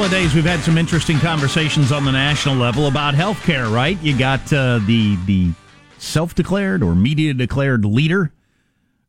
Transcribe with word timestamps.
couple 0.00 0.16
of 0.16 0.22
days, 0.22 0.34
we've 0.34 0.46
had 0.46 0.60
some 0.60 0.78
interesting 0.78 1.18
conversations 1.18 1.92
on 1.92 2.06
the 2.06 2.10
national 2.10 2.54
level 2.54 2.86
about 2.86 3.12
health 3.12 3.38
care, 3.42 3.68
right? 3.68 4.00
You 4.02 4.16
got 4.16 4.40
uh, 4.50 4.78
the, 4.86 5.16
the 5.26 5.50
self 5.98 6.34
declared 6.34 6.82
or 6.82 6.94
media 6.94 7.34
declared 7.34 7.84
leader 7.84 8.32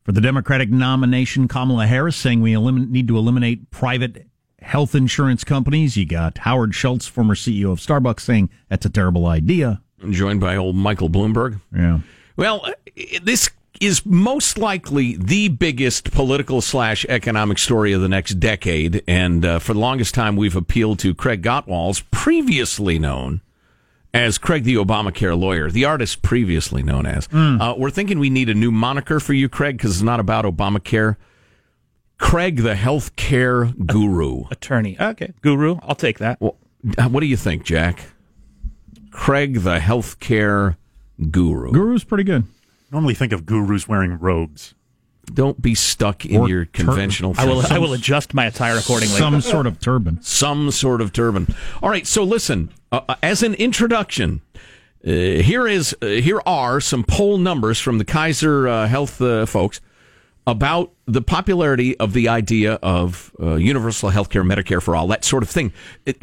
for 0.04 0.12
the 0.12 0.20
Democratic 0.20 0.70
nomination, 0.70 1.48
Kamala 1.48 1.88
Harris, 1.88 2.18
saying 2.18 2.42
we 2.42 2.52
elim- 2.52 2.92
need 2.92 3.08
to 3.08 3.18
eliminate 3.18 3.72
private 3.72 4.28
health 4.62 4.94
insurance 4.94 5.46
companies. 5.46 5.96
You 5.96 6.06
got 6.06 6.40
Howard 6.40 6.76
Schultz, 6.76 7.08
former 7.08 7.36
CEO 7.36 7.72
of 7.72 7.80
Starbucks, 7.80 8.20
saying 8.20 8.50
that's 8.68 8.86
a 8.86 8.90
terrible 8.90 9.28
idea. 9.28 9.82
Joined 10.10 10.42
by 10.42 10.58
old 10.58 10.76
Michael 10.76 11.10
Bloomberg. 11.10 11.62
Yeah. 11.74 12.00
Well, 12.36 12.66
this 13.24 13.50
is 13.80 14.06
most 14.06 14.58
likely 14.58 15.16
the 15.16 15.48
biggest 15.50 16.12
political 16.12 16.62
slash 16.62 17.06
economic 17.06 17.58
story 17.58 17.94
of 17.94 18.02
the 18.02 18.10
next 18.10 18.40
decade. 18.40 19.04
And 19.08 19.46
uh, 19.46 19.60
for 19.60 19.74
the 19.74 19.80
longest 19.80 20.14
time, 20.14 20.36
we've 20.36 20.56
appealed 20.56 21.00
to 21.00 21.16
Craig 21.16 21.42
Gottwals, 21.42 22.04
previously 22.12 23.00
known 23.00 23.42
as 24.14 24.38
Craig 24.38 24.64
the 24.64 24.76
Obamacare 24.76 25.40
lawyer, 25.40 25.72
the 25.72 25.86
artist 25.86 26.22
previously 26.22 26.84
known 26.84 27.06
as. 27.06 27.28
Mm. 27.30 27.62
Uh, 27.62 27.76
we're 27.78 27.90
thinking 27.90 28.20
we 28.20 28.30
need 28.30 28.50
a 28.50 28.54
new 28.54 28.72
moniker 28.72 29.20
for 29.20 29.34
you, 29.34 29.48
Craig, 29.48 29.78
because 29.78 29.92
it's 29.92 30.02
not 30.02 30.20
about 30.20 30.46
Obamacare. 30.46 31.16
Craig 32.18 32.58
the 32.58 32.74
healthcare 32.74 33.74
guru. 33.88 34.44
Attorney. 34.52 34.98
Okay. 35.00 35.34
Guru. 35.42 35.78
I'll 35.82 35.96
take 35.96 36.20
that. 36.20 36.40
Well, 36.42 36.58
uh, 36.98 37.08
what 37.10 37.22
do 37.22 37.26
you 37.26 37.38
think, 37.38 37.64
Jack? 37.64 38.04
Craig 39.12 39.62
the 39.62 39.80
healthcare 39.80 40.76
guru. 41.30 41.72
Guru's 41.72 42.04
pretty 42.04 42.24
good. 42.24 42.46
Normally 42.92 43.14
think 43.14 43.32
of 43.32 43.46
gurus 43.46 43.88
wearing 43.88 44.20
robes. 44.20 44.76
Don't 45.26 45.62
be 45.62 45.76
stuck 45.76 46.26
in 46.26 46.42
or 46.42 46.50
your 46.50 46.66
conventional. 46.66 47.34
I 47.38 47.46
will. 47.46 47.62
I 47.66 47.78
will 47.78 47.94
adjust 47.94 48.34
my 48.34 48.46
attire 48.46 48.78
accordingly. 48.78 49.18
Some 49.18 49.40
sort 49.40 49.66
of 49.66 49.80
turban. 49.80 50.22
Some 50.22 50.72
sort 50.72 51.00
of 51.00 51.14
turban. 51.14 51.48
All 51.82 51.90
right. 51.90 52.06
So 52.06 52.24
listen. 52.24 52.72
Uh, 52.92 53.02
uh 53.08 53.16
as 53.24 53.44
an 53.44 53.54
introduction, 53.54 54.42
uh, 55.06 55.10
here 55.10 55.68
is 55.68 55.96
uh, 56.02 56.08
here 56.08 56.42
are 56.46 56.82
some 56.82 57.06
poll 57.06 57.38
numbers 57.38 57.80
from 57.80 57.98
the 57.98 58.04
Kaiser 58.04 58.68
uh, 58.68 58.88
Health 58.88 59.22
uh, 59.22 59.46
folks 59.46 59.80
about 60.46 60.92
the 61.06 61.22
popularity 61.22 61.98
of 61.98 62.12
the 62.14 62.28
idea 62.28 62.74
of 62.82 63.32
universal 63.40 64.10
health 64.10 64.30
care, 64.30 64.44
Medicare 64.44 64.82
for 64.82 64.96
all, 64.96 65.08
that 65.08 65.24
sort 65.24 65.44
of 65.44 65.50
thing. 65.50 65.72
It, 66.06 66.18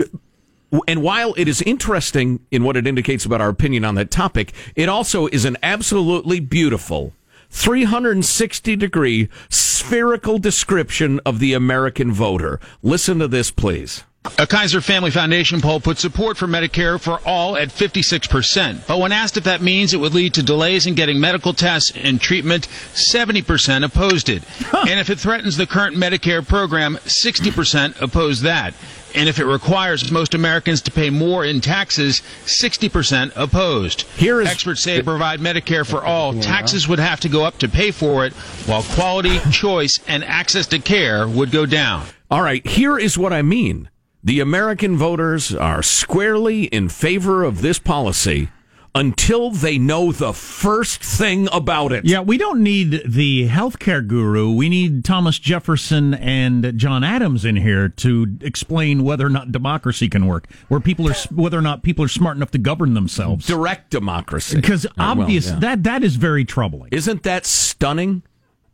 and 0.87 1.03
while 1.03 1.35
it 1.37 1.49
is 1.49 1.63
interesting 1.63 2.41
in 2.51 2.65
what 2.65 2.77
it 2.77 2.87
indicates 2.87 3.25
about 3.25 3.41
our 3.41 3.49
opinion 3.49 3.85
on 3.85 3.95
that 3.95 4.11
topic, 4.11 4.53
it 4.77 4.89
also 4.89 5.27
is 5.29 5.45
an 5.45 5.57
absolutely 5.63 6.41
beautiful 6.41 7.13
360 7.51 8.77
degree 8.77 9.29
spherical 9.49 10.39
description 10.39 11.21
of 11.25 11.39
the 11.39 11.55
American 11.55 12.13
voter. 12.13 12.61
Listen 12.83 13.19
to 13.19 13.29
this, 13.29 13.51
please. 13.51 14.05
A 14.37 14.47
Kaiser 14.47 14.81
Family 14.81 15.11
Foundation 15.11 15.61
poll 15.61 15.81
put 15.81 15.99
support 15.99 16.37
for 16.37 16.47
Medicare 16.47 17.01
for 17.01 17.21
all 17.25 17.57
at 17.57 17.69
56%. 17.69 18.87
But 18.87 18.99
when 18.99 19.13
asked 19.13 19.37
if 19.37 19.45
that 19.45 19.63
means 19.63 19.95
it 19.95 19.99
would 19.99 20.13
lead 20.13 20.35
to 20.35 20.43
delays 20.43 20.87
in 20.87 20.95
getting 20.95 21.19
medical 21.19 21.55
tests 21.55 21.93
and 21.95 22.21
treatment, 22.21 22.69
70% 22.95 23.85
opposed 23.85 24.29
it. 24.29 24.43
And 24.75 25.01
if 25.01 25.09
it 25.09 25.19
threatens 25.19 25.57
the 25.57 25.67
current 25.67 25.97
Medicare 25.97 26.47
program, 26.47 26.97
60% 27.07 28.03
opposed 28.03 28.43
that. 28.43 28.75
And 29.14 29.28
if 29.28 29.39
it 29.39 29.47
requires 29.47 30.11
most 30.11 30.34
Americans 30.34 30.83
to 30.83 30.91
pay 30.91 31.10
more 31.10 31.44
in 31.44 31.60
taxes, 31.60 32.22
60% 32.44 33.33
opposed. 33.37 34.03
Here 34.16 34.41
is, 34.41 34.49
Experts 34.49 34.83
say 34.83 34.99
to 34.99 35.05
provide 35.05 35.41
Medicare 35.41 35.87
for 35.87 36.05
all, 36.05 36.34
taxes 36.34 36.88
would 36.88 36.99
have 36.99 37.21
to 37.21 37.28
go 37.28 37.44
up 37.44 37.59
to 37.59 37.69
pay 37.69 37.91
for 37.91 38.27
it, 38.27 38.33
while 38.66 38.83
quality, 38.83 39.38
choice, 39.50 40.00
and 40.06 40.25
access 40.25 40.66
to 40.69 40.78
care 40.78 41.27
would 41.27 41.50
go 41.50 41.66
down. 41.66 42.06
All 42.31 42.43
right, 42.43 42.66
here 42.66 42.99
is 42.99 43.16
what 43.16 43.33
I 43.33 43.43
mean. 43.43 43.88
The 44.22 44.41
American 44.41 44.97
voters 44.97 45.54
are 45.54 45.83
squarely 45.83 46.65
in 46.65 46.88
favor 46.88 47.44
of 47.44 47.62
this 47.62 47.78
policy 47.78 48.50
until 48.98 49.53
they 49.53 49.78
know 49.78 50.10
the 50.10 50.32
first 50.32 51.00
thing 51.00 51.48
about 51.53 51.92
it. 51.92 52.04
Yeah, 52.04 52.20
we 52.20 52.36
don't 52.36 52.64
need 52.64 53.03
the 53.06 53.48
healthcare 53.48 54.04
guru. 54.04 54.50
We 54.53 54.69
need 54.69 55.04
Thomas 55.04 55.38
Jefferson 55.38 56.14
and 56.14 56.76
John 56.76 57.04
Adams 57.04 57.44
in 57.44 57.54
here 57.54 57.88
to 57.91 58.36
explain 58.41 59.04
whether 59.04 59.25
or 59.25 59.31
not 59.31 59.53
democracy 59.53 60.09
can 60.09 60.26
work, 60.26 60.48
where 60.66 60.81
people 60.81 61.09
are 61.09 61.14
whether 61.31 61.56
or 61.56 61.62
not 61.62 61.84
people 61.84 62.04
are 62.04 62.09
smart 62.09 62.36
enough 62.36 62.50
to 62.50 62.59
govern 62.59 62.94
themselves. 62.94 63.47
Direct 63.47 63.91
democracy. 63.91 64.56
Because 64.56 64.84
uh, 64.84 64.91
obvious 64.98 65.47
well, 65.47 65.54
yeah. 65.54 65.60
that 65.60 65.82
that 65.84 66.03
is 66.03 66.16
very 66.16 66.44
troubling. 66.44 66.88
Isn't 66.91 67.22
that 67.22 67.47
stunning? 67.47 68.25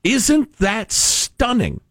Isn't 0.02 0.56
that 0.56 0.90
stunning? 0.90 1.82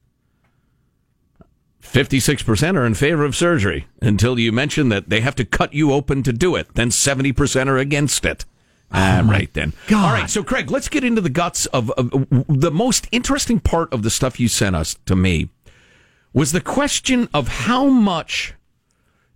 56% 1.94 2.76
are 2.76 2.88
in 2.88 2.96
favor 2.96 3.24
of 3.24 3.36
surgery 3.36 3.86
until 4.02 4.40
you 4.40 4.52
mention 4.52 4.90
that 4.90 5.09
they 5.09 5.22
have 5.22 5.36
to 5.36 5.46
cut 5.46 5.76
you 5.76 5.94
open 5.94 6.24
to 6.24 6.34
do 6.34 6.56
it. 6.56 6.74
Then 6.74 6.90
70% 6.90 7.68
are 7.68 7.78
against 7.78 8.26
it. 8.26 8.46
Ah, 8.92 9.22
oh 9.24 9.28
right 9.30 9.54
then. 9.54 9.74
God. 9.88 10.06
All 10.06 10.14
right, 10.14 10.30
so 10.30 10.44
Craig, 10.44 10.72
let's 10.72 10.90
get 10.90 11.04
into 11.04 11.22
the 11.22 11.30
guts 11.30 11.68
of, 11.68 11.92
of, 11.92 12.09
the 12.50 12.72
most 12.72 13.08
interesting 13.12 13.59
part 13.59 13.94
of 13.94 14.02
the 14.02 14.09
stuff 14.09 14.40
you 14.40 14.48
sent 14.48 14.76
us 14.76 14.96
to 15.06 15.16
me 15.16 15.50
was 16.34 16.52
the 16.52 16.62
question 16.62 17.30
of 17.31 17.48
how 17.48 17.86
much 17.86 18.56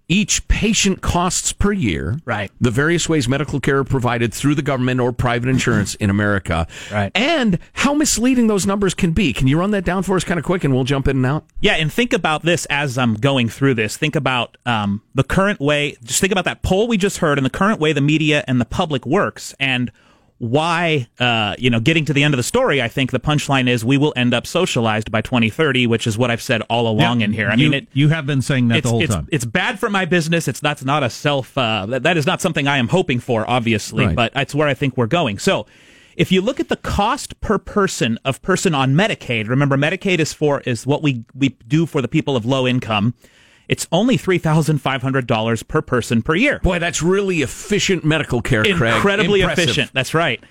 each 0.09 0.47
patient 0.47 1.01
costs 1.01 1.51
per 1.51 1.71
year. 1.71 2.19
Right. 2.25 2.51
The 2.61 2.71
various 2.71 3.09
ways 3.09 3.27
medical 3.27 3.59
care 3.59 3.79
are 3.79 3.83
provided 3.83 4.33
through 4.33 4.55
the 4.55 4.61
government 4.61 4.99
or 4.99 5.11
private 5.11 5.49
insurance 5.49 5.95
in 5.95 6.09
America. 6.09 6.67
Right. 6.91 7.11
And 7.13 7.59
how 7.73 7.93
misleading 7.93 8.47
those 8.47 8.65
numbers 8.65 8.93
can 8.93 9.11
be. 9.11 9.33
Can 9.33 9.47
you 9.47 9.59
run 9.59 9.71
that 9.71 9.83
down 9.83 10.03
for 10.03 10.15
us 10.15 10.23
kind 10.23 10.39
of 10.39 10.45
quick 10.45 10.63
and 10.63 10.73
we'll 10.73 10.85
jump 10.85 11.07
in 11.07 11.17
and 11.17 11.25
out? 11.25 11.45
Yeah, 11.59 11.73
and 11.73 11.91
think 11.91 12.13
about 12.13 12.43
this 12.43 12.65
as 12.67 12.97
I'm 12.97 13.15
going 13.15 13.49
through 13.49 13.73
this. 13.73 13.97
Think 13.97 14.15
about 14.15 14.57
um, 14.65 15.01
the 15.13 15.23
current 15.23 15.59
way, 15.59 15.97
just 16.03 16.21
think 16.21 16.31
about 16.31 16.45
that 16.45 16.61
poll 16.61 16.87
we 16.87 16.97
just 16.97 17.17
heard 17.17 17.37
and 17.37 17.45
the 17.45 17.51
current 17.51 17.79
way 17.79 17.93
the 17.93 18.01
media 18.01 18.43
and 18.47 18.61
the 18.61 18.65
public 18.65 19.05
works. 19.05 19.53
And 19.59 19.91
why, 20.39 21.07
uh, 21.19 21.55
you 21.57 21.69
know, 21.69 21.79
getting 21.79 22.05
to 22.05 22.13
the 22.13 22.23
end 22.23 22.33
of 22.33 22.37
the 22.37 22.43
story, 22.43 22.81
I 22.81 22.87
think 22.87 23.11
the 23.11 23.19
punchline 23.19 23.67
is 23.67 23.83
we 23.83 23.97
will 23.97 24.13
end 24.15 24.33
up 24.33 24.45
socialized 24.45 25.11
by 25.11 25.21
2030, 25.21 25.87
which 25.87 26.05
is 26.05 26.17
what 26.17 26.29
I've 26.29 26.41
said 26.41 26.61
all 26.69 26.87
along 26.87 27.21
yeah, 27.21 27.25
in 27.25 27.33
here. 27.33 27.49
I 27.49 27.55
you, 27.55 27.69
mean, 27.69 27.83
it, 27.83 27.87
you 27.93 28.09
have 28.09 28.25
been 28.27 28.41
saying 28.41 28.67
that 28.67 28.83
the 28.83 28.89
whole 28.89 29.01
it's, 29.01 29.13
time. 29.13 29.27
It's 29.31 29.45
bad 29.45 29.79
for 29.79 29.89
my 29.89 30.05
business. 30.05 30.47
It's 30.47 30.59
that's 30.59 30.83
not 30.83 31.01
a 31.01 31.09
self. 31.09 31.57
Uh, 31.57 31.87
that, 31.87 32.03
that 32.03 32.17
is 32.17 32.27
not 32.27 32.41
something 32.41 32.67
I 32.67 32.77
am 32.77 32.89
hoping 32.89 33.19
for, 33.19 33.49
obviously, 33.49 34.05
right. 34.05 34.15
but 34.15 34.33
that's 34.33 34.53
where 34.53 34.67
I 34.67 34.73
think 34.73 34.97
we're 34.97 35.07
going. 35.07 35.39
So. 35.39 35.65
If 36.15 36.31
you 36.31 36.41
look 36.41 36.59
at 36.59 36.67
the 36.67 36.77
cost 36.77 37.39
per 37.41 37.59
person 37.59 38.17
of 38.25 38.41
person 38.41 38.73
on 38.73 38.95
Medicaid, 38.95 39.47
remember 39.47 39.77
Medicaid 39.77 40.17
is 40.17 40.33
for 40.33 40.61
is 40.61 40.87
what 40.87 41.03
we 41.03 41.23
we 41.35 41.49
do 41.49 41.85
for 41.85 42.01
the 42.01 42.07
people 42.07 42.35
of 42.35 42.43
low 42.43 42.65
income. 42.65 43.13
It's 43.67 43.87
only 43.91 44.17
$3,500 44.17 45.67
per 45.67 45.81
person 45.81 46.21
per 46.21 46.35
year. 46.35 46.59
Boy, 46.59 46.79
that's 46.79 47.01
really 47.01 47.41
efficient 47.41 48.05
medical 48.05 48.41
care, 48.41 48.63
Craig. 48.63 48.95
Incredibly 48.95 49.41
Impressive. 49.41 49.63
efficient. 49.65 49.91
That's 49.93 50.13
right. 50.13 50.41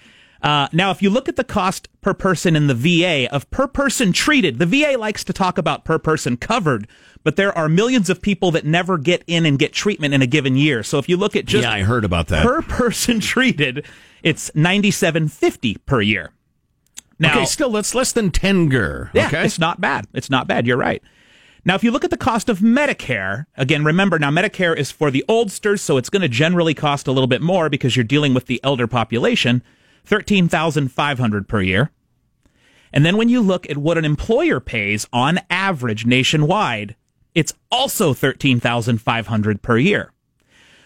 Uh, 0.42 0.68
now, 0.72 0.90
if 0.90 1.02
you 1.02 1.10
look 1.10 1.28
at 1.28 1.36
the 1.36 1.44
cost 1.44 1.88
per 2.02 2.14
person 2.14 2.54
in 2.56 2.66
the 2.66 2.74
VA 2.74 3.32
of 3.34 3.50
per 3.50 3.66
person 3.66 4.12
treated, 4.12 4.58
the 4.58 4.66
VA 4.66 4.96
likes 4.98 5.24
to 5.24 5.32
talk 5.32 5.58
about 5.58 5.84
per 5.84 5.98
person 5.98 6.36
covered, 6.36 6.86
but 7.24 7.36
there 7.36 7.56
are 7.56 7.68
millions 7.68 8.10
of 8.10 8.20
people 8.20 8.50
that 8.50 8.64
never 8.64 8.98
get 8.98 9.24
in 9.26 9.46
and 9.46 9.58
get 9.58 9.72
treatment 9.72 10.14
in 10.14 10.22
a 10.22 10.26
given 10.26 10.56
year. 10.56 10.82
So 10.82 10.98
if 10.98 11.08
you 11.08 11.16
look 11.16 11.34
at 11.36 11.46
just 11.46 11.64
yeah, 11.64 11.72
I 11.72 11.82
heard 11.82 12.04
about 12.04 12.28
that 12.28 12.44
per 12.44 12.62
person 12.62 13.18
treated, 13.20 13.86
it's 14.22 14.54
ninety 14.54 14.90
seven 14.90 15.28
fifty 15.28 15.76
per 15.86 16.00
year. 16.00 16.32
Now, 17.18 17.38
okay, 17.38 17.46
still 17.46 17.70
that's 17.70 17.94
less 17.94 18.12
than 18.12 18.30
ten 18.30 18.70
ger. 18.70 19.10
Yeah, 19.14 19.28
okay? 19.28 19.44
it's 19.44 19.58
not 19.58 19.80
bad. 19.80 20.06
It's 20.12 20.30
not 20.30 20.46
bad. 20.46 20.66
You're 20.66 20.76
right. 20.76 21.02
Now, 21.66 21.74
if 21.74 21.82
you 21.82 21.90
look 21.90 22.04
at 22.04 22.10
the 22.10 22.16
cost 22.16 22.48
of 22.48 22.60
Medicare, 22.60 23.46
again, 23.56 23.84
remember 23.84 24.20
now 24.20 24.30
Medicare 24.30 24.76
is 24.76 24.92
for 24.92 25.10
the 25.10 25.24
oldsters, 25.28 25.80
so 25.80 25.96
it's 25.96 26.08
going 26.08 26.22
to 26.22 26.28
generally 26.28 26.74
cost 26.74 27.08
a 27.08 27.12
little 27.12 27.26
bit 27.26 27.42
more 27.42 27.68
because 27.68 27.96
you're 27.96 28.04
dealing 28.04 28.34
with 28.34 28.46
the 28.46 28.60
elder 28.62 28.86
population, 28.86 29.64
thirteen 30.04 30.48
thousand 30.48 30.92
five 30.92 31.18
hundred 31.18 31.48
per 31.48 31.60
year. 31.60 31.90
And 32.92 33.04
then 33.04 33.16
when 33.16 33.28
you 33.28 33.40
look 33.40 33.68
at 33.68 33.78
what 33.78 33.98
an 33.98 34.04
employer 34.04 34.60
pays 34.60 35.08
on 35.12 35.40
average 35.50 36.06
nationwide, 36.06 36.94
it's 37.34 37.52
also 37.72 38.14
thirteen 38.14 38.60
thousand 38.60 38.98
five 38.98 39.26
hundred 39.26 39.60
per 39.60 39.76
year. 39.76 40.12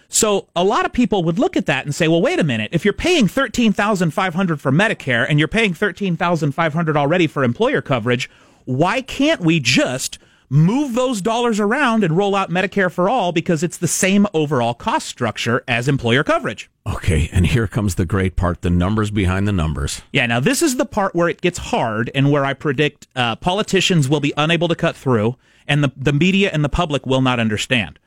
So 0.09 0.49
a 0.57 0.65
lot 0.65 0.87
of 0.87 0.95
people 0.95 1.23
would 1.25 1.39
look 1.39 1.59
at 1.59 1.67
that 1.67 1.85
and 1.85 1.95
say, 1.95 2.09
well, 2.09 2.23
wait 2.23 2.41
a 2.41 2.45
minute. 2.45 2.71
If 2.73 2.85
you're 2.87 2.95
paying 2.95 3.29
13,500 3.29 4.61
for 4.61 4.73
Medicare 4.73 5.25
and 5.29 5.39
you're 5.39 5.47
paying 5.47 5.73
13,500 5.73 6.97
already 6.97 7.29
for 7.29 7.45
employer 7.45 7.81
coverage, 7.81 8.29
why 8.65 9.03
can't 9.03 9.41
we 9.41 9.61
just 9.61 10.19
move 10.51 10.95
those 10.95 11.23
dollars 11.23 11.61
around 11.61 12.03
and 12.03 12.17
roll 12.17 12.35
out 12.35 12.51
Medicare 12.51 12.91
for 12.91 13.09
all 13.09 13.31
because 13.31 13.63
it's 13.63 13.77
the 13.77 13.89
same 13.89 14.27
overall 14.35 14.75
cost 14.75 15.07
structure 15.07 15.63
as 15.69 15.89
employer 15.89 16.25
coverage. 16.25 16.69
Okay, 16.87 17.31
and 17.33 17.47
here 17.47 17.69
comes 17.69 17.95
the 17.95 18.05
great 18.05 18.35
part 18.35 18.61
the 18.63 18.69
numbers 18.69 19.13
behind 19.13 19.47
the 19.47 19.53
numbers. 19.53 20.03
Yeah, 20.13 20.27
now 20.27 20.41
this 20.41 20.61
is 20.61 20.77
the 20.77 20.85
part 20.85 21.15
where 21.15 21.29
it 21.29 21.41
gets 21.41 21.59
hard 21.59 22.11
and 22.15 22.33
where 22.33 22.45
I 22.45 22.53
predict 22.53 23.07
uh, 23.15 23.37
politicians 23.37 24.09
will 24.09 24.21
be 24.21 24.35
unable 24.37 24.67
to 24.69 24.75
cut 24.75 24.97
through 24.97 25.37
and 25.69 25.85
the, 25.85 25.93
the 25.97 26.13
media 26.13 26.51
and 26.53 26.65
the 26.65 26.69
public 26.69 27.07
will 27.07 27.23
not 27.23 27.39
understand. 27.39 28.01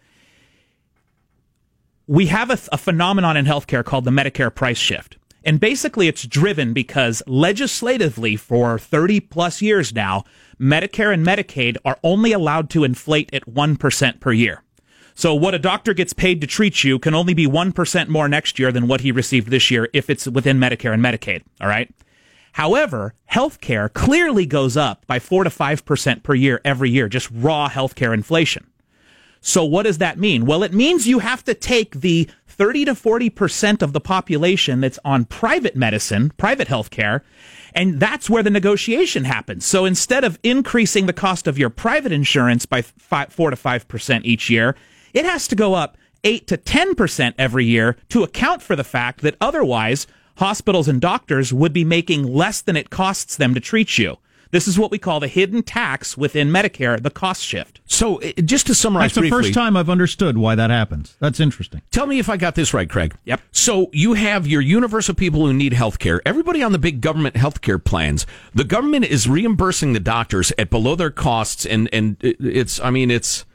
We 2.06 2.26
have 2.26 2.50
a, 2.50 2.60
a 2.74 2.78
phenomenon 2.78 3.38
in 3.38 3.46
healthcare 3.46 3.86
called 3.86 4.04
the 4.04 4.12
Medicare 4.12 4.54
price 4.54 4.78
shift. 4.78 5.18
And 5.44 5.60
basically, 5.60 6.08
it's 6.08 6.26
driven 6.26 6.74
because 6.74 7.22
legislatively, 7.28 8.36
for 8.36 8.80
30 8.80 9.20
plus 9.20 9.62
years 9.62 9.94
now, 9.94 10.24
Medicare 10.60 11.14
and 11.14 11.26
Medicaid 11.26 11.78
are 11.84 12.00
only 12.04 12.32
allowed 12.32 12.70
to 12.72 12.84
inflate 12.84 13.34
at 13.34 13.46
1% 13.46 14.20
per 14.20 14.32
year. 14.32 14.64
So 15.16 15.36
what 15.36 15.54
a 15.54 15.60
doctor 15.60 15.94
gets 15.94 16.14
paid 16.14 16.42
to 16.42 16.48
treat 16.48 16.84
you 16.84 16.98
can 16.98 17.14
only 17.14 17.34
be 17.34 17.46
1% 17.46 18.08
more 18.08 18.28
next 18.28 18.58
year 18.58 18.72
than 18.72 18.88
what 18.88 19.02
he 19.02 19.12
received 19.12 19.50
this 19.50 19.70
year 19.70 19.90
if 19.94 20.10
it's 20.10 20.28
within 20.28 20.58
Medicare 20.60 20.94
and 20.94 21.04
Medicaid. 21.04 21.44
All 21.62 21.68
right. 21.68 21.94
However, 22.54 23.14
healthcare 23.32 23.92
clearly 23.92 24.46
goes 24.46 24.78
up 24.78 25.06
by 25.08 25.20
4 25.20 25.44
to 25.44 25.50
5% 25.50 26.24
per 26.24 26.34
year 26.34 26.62
every 26.64 26.90
year, 26.90 27.10
just 27.10 27.30
raw 27.32 27.68
healthcare 27.68 28.14
inflation. 28.14 28.68
So 29.42 29.66
what 29.66 29.84
does 29.84 29.98
that 29.98 30.18
mean? 30.18 30.46
Well, 30.46 30.64
it 30.64 30.74
means 30.74 31.08
you 31.08 31.20
have 31.20 31.44
to 31.44 31.54
take 31.54 32.00
the 32.00 32.30
30 32.54 32.86
to 32.86 32.94
40% 32.94 33.82
of 33.82 33.94
the 33.94 34.00
population 34.00 34.82
that's 34.82 35.00
on 35.04 35.26
private 35.26 35.76
medicine, 35.76 36.32
private 36.38 36.68
healthcare, 36.68 37.22
and 37.74 38.00
that's 38.00 38.30
where 38.30 38.44
the 38.44 38.50
negotiation 38.50 39.24
happens. 39.24 39.66
So 39.66 39.86
instead 39.86 40.24
of 40.24 40.40
increasing 40.44 41.08
the 41.08 41.14
cost 41.14 41.48
of 41.48 41.58
your 41.58 41.70
private 41.70 42.12
insurance 42.12 42.66
by 42.66 42.84
five, 42.84 43.34
4 43.34 43.50
to 43.50 43.56
5% 43.56 44.22
each 44.24 44.50
year, 44.50 44.76
it 45.14 45.26
has 45.26 45.48
to 45.48 45.56
go 45.56 45.74
up 45.74 45.98
8 46.24 46.48
to 46.48 46.58
10% 46.58 47.34
every 47.38 47.66
year 47.66 47.98
to 48.10 48.24
account 48.24 48.62
for 48.62 48.76
the 48.76 48.84
fact 48.84 49.22
that 49.22 49.36
otherwise 49.42 50.06
hospitals 50.38 50.88
and 50.88 51.02
doctors 51.02 51.52
would 51.54 51.74
be 51.74 51.84
making 51.84 52.24
less 52.24 52.62
than 52.62 52.78
it 52.78 52.90
costs 52.90 53.36
them 53.36 53.54
to 53.54 53.60
treat 53.60 53.98
you. 53.98 54.18
This 54.54 54.68
is 54.68 54.78
what 54.78 54.92
we 54.92 55.00
call 55.00 55.20
the 55.20 55.28
hidden 55.28 55.64
tax 55.64 56.16
within 56.16 56.50
Medicare, 56.50 57.02
the 57.02 57.10
cost 57.10 57.42
shift. 57.42 57.82
So, 57.88 58.22
uh, 58.22 58.34
just 58.46 58.68
to 58.68 58.76
summarize 58.76 59.06
That's 59.06 59.16
the 59.16 59.22
briefly, 59.22 59.46
first 59.46 59.56
time 59.56 59.76
I've 59.76 59.90
understood 59.90 60.38
why 60.38 60.54
that 60.54 60.70
happens. 60.70 61.16
That's 61.20 61.40
interesting. 61.40 61.82
Tell 61.90 62.06
me 62.06 62.20
if 62.20 62.30
I 62.30 62.38
got 62.38 62.54
this 62.54 62.72
right, 62.72 62.88
Craig. 62.88 63.16
Yep. 63.26 63.42
So 63.52 63.90
you 63.94 64.14
have 64.14 64.46
your 64.46 64.62
universe 64.62 65.10
of 65.10 65.18
people 65.18 65.44
who 65.48 65.54
need 65.54 65.74
health 65.74 65.98
care. 65.98 66.22
Everybody 66.24 66.62
on 66.62 66.72
the 66.72 66.78
big 66.78 67.02
government 67.02 67.36
health 67.36 67.62
care 67.62 67.80
plans. 67.80 68.28
The 68.54 68.64
government 68.64 69.06
is 69.06 69.28
reimbursing 69.28 69.94
the 69.94 70.00
doctors 70.00 70.54
at 70.60 70.70
below 70.70 70.96
their 70.96 71.10
costs, 71.10 71.66
and 71.66 71.90
and 71.92 72.18
it's. 72.22 72.80
I 72.80 72.92
mean, 72.92 73.10
it's. 73.10 73.46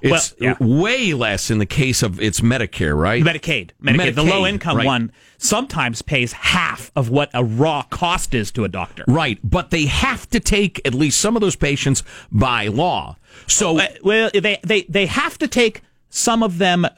It's 0.00 0.34
Well, 0.38 0.56
yeah. 0.60 0.66
way 0.66 1.14
less 1.14 1.50
in 1.50 1.58
the 1.58 1.66
case 1.66 2.02
of 2.02 2.20
it's 2.20 2.40
Medicare, 2.40 2.96
right? 2.96 3.22
Medicaid. 3.22 3.70
Medicaid. 3.82 4.14
the 4.14 4.22
low 4.22 4.46
income 4.46 4.76
right. 4.76 4.86
one 4.86 5.12
sometimes 5.38 6.02
pays 6.02 6.32
half 6.32 6.90
of 6.94 7.08
what 7.10 7.30
a 7.32 7.44
raw 7.44 7.82
cost 7.82 8.34
is 8.34 8.50
to 8.52 8.64
a 8.64 8.68
doctor. 8.68 9.04
Right, 9.08 9.38
but 9.42 9.70
they 9.70 9.86
have 9.86 10.28
to 10.30 10.40
take 10.40 10.80
at 10.86 10.94
least 10.94 11.20
some 11.20 11.36
of 11.36 11.40
those 11.40 11.56
patients 11.56 12.02
by 12.30 12.68
law. 12.68 13.16
So 13.46 13.80
well, 14.02 14.30
they, 14.32 14.58
they, 14.62 14.82
they 14.82 15.06
have 15.06 15.38
to 15.38 15.48
take 15.48 15.82
some 16.08 16.42
of 16.42 16.58
them. 16.58 16.86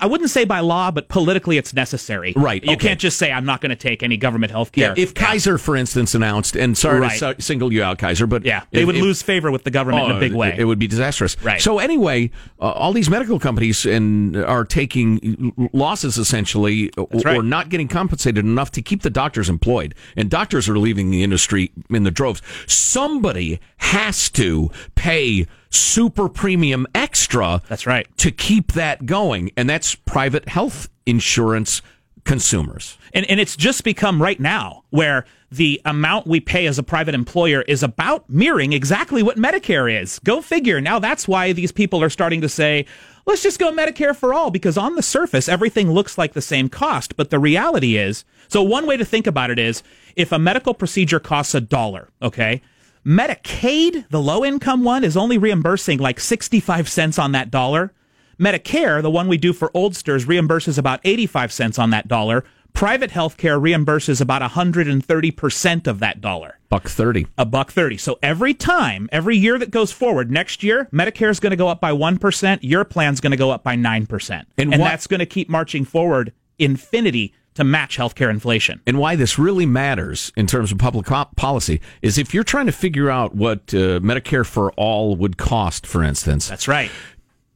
I 0.00 0.06
wouldn't 0.06 0.30
say 0.30 0.44
by 0.44 0.60
law, 0.60 0.90
but 0.90 1.08
politically 1.08 1.56
it's 1.58 1.74
necessary. 1.74 2.32
Right, 2.36 2.62
You 2.64 2.72
okay. 2.72 2.88
can't 2.88 3.00
just 3.00 3.18
say 3.18 3.32
I'm 3.32 3.44
not 3.44 3.60
going 3.60 3.70
to 3.70 3.76
take 3.76 4.02
any 4.02 4.16
government 4.16 4.50
health 4.50 4.72
care. 4.72 4.94
yeah, 4.96 5.02
if 5.02 5.14
Kaiser, 5.14 5.58
for 5.58 5.76
instance, 5.76 6.14
announced, 6.14 6.56
and 6.56 6.76
sorry 6.76 7.00
Right. 7.00 7.18
to 7.18 7.34
si- 7.36 7.42
single 7.42 7.72
you 7.72 7.82
out, 7.82 7.98
Kaiser, 7.98 8.26
but 8.26 8.44
yeah, 8.44 8.62
they 8.70 8.80
if- 8.80 8.86
would 8.86 8.96
if- 8.96 9.02
lose 9.02 9.22
favor 9.22 9.50
with 9.50 9.64
the 9.64 9.70
government 9.70 10.06
in 10.06 10.12
Oh, 10.12 10.16
a 10.16 10.20
big 10.20 10.32
way. 10.32 10.54
It 10.56 10.64
would 10.64 10.78
be 10.78 10.86
disastrous. 10.86 11.36
Right. 11.42 11.60
So 11.60 11.78
anyway, 11.78 12.30
uh, 12.60 12.64
all 12.70 12.92
these 12.92 13.10
medical 13.10 13.38
companies 13.38 13.84
and 13.86 14.36
are 14.36 14.64
taking 14.64 15.52
losses 15.72 16.18
essentially, 16.18 16.90
or, 16.96 17.08
right. 17.24 17.36
or 17.38 17.42
not 17.42 17.68
getting 17.68 17.88
compensated 17.88 18.44
enough 18.44 18.70
to 18.72 18.82
keep 18.82 19.02
the 19.02 19.10
doctors 19.10 19.48
employed, 19.48 19.94
and 20.16 20.28
doctors 20.30 20.68
are 20.68 20.78
leaving 20.78 21.10
the 21.10 21.22
industry 21.22 21.70
in 21.90 22.02
the 22.04 22.10
droves. 22.10 22.42
Somebody 22.66 23.60
has 23.78 24.28
to 24.30 24.70
pay 24.94 25.46
super 25.70 26.28
premium 26.28 26.86
extra. 26.94 27.62
That's 27.68 27.86
right. 27.86 28.06
To 28.18 28.30
keep 28.30 28.72
that 28.72 29.06
going, 29.06 29.50
and 29.56 29.70
that's 29.70 29.94
private 29.94 30.48
health 30.48 30.88
insurance 31.06 31.82
consumers. 32.24 32.98
And, 33.14 33.24
and 33.30 33.40
it's 33.40 33.56
just 33.56 33.82
become 33.82 34.20
right 34.20 34.38
now 34.38 34.84
where 34.90 35.24
the 35.50 35.80
amount 35.84 36.26
we 36.26 36.38
pay 36.38 36.66
as 36.66 36.78
a 36.78 36.82
private 36.82 37.14
employer 37.14 37.62
is 37.62 37.82
about 37.82 38.28
mirroring 38.28 38.72
exactly 38.72 39.22
what 39.22 39.36
Medicare 39.36 40.00
is. 40.00 40.18
Go 40.20 40.40
figure. 40.40 40.80
Now 40.80 40.98
that's 40.98 41.26
why 41.26 41.52
these 41.52 41.72
people 41.72 42.02
are 42.02 42.10
starting 42.10 42.40
to 42.42 42.48
say, 42.48 42.86
let's 43.26 43.42
just 43.42 43.58
go 43.58 43.72
Medicare 43.72 44.14
for 44.14 44.32
all, 44.32 44.50
because 44.50 44.78
on 44.78 44.94
the 44.94 45.02
surface, 45.02 45.48
everything 45.48 45.90
looks 45.90 46.18
like 46.18 46.34
the 46.34 46.42
same 46.42 46.68
cost. 46.68 47.16
But 47.16 47.30
the 47.30 47.38
reality 47.38 47.96
is 47.96 48.24
so 48.48 48.62
one 48.62 48.86
way 48.86 48.96
to 48.96 49.04
think 49.04 49.26
about 49.26 49.50
it 49.50 49.58
is 49.58 49.82
if 50.14 50.30
a 50.30 50.38
medical 50.38 50.74
procedure 50.74 51.20
costs 51.20 51.54
a 51.54 51.60
dollar, 51.60 52.10
okay? 52.22 52.62
Medicaid, 53.06 54.08
the 54.10 54.20
low 54.20 54.44
income 54.44 54.84
one, 54.84 55.04
is 55.04 55.16
only 55.16 55.38
reimbursing 55.38 55.98
like 55.98 56.20
65 56.20 56.88
cents 56.88 57.18
on 57.18 57.32
that 57.32 57.50
dollar. 57.50 57.92
Medicare, 58.38 59.02
the 59.02 59.10
one 59.10 59.28
we 59.28 59.36
do 59.36 59.52
for 59.52 59.70
oldsters, 59.70 60.26
reimburses 60.26 60.78
about 60.78 61.00
85 61.04 61.52
cents 61.52 61.78
on 61.78 61.90
that 61.90 62.08
dollar. 62.08 62.44
Private 62.72 63.10
health 63.10 63.36
care 63.36 63.58
reimburses 63.58 64.20
about 64.20 64.42
130% 64.42 65.86
of 65.86 65.98
that 65.98 66.20
dollar. 66.20 66.58
Buck 66.68 66.84
thirty. 66.88 67.26
A 67.36 67.44
buck 67.44 67.72
30. 67.72 67.96
So 67.96 68.18
every 68.22 68.54
time, 68.54 69.08
every 69.10 69.36
year 69.36 69.58
that 69.58 69.72
goes 69.72 69.90
forward, 69.90 70.30
next 70.30 70.62
year, 70.62 70.88
Medicare 70.92 71.30
is 71.30 71.40
going 71.40 71.50
to 71.50 71.56
go 71.56 71.66
up 71.68 71.80
by 71.80 71.90
1%, 71.90 72.58
your 72.62 72.84
plan's 72.84 73.20
going 73.20 73.32
to 73.32 73.36
go 73.36 73.50
up 73.50 73.64
by 73.64 73.74
9%. 73.76 74.30
And 74.30 74.46
And, 74.58 74.70
what- 74.70 74.78
that's 74.88 75.06
going 75.08 75.18
to 75.20 75.26
keep 75.26 75.48
marching 75.48 75.84
forward 75.84 76.32
infinity 76.60 77.34
to 77.60 77.64
match 77.64 77.96
healthcare 77.96 78.30
inflation. 78.30 78.80
and 78.86 78.98
why 78.98 79.14
this 79.16 79.38
really 79.38 79.66
matters 79.66 80.32
in 80.36 80.46
terms 80.46 80.72
of 80.72 80.78
public 80.78 81.06
policy 81.36 81.80
is 82.02 82.18
if 82.18 82.34
you're 82.34 82.44
trying 82.44 82.66
to 82.66 82.72
figure 82.72 83.08
out 83.10 83.34
what 83.34 83.58
uh, 83.72 84.00
Medicare 84.00 84.44
for 84.46 84.72
all 84.72 85.14
would 85.16 85.36
cost, 85.36 85.86
for 85.86 86.02
instance, 86.02 86.48
That's 86.48 86.66
right. 86.68 86.90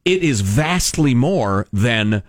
it 0.05 0.23
is 0.23 0.41
vastly 0.41 1.13
more 1.13 1.67
than 1.73 2.23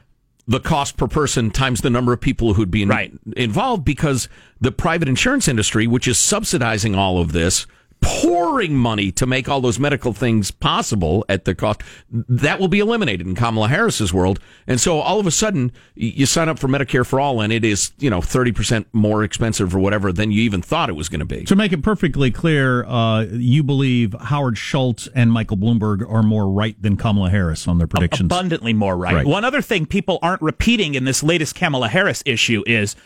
the 0.49 0.61
cost 0.61 0.97
per 0.97 1.09
person 1.09 1.51
times 1.51 1.81
the 1.81 1.91
number 1.91 2.13
of 2.13 2.21
people 2.21 2.55
who'd 2.55 2.71
be 2.71 2.83
in- 2.83 2.89
Right. 2.89 3.13
involved 3.37 3.85
because 3.85 4.29
the 4.61 4.71
private 4.73 5.09
insurance 5.09 5.49
industry, 5.49 5.87
which 5.87 6.07
is 6.07 6.19
subsidizing 6.19 6.95
all 6.95 7.19
of 7.21 7.33
this, 7.33 7.67
pouring 8.01 8.75
money 8.75 9.11
to 9.13 9.27
make 9.27 9.49
all 9.49 9.61
those 9.61 9.79
medical 9.79 10.13
things 10.13 10.51
possible 10.51 11.25
at 11.29 11.45
the 11.45 11.55
cost, 11.55 11.83
that 12.11 12.61
will 12.61 12.69
be 12.69 12.79
eliminated 12.79 13.27
in 13.27 13.35
Kamala 13.35 13.69
Harris's 13.69 14.13
world. 14.13 14.39
And 14.67 14.81
so 14.81 15.01
all 15.01 15.19
of 15.21 15.27
a 15.27 15.31
sudden, 15.31 15.73
you 15.95 16.27
sign 16.27 16.49
up 16.49 16.59
for 16.59 16.69
Medicare 16.69 17.07
for 17.07 17.21
all, 17.21 17.41
and 17.41 17.53
it 17.53 17.65
is, 17.65 17.93
you 17.99 18.11
know, 18.11 18.21
30% 18.21 18.87
more 18.93 19.25
expensive 19.25 19.75
or 19.75 19.79
whatever 19.79 20.13
than 20.13 20.31
you 20.31 20.43
even 20.43 20.63
thought 20.63 20.89
it 20.89 20.95
was 20.95 21.09
going 21.09 21.21
to 21.21 21.27
be. 21.27 21.45
To 21.45 21.57
make 21.57 21.73
it 21.73 21.83
perfectly 21.83 22.31
clear, 22.31 22.85
uh, 22.85 23.23
you 23.31 23.63
believe 23.63 24.15
Howard 24.15 24.59
Schultz 24.59 25.09
and 25.15 25.33
Michael 25.33 25.57
Bloomberg 25.57 26.09
are 26.11 26.23
more 26.23 26.51
right 26.51 26.81
than 26.81 26.97
Kamala 26.97 27.31
Harris 27.31 27.67
on 27.67 27.79
their 27.79 27.87
predictions. 27.87 28.27
abundantly 28.27 28.73
more 28.73 28.97
right. 28.97 29.15
Right. 29.17 29.27
One 29.27 29.45
other 29.45 29.63
thing 29.63 29.87
people 29.87 30.19
aren't 30.23 30.43
repeating 30.43 30.95
in 30.95 31.05
this 31.05 31.23
latest 31.23 31.55
Kamala 31.55 31.89
Harris 31.89 32.23
issue 32.27 32.63
is 32.67 32.97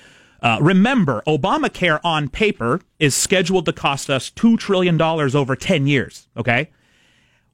uh, 0.43 0.59
remember, 0.61 1.23
Obamacare 1.27 2.01
on 2.03 2.29
paper 2.29 2.81
is 2.99 3.15
scheduled 3.15 3.67
to 3.67 3.73
cost 3.73 4.09
us 4.09 4.31
$2 4.31 4.59
trillion 4.59 5.01
over 5.01 5.57
10 5.57 5.87
years. 5.87 6.29
Okay? 6.37 6.71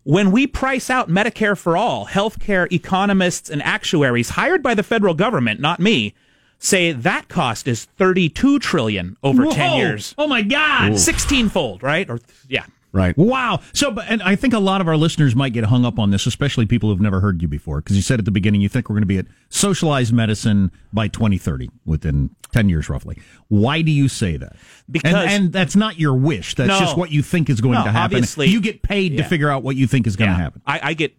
When 0.05 0.31
we 0.31 0.47
price 0.47 0.89
out 0.89 1.09
Medicare 1.09 1.59
for 1.59 1.77
all, 1.77 2.07
healthcare 2.07 2.71
economists 2.73 3.51
and 3.51 3.61
actuaries 3.63 4.31
hired 4.31 4.63
by 4.63 4.75
the 4.75 4.85
federal 4.85 5.15
government, 5.15 5.59
not 5.59 5.81
me, 5.81 6.15
say 6.59 6.93
that 6.93 7.29
cost 7.29 7.67
is 7.67 7.87
32 7.97 8.61
trillion 8.61 9.17
over 9.23 9.47
10 9.47 9.77
years. 9.79 10.15
Oh 10.17 10.29
my 10.29 10.43
God! 10.43 10.99
16 10.99 11.49
fold, 11.49 11.83
right? 11.83 12.09
Or 12.09 12.21
yeah. 12.49 12.67
Right. 12.97 13.17
Wow. 13.19 13.61
So, 13.75 13.91
but 13.91 14.07
and 14.09 14.23
I 14.23 14.37
think 14.37 14.55
a 14.55 14.59
lot 14.59 14.81
of 14.81 14.89
our 14.89 14.97
listeners 14.97 15.37
might 15.37 15.53
get 15.53 15.65
hung 15.65 15.85
up 15.85 15.99
on 15.99 16.11
this, 16.11 16.25
especially 16.25 16.65
people 16.65 16.89
who've 16.89 17.01
never 17.01 17.21
heard 17.21 17.43
you 17.43 17.47
before, 17.49 17.83
because 17.83 17.95
you 17.95 18.01
said 18.01 18.19
at 18.19 18.25
the 18.25 18.31
beginning 18.31 18.63
you 18.63 18.71
think 18.71 18.89
we're 18.89 18.95
going 18.95 19.03
to 19.03 19.07
be 19.07 19.19
at 19.19 19.27
socialized 19.51 20.15
medicine 20.15 20.71
by 20.95 21.07
2030, 21.09 21.69
within 21.85 22.31
10 22.53 22.71
years 22.71 22.89
roughly. 22.89 23.19
Why 23.49 23.83
do 23.83 23.91
you 23.91 24.09
say 24.09 24.39
that? 24.39 24.57
Because- 24.91 25.13
and, 25.13 25.31
and 25.31 25.53
that's 25.53 25.77
not 25.77 25.99
your 26.01 26.15
wish. 26.15 26.55
That's 26.55 26.69
No. 26.69 26.79
just 26.79 26.97
what 26.97 27.11
you 27.11 27.23
think 27.23 27.51
is 27.51 27.61
going 27.61 27.75
No, 27.75 27.85
to 27.85 27.91
happen. 27.93 28.17
obviously- 28.17 28.49
you 28.49 28.63
get 28.63 28.81
paid 28.83 29.19
to 29.19 29.25
figure 29.25 29.51
out 29.51 29.63
what 29.63 29.77
you 29.77 29.87
think 29.87 30.07
is 30.07 30.17
going 30.17 30.31
to 30.31 30.37
happen. 30.37 30.63
I, 30.67 30.81
I 30.83 30.95
get 30.95 31.15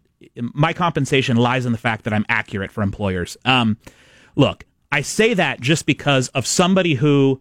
my 0.55 0.73
compensation 0.73 1.37
lies 1.37 1.67
in 1.67 1.73
the 1.73 1.77
fact 1.77 2.05
that 2.05 2.13
I'm 2.13 2.25
accurate 2.27 2.71
for 2.71 2.81
employers. 2.81 3.37
Um, 3.45 3.77
look, 4.35 4.65
I 4.91 5.01
say 5.01 5.35
that 5.35 5.61
just 5.61 5.85
because 5.85 6.29
of 6.29 6.47
somebody 6.47 6.95
who 6.95 7.39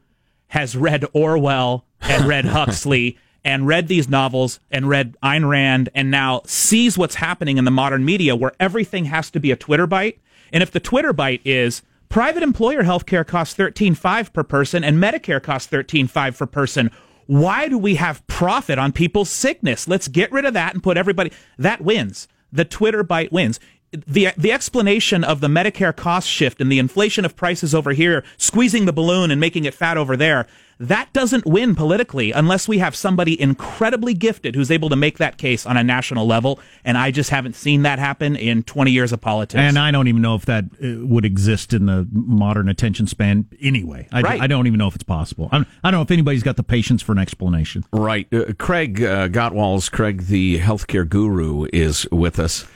has 0.49 0.77
read 0.77 1.07
Orwell 1.15 1.87
and 2.03 2.27
read 2.27 2.45
Huxley 2.57 3.17
and 3.47 3.65
read 3.65 3.87
these 3.87 4.09
novels 4.09 4.59
and 4.73 4.89
read 4.89 5.17
Ayn 5.23 5.49
Rand 5.49 5.89
and 5.95 6.11
now 6.11 6.43
sees 6.47 6.99
what's 6.99 7.15
happening 7.15 7.59
in 7.59 7.65
the 7.65 7.71
modern 7.71 8.05
media 8.05 8.35
where 8.35 8.51
everything 8.59 9.05
has 9.05 9.31
to 9.31 9.39
be 9.39 9.53
a 9.53 9.57
Twitter 9.57 9.87
bite. 9.87 10.19
And 10.53 10.65
if 10.65 10.73
the 10.73 10.81
Twitter 10.81 11.13
bite 11.13 11.43
is 11.45 11.83
private 12.09 12.43
employer 12.43 12.83
health 12.83 13.07
care 13.07 13.23
costs 13.23 13.55
13.5 13.57 14.33
per 14.33 14.43
person 14.43 14.83
and 14.83 15.01
Medicare 15.01 15.41
costs 15.41 15.73
13.5 15.73 16.37
per 16.37 16.47
person, 16.47 16.91
why 17.27 17.69
do 17.69 17.79
we 17.79 17.95
have 17.95 18.27
profit 18.27 18.81
on 18.81 18.91
people's 18.91 19.31
sickness? 19.31 19.87
Let's 19.87 20.09
get 20.09 20.33
rid 20.33 20.45
of 20.45 20.55
that 20.55 20.75
and 20.75 20.83
put 20.83 20.97
everybody 20.97 21.31
that 21.57 21.81
wins. 21.81 22.27
The 22.51 22.65
Twitter 22.65 23.05
bite 23.05 23.31
wins. 23.31 23.61
The 24.07 24.31
the 24.37 24.53
explanation 24.53 25.25
of 25.25 25.41
the 25.41 25.49
Medicare 25.49 25.95
cost 25.95 26.29
shift 26.29 26.61
and 26.61 26.71
the 26.71 26.79
inflation 26.79 27.25
of 27.25 27.37
prices 27.37 27.75
over 27.75 27.93
here, 27.93 28.25
squeezing 28.37 28.85
the 28.85 28.93
balloon 28.93 29.31
and 29.31 29.41
making 29.41 29.65
it 29.65 29.75
fat 29.75 29.97
over 29.97 30.17
there, 30.17 30.47
that 30.79 31.13
doesn't 31.13 31.47
win 31.47 31.75
politically 31.75 32.33
unless 32.33 32.69
we 32.69 32.79
have 32.79 32.95
somebody 32.95 33.41
incredibly 33.41 34.13
gifted 34.13 34.55
who's 34.55 34.71
able 34.71 34.91
to 34.91 34.97
make 34.97 35.19
that 35.19 35.39
case 35.39 35.65
on 35.65 35.77
a 35.77 35.83
national 35.83 36.27
level. 36.27 36.61
And 36.85 36.99
I 36.99 37.11
just 37.11 37.31
haven't 37.31 37.55
seen 37.55 37.83
that 37.83 37.99
happen 37.99 38.37
in 38.37 38.63
20 38.63 38.91
years 38.91 39.13
of 39.13 39.21
politics. 39.21 39.59
And 39.59 39.79
I 39.79 39.91
don't 39.91 40.09
even 40.09 40.21
know 40.21 40.35
if 40.35 40.45
that 40.47 40.65
uh, 40.65 41.07
would 41.07 41.25
exist 41.25 41.73
in 41.73 41.87
the 41.87 42.07
modern 42.13 42.69
attention 42.69 43.07
span 43.07 43.47
anyway. 43.61 44.09
I, 44.13 44.21
Right. 44.27 44.41
I 44.41 44.47
don't 44.49 44.67
even 44.67 44.79
know 44.79 44.89
if 44.89 44.95
it's 44.95 45.05
possible. 45.05 45.49
I'm, 45.53 45.67
I 45.85 45.91
don't 45.91 45.99
know 45.99 46.03
if 46.03 46.11
anybody's 46.11 46.43
got 46.43 46.57
the 46.57 46.65
patience 46.65 47.01
for 47.01 47.13
an 47.13 47.19
explanation. 47.19 47.85
Right. 47.93 48.27
Uh, 48.33 48.53
Craig 48.59 49.03
uh, 49.03 49.29
Gottwals, 49.29 49.91
Craig 49.91 50.23
the 50.23 50.59
healthcare 50.59 51.09
guru, 51.09 51.69
is 51.73 52.07
with 52.11 52.39
us. 52.39 52.67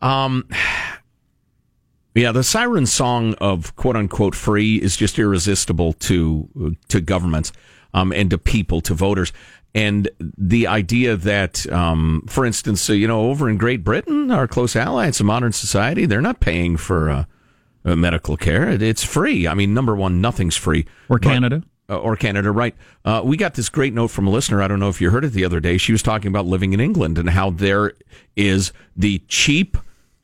Um, 0.00 0.48
yeah, 2.14 2.32
the 2.32 2.42
siren 2.44 2.86
song 2.86 3.34
of 3.34 3.76
quote 3.76 3.96
unquote 3.96 4.34
free 4.34 4.76
is 4.76 4.96
just 4.96 5.18
irresistible 5.18 5.92
to 5.94 6.76
to 6.88 7.00
governments 7.00 7.52
um, 7.92 8.12
and 8.12 8.30
to 8.30 8.38
people, 8.38 8.80
to 8.82 8.94
voters. 8.94 9.32
And 9.74 10.08
the 10.18 10.66
idea 10.66 11.16
that, 11.16 11.70
um, 11.70 12.24
for 12.28 12.46
instance, 12.46 12.88
uh, 12.88 12.94
you 12.94 13.06
know, 13.06 13.28
over 13.28 13.50
in 13.50 13.58
Great 13.58 13.84
Britain, 13.84 14.30
our 14.30 14.48
close 14.48 14.74
ally, 14.74 15.06
it's 15.08 15.20
a 15.20 15.24
modern 15.24 15.52
society, 15.52 16.06
they're 16.06 16.22
not 16.22 16.40
paying 16.40 16.78
for 16.78 17.10
uh, 17.10 17.24
uh, 17.84 17.94
medical 17.94 18.38
care. 18.38 18.70
It, 18.70 18.80
it's 18.80 19.04
free. 19.04 19.46
I 19.46 19.52
mean, 19.52 19.74
number 19.74 19.94
one, 19.94 20.22
nothing's 20.22 20.56
free. 20.56 20.86
Or 21.10 21.18
But- 21.18 21.28
Canada. 21.28 21.62
uh, 21.90 21.98
or 21.98 22.16
Canada, 22.16 22.50
right? 22.52 22.74
Uh, 23.04 23.20
we 23.22 23.36
got 23.36 23.52
this 23.52 23.68
great 23.68 23.92
note 23.92 24.08
from 24.08 24.26
a 24.26 24.30
listener. 24.30 24.62
I 24.62 24.68
don't 24.68 24.80
know 24.80 24.88
if 24.88 25.02
you 25.02 25.10
heard 25.10 25.26
it 25.26 25.32
the 25.34 25.44
other 25.44 25.60
day. 25.60 25.76
She 25.76 25.92
was 25.92 26.02
talking 26.02 26.28
about 26.28 26.46
living 26.46 26.72
in 26.72 26.80
England 26.80 27.18
and 27.18 27.28
how 27.28 27.50
there 27.50 27.92
is 28.34 28.72
the 28.96 29.18
cheap, 29.28 29.76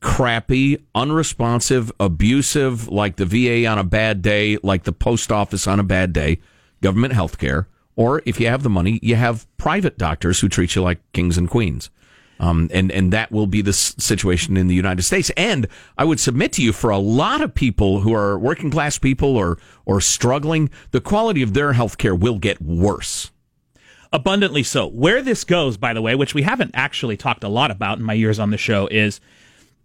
crappy, 0.02 0.84
unresponsive, 0.94 1.90
abusive, 1.98 2.88
like 2.88 3.16
the 3.16 3.24
VA 3.24 3.66
on 3.66 3.78
a 3.78 3.84
bad 3.84 4.20
day, 4.20 4.58
like 4.62 4.82
the 4.84 4.92
post 4.92 5.32
office 5.32 5.66
on 5.66 5.80
a 5.80 5.84
bad 5.84 6.12
day, 6.12 6.40
government 6.82 7.14
health 7.14 7.38
care. 7.38 7.68
Or 7.96 8.20
if 8.26 8.40
you 8.40 8.48
have 8.48 8.62
the 8.62 8.70
money, 8.70 8.98
you 9.02 9.16
have 9.16 9.46
private 9.56 9.96
doctors 9.98 10.40
who 10.40 10.48
treat 10.48 10.74
you 10.74 10.82
like 10.82 11.00
kings 11.12 11.38
and 11.38 11.48
queens. 11.48 11.90
Um, 12.40 12.68
and, 12.72 12.90
and 12.90 13.12
that 13.12 13.30
will 13.30 13.46
be 13.46 13.62
the 13.62 13.72
situation 13.72 14.56
in 14.56 14.66
the 14.66 14.74
United 14.74 15.02
States. 15.02 15.30
And 15.36 15.68
I 15.96 16.04
would 16.04 16.18
submit 16.18 16.52
to 16.54 16.62
you 16.62 16.72
for 16.72 16.90
a 16.90 16.98
lot 16.98 17.40
of 17.40 17.54
people 17.54 18.00
who 18.00 18.12
are 18.12 18.36
working 18.36 18.70
class 18.70 18.98
people 18.98 19.36
or, 19.36 19.58
or 19.84 20.00
struggling, 20.00 20.68
the 20.90 21.00
quality 21.00 21.42
of 21.42 21.54
their 21.54 21.74
health 21.74 21.98
care 21.98 22.14
will 22.14 22.38
get 22.40 22.60
worse. 22.60 23.30
abundantly 24.12 24.62
so. 24.62 24.86
Where 24.86 25.22
this 25.22 25.44
goes, 25.44 25.76
by 25.76 25.94
the 25.94 26.02
way, 26.02 26.14
which 26.14 26.34
we 26.34 26.42
haven't 26.42 26.72
actually 26.74 27.16
talked 27.16 27.44
a 27.44 27.48
lot 27.48 27.70
about 27.70 27.98
in 27.98 28.04
my 28.04 28.12
years 28.14 28.38
on 28.38 28.50
the 28.50 28.58
show, 28.58 28.88
is 28.90 29.20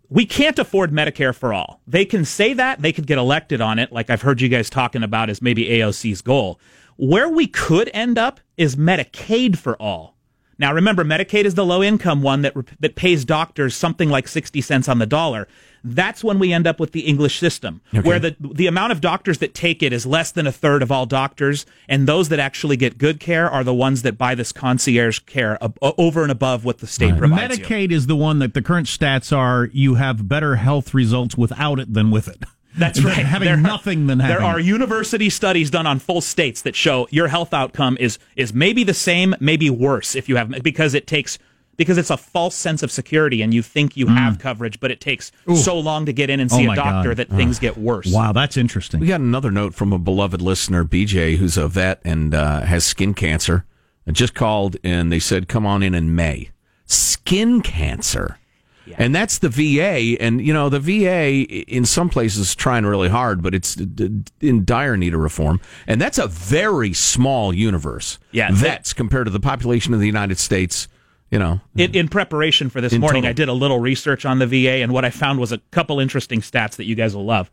we 0.09 0.25
can't 0.25 0.59
afford 0.59 0.91
Medicare 0.91 1.35
for 1.35 1.53
all. 1.53 1.81
They 1.87 2.05
can 2.05 2.25
say 2.25 2.53
that, 2.53 2.81
they 2.81 2.93
could 2.93 3.07
get 3.07 3.17
elected 3.17 3.61
on 3.61 3.79
it, 3.79 3.91
like 3.91 4.09
I've 4.09 4.21
heard 4.21 4.41
you 4.41 4.49
guys 4.49 4.69
talking 4.69 5.03
about 5.03 5.29
as 5.29 5.41
maybe 5.41 5.65
AOC's 5.65 6.21
goal. 6.21 6.59
Where 6.97 7.29
we 7.29 7.47
could 7.47 7.89
end 7.93 8.17
up 8.17 8.39
is 8.57 8.75
Medicaid 8.75 9.57
for 9.57 9.75
all. 9.81 10.16
Now 10.59 10.73
remember, 10.73 11.03
Medicaid 11.03 11.45
is 11.45 11.55
the 11.55 11.65
low 11.65 11.83
income 11.83 12.21
one 12.21 12.41
that 12.41 12.53
that 12.79 12.95
pays 12.95 13.25
doctors 13.25 13.75
something 13.75 14.09
like 14.09 14.27
60 14.27 14.59
cents 14.61 14.87
on 14.89 14.99
the 14.99 15.05
dollar. 15.05 15.47
That's 15.83 16.23
when 16.23 16.39
we 16.39 16.51
end 16.51 16.67
up 16.67 16.79
with 16.79 16.91
the 16.91 17.01
English 17.01 17.37
system, 17.39 17.81
where 18.01 18.19
the 18.19 18.35
the 18.39 18.67
amount 18.67 18.91
of 18.91 18.99
doctors 18.99 19.37
that 19.37 19.53
take 19.53 19.81
it 19.83 19.93
is 19.93 20.05
less 20.05 20.31
than 20.31 20.45
a 20.47 20.51
third 20.51 20.81
of 20.81 20.91
all 20.91 21.05
doctors, 21.05 21.65
and 21.87 22.07
those 22.07 22.29
that 22.29 22.39
actually 22.39 22.75
get 22.75 22.97
good 22.97 23.19
care 23.19 23.49
are 23.49 23.63
the 23.63 23.73
ones 23.73 24.01
that 24.01 24.17
buy 24.17 24.35
this 24.35 24.51
concierge 24.51 25.19
care 25.19 25.57
ab- 25.63 25.77
over 25.81 26.23
and 26.23 26.31
above 26.31 26.65
what 26.65 26.79
the 26.79 26.87
state 26.87 27.15
provides. 27.17 27.57
you. 27.59 27.63
Medicaid 27.65 27.91
is 27.91 28.07
the 28.07 28.15
one 28.17 28.39
that 28.39 28.53
the 28.53 28.61
current 28.61 28.87
stats 28.87 29.35
are 29.35 29.69
you 29.71 29.95
have 29.95 30.27
better 30.27 30.55
health 30.57 30.93
results 30.93 31.37
without 31.37 31.79
it 31.79 31.93
than 31.93 32.11
with 32.11 32.27
it. 32.27 32.43
That's 32.77 33.03
right. 33.03 33.13
Having 33.25 33.45
There 33.47 33.57
are- 33.57 33.61
nothing 33.61 34.07
than 34.07 34.19
having 34.19 34.37
There 34.37 34.45
are 34.45 34.59
university 34.59 35.29
studies 35.29 35.69
done 35.69 35.87
on 35.87 35.99
full 35.99 36.21
states 36.21 36.61
that 36.63 36.75
show 36.75 37.07
your 37.11 37.27
health 37.27 37.53
outcome 37.53 37.97
is 37.99 38.19
is 38.35 38.53
maybe 38.53 38.83
the 38.83 38.93
same, 38.93 39.35
maybe 39.39 39.69
worse 39.69 40.15
if 40.15 40.29
you 40.29 40.35
have 40.37 40.49
because 40.63 40.93
it 40.93 41.07
takes 41.07 41.37
because 41.75 41.99
it's 41.99 42.09
a 42.09 42.17
false 42.17 42.55
sense 42.55 42.81
of 42.81 42.91
security 42.91 43.43
and 43.43 43.53
you 43.53 43.61
think 43.61 43.95
you 43.95 44.07
have 44.07 44.39
coverage, 44.39 44.79
but 44.79 44.89
it 44.89 44.99
takes 44.99 45.31
so 45.55 45.77
long 45.77 46.07
to 46.07 46.11
get 46.13 46.27
in 46.29 46.39
and 46.39 46.49
Mm. 46.49 46.53
Oh 46.53 46.57
see 46.57 46.65
a 46.65 46.75
doctor 46.75 47.09
God. 47.09 47.17
that 47.17 47.29
things 47.29 47.59
get 47.59 47.77
worse. 47.77 48.11
Wow, 48.11 48.31
that's 48.31 48.57
interesting. 48.57 48.99
We 48.99 49.05
got 49.05 49.19
another 49.21 49.51
note 49.51 49.75
from 49.75 49.93
a 49.93 49.99
beloved 49.99 50.41
listener, 50.41 50.83
BJ, 50.83 51.37
who's 51.37 51.55
a 51.55 51.67
vet 51.67 52.01
and 52.03 52.33
uh, 52.33 52.61
has 52.61 52.83
skin 52.83 53.13
cancer. 53.13 53.63
I 54.07 54.11
just 54.11 54.33
called 54.33 54.77
and 54.83 55.11
they 55.11 55.19
said, 55.19 55.47
come 55.47 55.67
on 55.67 55.83
in 55.83 55.93
in 55.93 56.15
May. 56.15 56.49
Skin 56.85 57.61
cancer. 57.61 58.39
And 58.97 59.13
that's 59.13 59.39
the 59.39 59.49
VA. 59.49 60.21
And, 60.21 60.45
you 60.45 60.53
know, 60.53 60.69
the 60.69 60.79
VA 60.79 61.43
in 61.67 61.85
some 61.85 62.09
places 62.09 62.49
is 62.49 62.55
trying 62.55 62.85
really 62.85 63.09
hard, 63.09 63.41
but 63.41 63.53
it's 63.53 63.75
in 64.41 64.65
dire 64.65 64.97
need 64.97 65.13
of 65.13 65.19
reform. 65.19 65.59
And 65.87 66.01
that's 66.01 66.17
a 66.17 66.27
very 66.27 66.93
small 66.93 67.53
universe. 67.53 68.19
Yeah, 68.31 68.49
Vets 68.51 68.93
compared 68.93 69.25
to 69.25 69.31
the 69.31 69.39
population 69.39 69.93
of 69.93 69.99
the 69.99 70.05
United 70.05 70.37
States, 70.37 70.87
you 71.31 71.39
know. 71.39 71.59
in, 71.75 71.95
in 71.95 72.07
preparation 72.07 72.69
for 72.69 72.81
this 72.81 72.93
morning, 72.93 73.23
total. 73.23 73.29
I 73.29 73.33
did 73.33 73.49
a 73.49 73.53
little 73.53 73.79
research 73.79 74.25
on 74.25 74.39
the 74.39 74.47
VA, 74.47 74.81
and 74.83 74.93
what 74.93 75.05
I 75.05 75.09
found 75.09 75.39
was 75.39 75.51
a 75.51 75.57
couple 75.71 75.99
interesting 75.99 76.41
stats 76.41 76.75
that 76.77 76.85
you 76.85 76.95
guys 76.95 77.15
will 77.15 77.25
love. 77.25 77.49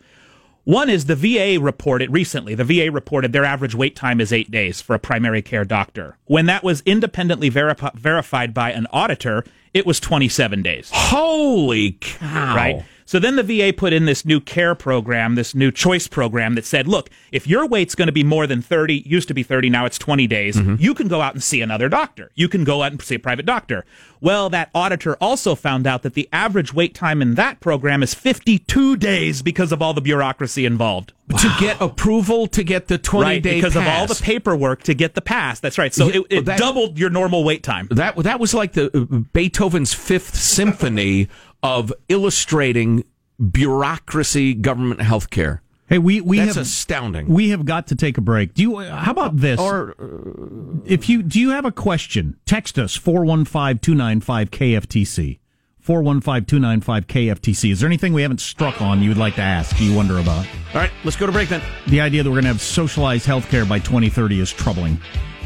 One 0.65 0.89
is 0.89 1.05
the 1.05 1.15
VA 1.15 1.61
reported 1.61 2.11
recently, 2.11 2.55
the 2.55 2.65
VA 2.65 2.91
reported 2.91 3.35
their 3.35 3.45
average 3.45 3.75
wait 3.75 3.95
time 3.95 4.19
is 4.19 4.33
eight 4.33 4.51
days 4.51 4.81
for 4.81 4.95
a 4.95 4.99
primary 4.99 5.43
care 5.43 5.65
doctor. 5.65 6.17
When 6.25 6.47
that 6.47 6.65
was 6.65 6.83
independently 6.87 7.51
verif- 7.51 7.95
verified 7.95 8.55
by 8.55 8.73
an 8.73 8.87
auditor, 8.91 9.45
it 9.75 9.85
was 9.85 10.01
27 10.01 10.63
days. 10.63 10.91
Holy 10.91 11.99
cow. 12.01 12.57
Right? 12.57 12.85
So 13.15 13.21
then 13.21 13.37
the 13.37 13.45
VA 13.45 13.73
put 13.73 13.93
in 13.93 14.07
this 14.07 14.25
new 14.25 14.41
care 14.41 14.75
program, 14.75 15.37
this 15.37 15.55
new 15.55 15.71
choice 15.71 16.09
program 16.09 16.57
that 16.57 16.65
said, 16.65 16.89
look, 16.89 17.11
if 17.31 17.47
your 17.47 17.65
wait's 17.65 17.95
going 17.95 18.09
to 18.09 18.13
be 18.13 18.25
more 18.25 18.45
than 18.49 18.61
30, 18.61 19.05
used 19.07 19.29
to 19.29 19.35
be 19.35 19.45
30, 19.45 19.71
now 19.71 19.85
it's 19.87 19.99
20 19.99 20.27
days, 20.27 20.59
you 20.81 20.95
can 20.95 21.07
go 21.07 21.21
out 21.21 21.33
and 21.33 21.41
see 21.41 21.61
another 21.61 21.89
doctor. 21.89 22.33
You 22.35 22.49
can 22.49 22.65
go 22.65 22.83
out 22.83 22.91
and 22.91 23.01
see 23.01 23.15
a 23.15 23.21
private 23.21 23.47
doctor. 23.47 23.85
Well, 24.21 24.51
that 24.51 24.71
auditor 24.75 25.17
also 25.21 25.55
found 25.55 25.87
out 25.87 26.03
that 26.03 26.15
the 26.15 26.29
average 26.33 26.75
wait 26.75 26.93
time 26.93 27.23
in 27.23 27.35
that 27.35 27.61
program 27.61 28.03
is 28.03 28.15
52 28.15 28.97
days 28.97 29.43
because 29.43 29.71
of 29.71 29.81
all 29.81 29.95
the 29.95 30.01
bureaucracy 30.01 30.65
involved. 30.65 31.13
To 31.39 31.57
get 31.61 31.81
approval 31.81 32.47
to 32.49 32.65
get 32.65 32.89
the 32.89 32.99
20 32.99 33.25
Right, 33.25 33.43
day 33.43 33.55
because 33.55 33.77
of 33.77 33.87
all 33.87 34.07
the 34.07 34.15
paperwork 34.15 34.83
to 34.85 34.95
get 34.95 35.15
the 35.15 35.23
pass. 35.23 35.61
That's 35.61 35.79
right. 35.79 35.93
So 35.95 36.09
Yeah, 36.09 36.21
it, 36.21 36.27
it 36.31 36.45
that- 36.47 36.59
doubled 36.59 36.99
your 36.99 37.11
normal 37.11 37.45
wait 37.45 37.63
time. 37.63 37.89
That 37.91 38.17
that 38.17 38.41
was 38.41 38.53
like 38.55 38.73
the 38.73 38.91
uh, 38.97 39.21
Beethoven's 39.33 39.95
Fifth 39.95 40.35
Symphony 40.35 41.29
of 41.65 41.93
illustrating 42.09 43.05
bureaucracy, 43.51 44.55
government 44.55 45.01
health 45.01 45.31
care. 45.31 45.63
Hey, 45.89 45.99
we 45.99 46.21
we 46.21 46.39
That's 46.39 46.55
have 46.55 46.63
astounding. 46.63 47.27
we 47.29 47.51
have 47.51 47.65
got 47.65 47.89
to 47.89 47.95
take 47.97 48.17
a 48.17 48.21
break. 48.21 48.55
Do 48.55 48.63
you? 48.63 48.79
How 48.79 49.11
about 49.11 49.33
uh, 49.33 49.37
this? 49.37 49.61
or 49.61 49.95
uh, 49.99 50.81
if 50.85 51.09
you 51.09 51.23
do 51.23 51.41
you 51.41 51.51
have 51.51 51.65
a 51.65 51.73
question, 51.73 52.37
text 52.47 52.79
us 52.79 52.97
415-295 52.97 54.51
KFTC. 54.51 55.39
415-295 55.87 57.05
KFTC. 57.05 57.71
Is 57.71 57.81
there 57.81 57.87
anything 57.87 58.15
we 58.15 58.23
haven't 58.23 58.41
struck 58.41 58.81
on 58.81 59.03
you 59.03 59.11
would 59.11 59.19
like 59.19 59.35
to 59.35 59.43
ask, 59.43 59.79
you 59.79 59.95
wonder 59.95 60.19
about? 60.19 60.47
all 60.73 60.81
right, 60.81 60.91
let's 61.05 61.17
go 61.17 61.27
to 61.27 61.33
break 61.33 61.51
then. 61.51 61.61
The 61.89 62.01
idea 62.01 62.23
that 62.23 62.31
we're 62.31 62.37
going 62.37 62.45
to 62.45 62.49
have 62.49 62.63
socialized 62.63 63.27
healthcare 63.27 63.69
by 63.69 63.81
2030 63.81 64.41
is 64.41 64.51
troubling, 64.51 64.99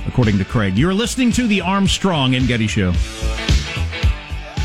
according 0.06 0.38
to 0.38 0.44
Craig. 0.44 0.78
You're 0.78 0.94
listening 0.94 1.32
to 1.32 1.48
the 1.48 1.60
Armstrong 1.60 2.36
and 2.36 2.46
Getty 2.46 2.68
Show. 2.68 2.92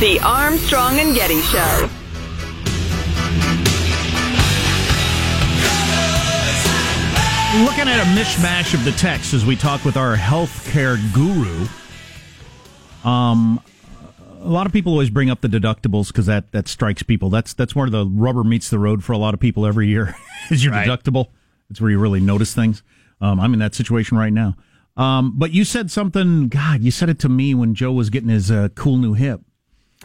The 0.00 0.20
Armstrong 0.22 0.98
and 1.00 1.14
Getty 1.14 1.40
Show. 1.40 1.88
Looking 7.64 7.88
at 7.88 8.00
a 8.00 8.04
mishmash 8.20 8.74
of 8.74 8.84
the 8.84 8.92
text 8.92 9.32
as 9.32 9.46
we 9.46 9.56
talk 9.56 9.82
with 9.86 9.96
our 9.96 10.14
healthcare 10.14 10.98
guru. 11.14 11.66
Um, 13.02 13.62
a 14.42 14.46
lot 14.48 14.66
of 14.66 14.74
people 14.74 14.92
always 14.92 15.08
bring 15.08 15.30
up 15.30 15.40
the 15.40 15.48
deductibles 15.48 16.08
because 16.08 16.26
that 16.26 16.52
that 16.52 16.68
strikes 16.68 17.02
people. 17.02 17.30
That's 17.30 17.54
that's 17.54 17.74
where 17.74 17.88
the 17.88 18.04
rubber 18.04 18.44
meets 18.44 18.68
the 18.68 18.78
road 18.78 19.02
for 19.02 19.14
a 19.14 19.16
lot 19.18 19.32
of 19.32 19.40
people 19.40 19.64
every 19.64 19.88
year. 19.88 20.14
is 20.50 20.62
your 20.62 20.74
Right. 20.74 20.86
deductible? 20.86 21.28
It's 21.70 21.80
where 21.80 21.90
you 21.90 21.98
really 21.98 22.20
notice 22.20 22.52
things. 22.54 22.82
Um, 23.22 23.40
I'm 23.40 23.54
in 23.54 23.60
that 23.60 23.74
situation 23.74 24.18
right 24.18 24.32
now. 24.34 24.54
Um, 24.98 25.32
but 25.38 25.52
you 25.52 25.64
said 25.64 25.90
something. 25.90 26.48
God, 26.48 26.82
you 26.82 26.90
said 26.90 27.08
it 27.08 27.18
to 27.20 27.28
me 27.30 27.54
when 27.54 27.74
Joe 27.74 27.92
was 27.92 28.10
getting 28.10 28.28
his 28.28 28.50
uh, 28.50 28.68
cool 28.74 28.98
new 28.98 29.14
hip. 29.14 29.40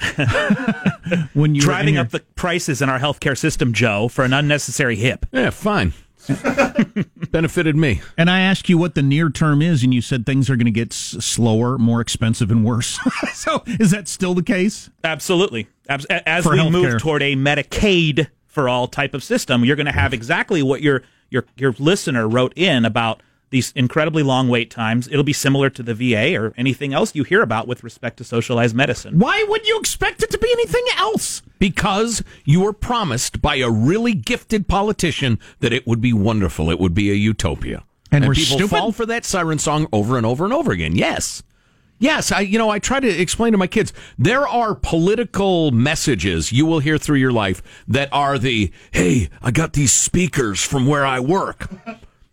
when 1.33 1.55
you 1.55 1.61
were 1.61 1.65
Driving 1.65 1.95
your- 1.95 2.03
up 2.03 2.09
the 2.09 2.19
prices 2.35 2.81
in 2.81 2.89
our 2.89 2.99
healthcare 2.99 3.37
system, 3.37 3.73
Joe, 3.73 4.07
for 4.07 4.23
an 4.25 4.33
unnecessary 4.33 4.95
hip. 4.95 5.25
Yeah, 5.31 5.49
fine. 5.49 5.93
Benefited 7.31 7.75
me. 7.75 8.01
And 8.17 8.29
I 8.29 8.41
asked 8.41 8.69
you 8.69 8.77
what 8.77 8.95
the 8.95 9.01
near 9.01 9.29
term 9.29 9.61
is, 9.61 9.83
and 9.83 9.93
you 9.93 10.01
said 10.01 10.25
things 10.25 10.49
are 10.49 10.55
going 10.55 10.65
to 10.65 10.71
get 10.71 10.91
s- 10.93 11.15
slower, 11.19 11.77
more 11.77 12.01
expensive, 12.01 12.51
and 12.51 12.63
worse. 12.63 12.99
so, 13.33 13.63
is 13.65 13.91
that 13.91 14.07
still 14.07 14.33
the 14.33 14.43
case? 14.43 14.89
Absolutely. 15.03 15.67
Abs- 15.89 16.05
As 16.05 16.43
For 16.43 16.51
we 16.53 16.59
healthcare. 16.59 16.71
move 16.71 17.01
toward 17.01 17.23
a 17.23 17.35
Medicaid 17.35 18.27
for 18.45 18.69
all 18.69 18.87
type 18.87 19.13
of 19.13 19.23
system, 19.23 19.63
you're 19.65 19.75
going 19.75 19.85
to 19.87 19.91
have 19.91 20.13
exactly 20.13 20.61
what 20.61 20.81
your 20.81 21.03
your 21.29 21.45
your 21.57 21.73
listener 21.79 22.27
wrote 22.27 22.53
in 22.57 22.83
about 22.85 23.23
these 23.51 23.71
incredibly 23.75 24.23
long 24.23 24.49
wait 24.49 24.71
times. 24.71 25.07
It'll 25.07 25.23
be 25.23 25.33
similar 25.33 25.69
to 25.69 25.83
the 25.83 25.93
VA 25.93 26.35
or 26.35 26.53
anything 26.57 26.93
else 26.93 27.13
you 27.15 27.23
hear 27.23 27.41
about 27.43 27.67
with 27.67 27.83
respect 27.83 28.17
to 28.17 28.23
socialized 28.23 28.75
medicine. 28.75 29.19
Why 29.19 29.45
would 29.47 29.67
you 29.67 29.79
expect 29.79 30.23
it 30.23 30.31
to 30.31 30.37
be 30.39 30.49
anything 30.51 30.85
else? 30.97 31.43
because 31.59 32.23
you 32.43 32.59
were 32.61 32.73
promised 32.73 33.39
by 33.39 33.57
a 33.57 33.69
really 33.69 34.15
gifted 34.15 34.67
politician 34.67 35.37
that 35.59 35.71
it 35.71 35.85
would 35.85 36.01
be 36.01 36.11
wonderful, 36.11 36.71
it 36.71 36.79
would 36.79 36.95
be 36.95 37.11
a 37.11 37.13
utopia, 37.13 37.83
And 38.11 38.25
we're 38.27 38.33
people 38.33 38.57
stupid? 38.57 38.69
fall 38.75 38.91
for 38.91 39.05
that 39.05 39.25
siren 39.25 39.59
song 39.59 39.85
over 39.93 40.17
and 40.17 40.25
over 40.25 40.43
and 40.43 40.51
over 40.53 40.71
again. 40.71 40.95
Yes. 40.95 41.43
Yes, 41.99 42.31
I 42.31 42.39
you 42.39 42.57
know 42.57 42.71
I 42.71 42.79
try 42.79 42.99
to 42.99 43.07
explain 43.07 43.51
to 43.51 43.59
my 43.59 43.67
kids 43.67 43.93
there 44.17 44.47
are 44.47 44.73
political 44.73 45.69
messages 45.69 46.51
you 46.51 46.65
will 46.65 46.79
hear 46.79 46.97
through 46.97 47.17
your 47.17 47.31
life 47.31 47.61
that 47.87 48.09
are 48.11 48.39
the 48.39 48.71
hey 48.89 49.29
I 49.43 49.51
got 49.51 49.73
these 49.73 49.91
speakers 49.93 50.63
from 50.63 50.87
where 50.87 51.05
I 51.05 51.19
work. 51.19 51.69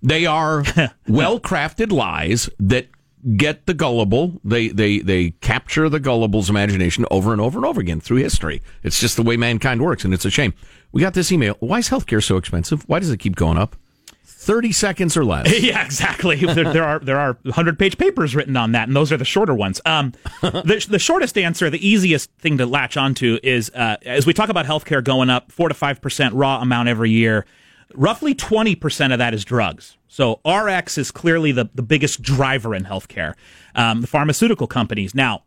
They 0.02 0.26
are 0.26 0.64
well 1.08 1.40
crafted 1.40 1.90
lies 1.92 2.48
that 2.58 2.88
get 3.36 3.66
the 3.66 3.74
gullible. 3.74 4.40
They 4.44 4.68
they 4.68 4.98
they 4.98 5.30
capture 5.40 5.88
the 5.88 6.00
gullible's 6.00 6.50
imagination 6.50 7.04
over 7.10 7.32
and 7.32 7.40
over 7.40 7.58
and 7.58 7.66
over 7.66 7.80
again 7.80 8.00
through 8.00 8.18
history. 8.18 8.62
It's 8.82 9.00
just 9.00 9.16
the 9.16 9.22
way 9.22 9.36
mankind 9.36 9.82
works, 9.82 10.04
and 10.04 10.14
it's 10.14 10.24
a 10.24 10.30
shame. 10.30 10.54
We 10.92 11.02
got 11.02 11.14
this 11.14 11.32
email. 11.32 11.56
Why 11.60 11.78
is 11.78 11.88
healthcare 11.88 12.22
so 12.22 12.36
expensive? 12.36 12.82
Why 12.88 12.98
does 12.98 13.10
it 13.10 13.18
keep 13.18 13.36
going 13.36 13.58
up? 13.58 13.76
Thirty 14.24 14.72
seconds 14.72 15.16
or 15.16 15.24
less. 15.24 15.60
yeah, 15.62 15.84
exactly. 15.84 16.36
There, 16.54 16.72
there 16.72 16.84
are 16.84 16.98
there 17.00 17.18
are 17.18 17.36
hundred 17.50 17.78
page 17.78 17.98
papers 17.98 18.34
written 18.34 18.56
on 18.56 18.72
that, 18.72 18.88
and 18.88 18.96
those 18.96 19.12
are 19.12 19.16
the 19.16 19.24
shorter 19.24 19.54
ones. 19.54 19.80
Um, 19.84 20.12
the, 20.40 20.86
the 20.88 20.98
shortest 20.98 21.36
answer, 21.36 21.68
the 21.68 21.86
easiest 21.86 22.30
thing 22.38 22.56
to 22.58 22.66
latch 22.66 22.96
onto 22.96 23.38
is 23.42 23.70
uh, 23.70 23.96
as 24.06 24.26
we 24.26 24.32
talk 24.32 24.48
about 24.48 24.64
healthcare 24.64 25.02
going 25.02 25.28
up 25.28 25.52
four 25.52 25.68
to 25.68 25.74
five 25.74 26.00
percent 26.00 26.34
raw 26.34 26.60
amount 26.60 26.88
every 26.88 27.10
year. 27.10 27.44
Roughly 27.94 28.34
twenty 28.34 28.74
percent 28.74 29.12
of 29.12 29.18
that 29.18 29.34
is 29.34 29.44
drugs. 29.44 29.96
So 30.08 30.40
RX 30.44 30.98
is 30.98 31.10
clearly 31.10 31.52
the 31.52 31.68
the 31.74 31.82
biggest 31.82 32.22
driver 32.22 32.74
in 32.74 32.84
healthcare. 32.84 33.34
Um, 33.74 34.00
the 34.00 34.06
pharmaceutical 34.06 34.66
companies 34.66 35.14
now. 35.14 35.44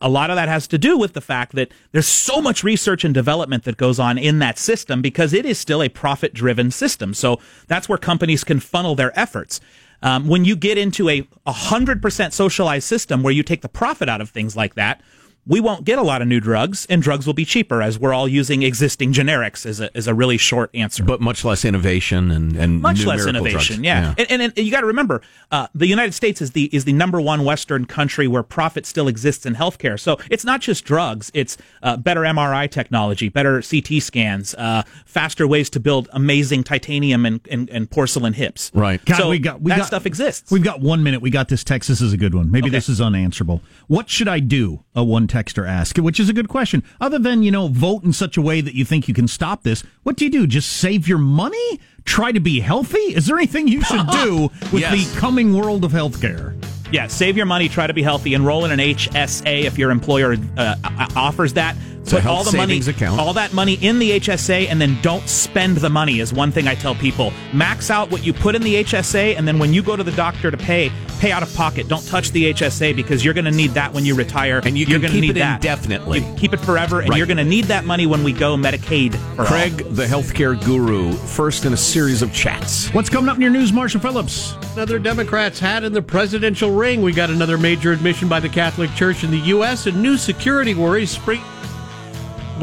A 0.00 0.08
lot 0.08 0.30
of 0.30 0.36
that 0.36 0.48
has 0.48 0.66
to 0.68 0.78
do 0.78 0.96
with 0.96 1.12
the 1.12 1.20
fact 1.20 1.54
that 1.56 1.70
there's 1.92 2.08
so 2.08 2.40
much 2.40 2.64
research 2.64 3.04
and 3.04 3.12
development 3.12 3.64
that 3.64 3.76
goes 3.76 3.98
on 3.98 4.16
in 4.16 4.38
that 4.38 4.56
system 4.56 5.02
because 5.02 5.34
it 5.34 5.44
is 5.44 5.58
still 5.58 5.82
a 5.82 5.90
profit 5.90 6.32
driven 6.32 6.70
system. 6.70 7.12
So 7.12 7.38
that's 7.66 7.86
where 7.86 7.98
companies 7.98 8.44
can 8.44 8.60
funnel 8.60 8.94
their 8.94 9.12
efforts. 9.18 9.60
Um, 10.02 10.26
when 10.26 10.46
you 10.46 10.56
get 10.56 10.78
into 10.78 11.10
a 11.10 11.22
100% 11.46 12.32
socialized 12.32 12.86
system 12.86 13.22
where 13.22 13.34
you 13.34 13.42
take 13.42 13.60
the 13.60 13.68
profit 13.68 14.08
out 14.08 14.22
of 14.22 14.30
things 14.30 14.56
like 14.56 14.74
that, 14.74 15.02
we 15.46 15.60
won't 15.60 15.84
get 15.84 15.98
a 15.98 16.02
lot 16.02 16.22
of 16.22 16.28
new 16.28 16.40
drugs 16.40 16.86
and 16.86 17.02
drugs 17.02 17.26
will 17.26 17.34
be 17.34 17.44
cheaper 17.44 17.82
as 17.82 17.98
we're 17.98 18.12
all 18.14 18.26
using 18.26 18.62
existing 18.62 19.12
generics 19.12 19.66
is 19.66 19.80
a, 19.80 19.96
is 19.96 20.06
a 20.06 20.14
really 20.14 20.38
short 20.38 20.70
answer 20.74 21.04
but 21.04 21.20
much 21.20 21.44
less 21.44 21.64
innovation 21.64 22.30
and, 22.30 22.56
and 22.56 22.80
much 22.80 23.04
less 23.04 23.26
innovation. 23.26 23.76
drugs. 23.76 23.84
Yeah, 23.84 24.14
And, 24.16 24.26
and, 24.30 24.42
and 24.42 24.58
you 24.58 24.70
got 24.70 24.80
to 24.80 24.86
remember, 24.86 25.20
uh, 25.50 25.66
the 25.74 25.86
United 25.86 26.12
States 26.14 26.40
is 26.40 26.52
the 26.52 26.64
is 26.74 26.84
the 26.84 26.92
number 26.92 27.20
one 27.20 27.44
Western 27.44 27.84
country 27.84 28.26
where 28.26 28.42
profit 28.42 28.86
still 28.86 29.08
exists 29.08 29.44
in 29.46 29.54
healthcare. 29.54 29.98
So 30.00 30.18
it's 30.30 30.44
not 30.44 30.60
just 30.60 30.84
drugs; 30.84 31.30
it's 31.34 31.56
uh, 31.82 31.96
better 31.96 32.22
MRI 32.22 32.70
technology, 32.70 33.28
better 33.28 33.62
CT 33.62 34.02
scans, 34.02 34.54
uh, 34.54 34.82
faster 35.04 35.46
ways 35.46 35.68
to 35.70 35.80
build 35.80 36.08
amazing 36.12 36.64
titanium 36.64 37.26
and, 37.26 37.40
and, 37.50 37.68
and 37.70 37.90
porcelain 37.90 38.32
hips. 38.32 38.70
Right. 38.74 39.04
God, 39.04 39.16
so 39.16 39.28
we 39.30 39.38
got 39.38 39.60
we 39.60 39.70
that 39.70 39.78
got, 39.78 39.86
stuff 39.86 40.06
exists. 40.06 40.50
We've 40.50 40.64
got 40.64 40.80
one 40.80 41.02
minute. 41.02 41.20
We 41.20 41.30
got 41.30 41.48
this. 41.48 41.62
Texas 41.64 42.00
is 42.00 42.12
a 42.12 42.16
good 42.16 42.34
one. 42.34 42.50
Maybe 42.50 42.66
Okay. 42.68 42.76
this 42.76 42.88
is 42.88 43.00
unanswerable. 43.00 43.60
What 43.86 44.08
should 44.08 44.28
I 44.28 44.40
do? 44.40 44.82
A 44.94 45.04
one 45.04 45.26
texter 45.34 45.66
ask, 45.68 45.96
which 45.96 46.20
is 46.20 46.28
a 46.28 46.32
good 46.32 46.48
question. 46.48 46.82
Other 47.00 47.18
than 47.18 47.42
you 47.42 47.50
know, 47.50 47.68
vote 47.68 48.04
in 48.04 48.12
such 48.12 48.36
a 48.36 48.42
way 48.42 48.60
that 48.60 48.74
you 48.74 48.84
think 48.84 49.08
you 49.08 49.14
can 49.14 49.26
stop 49.26 49.62
this. 49.64 49.82
What 50.04 50.16
do 50.16 50.24
you 50.24 50.30
do? 50.30 50.46
Just 50.46 50.70
save 50.74 51.08
your 51.08 51.18
money? 51.18 51.80
Try 52.04 52.32
to 52.32 52.40
be 52.40 52.60
healthy? 52.60 52.98
Is 52.98 53.26
there 53.26 53.36
anything 53.36 53.66
you 53.66 53.82
should 53.82 54.06
do 54.08 54.42
with 54.72 54.82
Yes. 54.82 55.12
the 55.14 55.18
coming 55.20 55.54
world 55.56 55.84
of 55.84 55.92
healthcare? 55.92 56.54
Yeah, 56.92 57.08
save 57.08 57.36
your 57.36 57.46
money, 57.46 57.68
try 57.68 57.86
to 57.88 57.94
be 57.94 58.02
healthy, 58.02 58.34
enroll 58.34 58.64
in 58.66 58.70
an 58.70 58.78
HSA 58.78 59.64
if 59.64 59.76
your 59.78 59.90
employer 59.90 60.36
uh, 60.56 60.76
offers 61.16 61.54
that. 61.54 61.74
A 62.12 62.16
Put 62.16 62.22
health 62.22 62.38
all 62.38 62.44
the 62.52 62.56
money, 62.56 62.78
account. 62.80 63.20
all 63.20 63.32
that 63.34 63.52
money 63.52 63.74
in 63.74 63.98
the 63.98 64.12
HSA, 64.20 64.68
and 64.68 64.80
then 64.80 64.98
don't 65.02 65.28
spend 65.28 65.76
the 65.78 65.90
money. 65.90 66.20
Is 66.20 66.32
one 66.32 66.50
thing 66.52 66.68
I 66.68 66.74
tell 66.74 66.94
people. 66.94 67.32
Max 67.52 67.90
out 67.90 68.10
what 68.10 68.24
you 68.24 68.32
put 68.32 68.54
in 68.54 68.62
the 68.62 68.76
HSA, 68.84 69.36
and 69.36 69.46
then 69.48 69.58
when 69.58 69.72
you 69.72 69.82
go 69.82 69.96
to 69.96 70.02
the 70.04 70.12
doctor 70.12 70.50
to 70.50 70.56
pay, 70.56 70.90
pay 71.18 71.32
out 71.32 71.42
of 71.42 71.54
pocket. 71.54 71.88
Don't 71.88 72.06
touch 72.06 72.30
the 72.32 72.52
HSA 72.52 72.94
because 72.94 73.24
you're 73.24 73.34
going 73.34 73.44
to 73.46 73.50
need 73.50 73.70
that 73.70 73.92
when 73.92 74.04
you 74.04 74.14
retire, 74.14 74.60
And 74.64 74.76
you 74.76 74.84
are 74.94 74.98
going 74.98 75.12
to 75.12 75.20
need 75.20 75.30
it 75.30 75.34
that 75.34 75.56
indefinitely. 75.64 76.20
You 76.20 76.34
keep 76.36 76.52
it 76.52 76.60
forever, 76.60 77.00
and 77.00 77.10
Right. 77.10 77.16
you're 77.18 77.26
going 77.26 77.38
to 77.38 77.44
need 77.44 77.64
that 77.66 77.84
money 77.84 78.06
when 78.06 78.22
we 78.24 78.32
go 78.32 78.56
Medicaid. 78.56 79.14
For 79.36 79.42
all. 79.42 79.46
Craig, 79.46 79.76
the 79.90 80.04
healthcare 80.06 80.62
guru, 80.64 81.12
first 81.12 81.64
in 81.64 81.72
a 81.72 81.76
series 81.76 82.20
of 82.22 82.32
chats. 82.32 82.88
What's 82.92 83.08
coming 83.08 83.28
up 83.28 83.36
in 83.36 83.42
your 83.42 83.50
news, 83.50 83.72
Marshall 83.72 84.00
Phillips? 84.00 84.54
Another 84.74 84.98
Democrats 84.98 85.58
hat 85.58 85.84
in 85.84 85.92
the 85.92 86.02
presidential 86.02 86.70
ring. 86.72 87.02
We 87.02 87.12
got 87.12 87.30
another 87.30 87.56
major 87.58 87.92
admission 87.92 88.28
by 88.28 88.40
the 88.40 88.48
Catholic 88.48 88.92
Church 88.94 89.24
in 89.24 89.30
the 89.30 89.38
U.S. 89.38 89.86
and 89.86 90.02
new 90.02 90.16
security 90.16 90.74
worries 90.74 91.10
spring 91.10 91.40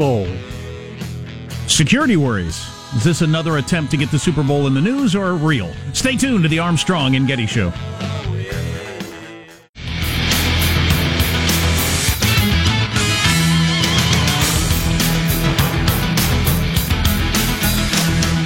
bowl. 0.02 0.26
Security 1.68 2.16
worries. 2.16 2.66
Is 2.96 3.04
this 3.04 3.20
another 3.20 3.58
attempt 3.58 3.92
to 3.92 3.96
get 3.96 4.10
the 4.10 4.18
Super 4.18 4.42
Bowl 4.42 4.66
in 4.66 4.74
the 4.74 4.80
news 4.80 5.14
or 5.14 5.34
real? 5.34 5.72
Stay 5.92 6.16
tuned 6.16 6.42
to 6.42 6.48
the 6.48 6.58
Armstrong 6.58 7.14
and 7.14 7.24
Getty 7.24 7.46
Show. 7.46 7.70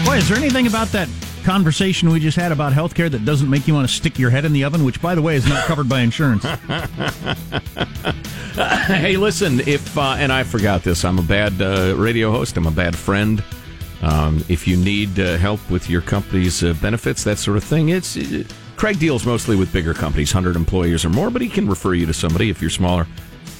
Boy, 0.04 0.18
is 0.18 0.28
there 0.28 0.36
anything 0.36 0.66
about 0.66 0.88
that 0.88 1.08
conversation 1.46 2.10
we 2.10 2.18
just 2.18 2.36
had 2.36 2.50
about 2.50 2.72
healthcare 2.72 3.08
that 3.08 3.24
doesn't 3.24 3.48
make 3.48 3.68
you 3.68 3.74
want 3.74 3.88
to 3.88 3.94
stick 3.94 4.18
your 4.18 4.30
head 4.30 4.44
in 4.44 4.52
the 4.52 4.64
oven? 4.64 4.84
Which, 4.84 5.00
by 5.00 5.14
the 5.14 5.22
way, 5.22 5.36
is 5.36 5.48
not 5.48 5.64
covered 5.64 5.88
by 5.88 6.00
insurance. 6.00 6.44
hey, 8.86 9.16
listen, 9.16 9.60
if 9.60 9.96
uh, 9.96 10.16
and 10.18 10.32
I 10.32 10.42
forgot 10.42 10.82
this, 10.82 11.04
I'm 11.04 11.20
a 11.20 11.22
bad 11.22 11.62
uh, 11.62 11.94
radio 11.96 12.32
host. 12.32 12.56
I'm 12.56 12.66
a 12.66 12.72
bad 12.72 12.96
friend. 12.96 13.44
Um, 14.02 14.44
if 14.48 14.66
you 14.66 14.76
need 14.76 15.18
uh, 15.20 15.36
help 15.36 15.60
with 15.70 15.88
your 15.88 16.02
company's 16.02 16.64
uh, 16.64 16.74
benefits, 16.82 17.22
that 17.24 17.38
sort 17.38 17.56
of 17.56 17.64
thing, 17.64 17.90
it's 17.90 18.16
uh, 18.16 18.42
Craig 18.74 18.98
deals 18.98 19.24
mostly 19.24 19.54
with 19.54 19.72
bigger 19.72 19.94
companies, 19.94 20.32
hundred 20.32 20.56
employees 20.56 21.04
or 21.04 21.10
more, 21.10 21.30
but 21.30 21.40
he 21.42 21.48
can 21.48 21.68
refer 21.68 21.94
you 21.94 22.06
to 22.06 22.12
somebody 22.12 22.50
if 22.50 22.60
you're 22.60 22.70
smaller. 22.70 23.06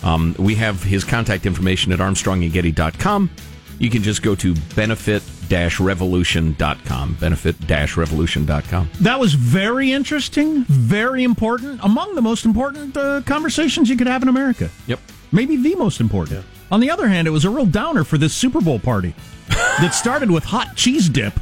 Um, 0.03 0.35
we 0.39 0.57
have 0.57 0.83
his 0.83 1.05
contact 1.05 1.47
information 1.47 1.93
at 1.93 2.01
ArmstrongandGetty.com. 2.01 3.31
You 3.79 3.91
can 3.91 4.03
just 4.03 4.23
go 4.23 4.35
to 4.37 4.55
benefit-revolution.com. 4.75 7.17
Benefit-revolution.com. 7.21 8.91
That 9.01 9.21
was 9.21 9.35
very 9.35 9.93
interesting, 9.93 10.65
very 10.65 11.25
important, 11.25 11.81
among 11.83 12.15
the 12.15 12.23
most 12.23 12.45
important 12.45 12.97
uh, 12.97 13.23
conversations 13.27 13.89
you 13.91 13.97
could 13.97 14.07
have 14.07 14.23
in 14.23 14.29
America. 14.29 14.71
Yep. 14.87 15.01
Maybe 15.33 15.57
the 15.57 15.75
most 15.75 16.01
important. 16.01 16.45
On 16.71 16.79
the 16.81 16.91
other 16.91 17.09
hand, 17.09 17.27
it 17.29 17.33
was 17.33 17.45
a 17.45 17.51
real 17.51 17.67
downer 17.67 18.05
for 18.05 18.17
this 18.19 18.33
Super 18.35 18.61
Bowl 18.61 18.79
party 18.79 19.15
that 19.49 19.91
started 19.95 20.31
with 20.31 20.45
hot 20.45 20.77
cheese 20.77 21.09
dip 21.09 21.35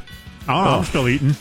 Oh, 0.47 0.77
I'm 0.79 0.83
still 0.83 1.07
eating. 1.07 1.35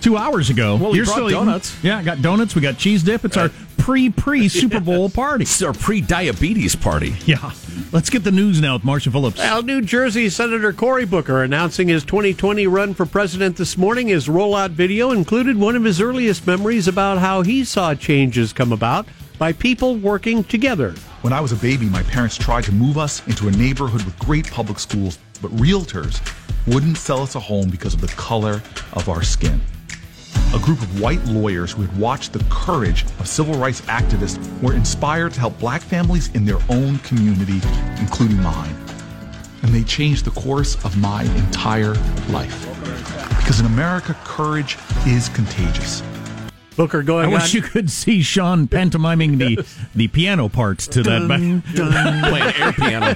two 0.00 0.16
hours 0.16 0.50
ago. 0.50 0.76
Well, 0.76 0.92
he 0.92 1.00
brought 1.02 1.12
still 1.12 1.30
eating? 1.30 1.60
Yeah, 1.82 1.98
I 1.98 2.02
got 2.04 2.22
donuts. 2.22 2.54
We 2.54 2.62
got 2.62 2.78
cheese 2.78 3.02
dip. 3.02 3.24
It's 3.24 3.36
our 3.36 3.50
pre 3.86 4.10
pre 4.10 4.48
Super 4.48 4.80
Bowl 4.90 5.08
party. 5.08 5.42
It's 5.42 5.62
our 5.62 5.72
pre-diabetes 5.72 6.74
party. 6.74 7.14
Yeah. 7.24 7.52
Let's 7.92 8.10
get 8.10 8.24
the 8.24 8.32
news 8.32 8.60
now 8.60 8.74
with 8.74 8.82
Marshall 8.82 9.12
Phillips. 9.12 9.38
Well, 9.38 9.62
New 9.62 9.80
Jersey 9.80 10.28
Senator 10.28 10.72
Cory 10.72 11.04
Booker 11.04 11.44
announcing 11.44 11.86
his 11.86 12.02
2020 12.02 12.66
run 12.66 12.94
for 12.94 13.06
president 13.06 13.56
this 13.56 13.78
morning. 13.78 14.08
His 14.08 14.26
rollout 14.26 14.70
video 14.70 15.12
included 15.12 15.56
one 15.56 15.76
of 15.76 15.84
his 15.84 16.00
earliest 16.00 16.48
memories 16.48 16.88
about 16.88 17.18
how 17.18 17.42
he 17.42 17.62
saw 17.64 17.94
changes 17.94 18.52
come 18.52 18.72
about 18.72 19.06
by 19.38 19.52
people 19.52 19.96
working 19.96 20.42
together. 20.42 20.90
When 21.22 21.32
I 21.32 21.40
was 21.40 21.52
a 21.52 21.56
baby, 21.56 21.86
my 21.86 22.02
parents 22.02 22.36
tried 22.36 22.64
to 22.64 22.72
move 22.72 22.98
us 22.98 23.24
into 23.28 23.46
a 23.46 23.52
neighborhood 23.52 24.02
with 24.02 24.18
great 24.18 24.50
public 24.50 24.80
schools, 24.80 25.20
but 25.40 25.52
realtors 25.52 26.20
wouldn't 26.66 26.96
sell 26.96 27.22
us 27.22 27.36
a 27.36 27.40
home 27.40 27.70
because 27.70 27.94
of 27.94 28.00
the 28.00 28.08
color 28.08 28.60
of 28.94 29.08
our 29.08 29.22
skin. 29.22 29.60
A 30.54 30.58
group 30.58 30.80
of 30.80 31.00
white 31.00 31.24
lawyers 31.26 31.72
who 31.72 31.82
had 31.82 31.98
watched 31.98 32.32
the 32.32 32.44
courage 32.50 33.04
of 33.18 33.28
civil 33.28 33.54
rights 33.54 33.80
activists 33.82 34.38
were 34.62 34.74
inspired 34.74 35.34
to 35.34 35.40
help 35.40 35.58
black 35.58 35.82
families 35.82 36.28
in 36.34 36.44
their 36.44 36.58
own 36.68 36.98
community, 37.00 37.60
including 37.98 38.42
mine. 38.42 38.74
And 39.62 39.74
they 39.74 39.82
changed 39.82 40.24
the 40.24 40.30
course 40.30 40.82
of 40.84 40.96
my 40.96 41.22
entire 41.22 41.94
life. 42.30 42.66
Because 43.38 43.60
in 43.60 43.66
America, 43.66 44.14
courage 44.24 44.78
is 45.06 45.28
contagious. 45.28 46.02
Booker 46.76 47.00
I 47.00 47.02
going 47.02 47.26
on. 47.26 47.32
wish 47.32 47.54
you 47.54 47.62
could 47.62 47.90
see 47.90 48.22
Sean 48.22 48.68
pantomiming 48.68 49.38
the, 49.38 49.66
the 49.94 50.08
piano 50.08 50.48
parts 50.48 50.86
to 50.88 51.02
that. 51.02 51.26
Playing 51.26 51.62
air 52.60 52.72
piano. 52.72 53.14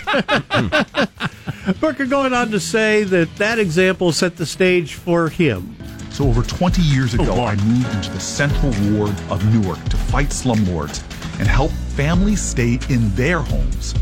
Booker 1.80 2.06
going 2.06 2.32
on 2.32 2.50
to 2.50 2.60
say 2.60 3.04
that 3.04 3.36
that 3.36 3.58
example 3.58 4.12
set 4.12 4.36
the 4.36 4.46
stage 4.46 4.94
for 4.94 5.28
him. 5.28 5.76
So 6.20 6.28
over 6.28 6.42
20 6.42 6.82
years 6.82 7.14
ago, 7.14 7.44
I 7.44 7.56
moved 7.64 7.94
into 7.94 8.10
the 8.10 8.20
Central 8.20 8.74
Ward 8.92 9.14
of 9.30 9.42
Newark 9.54 9.82
to 9.88 9.96
fight 9.96 10.28
slumlords 10.28 11.02
and 11.38 11.48
help 11.48 11.70
families 11.70 12.42
stay 12.42 12.78
in 12.90 13.08
their 13.14 13.38
homes. 13.38 13.94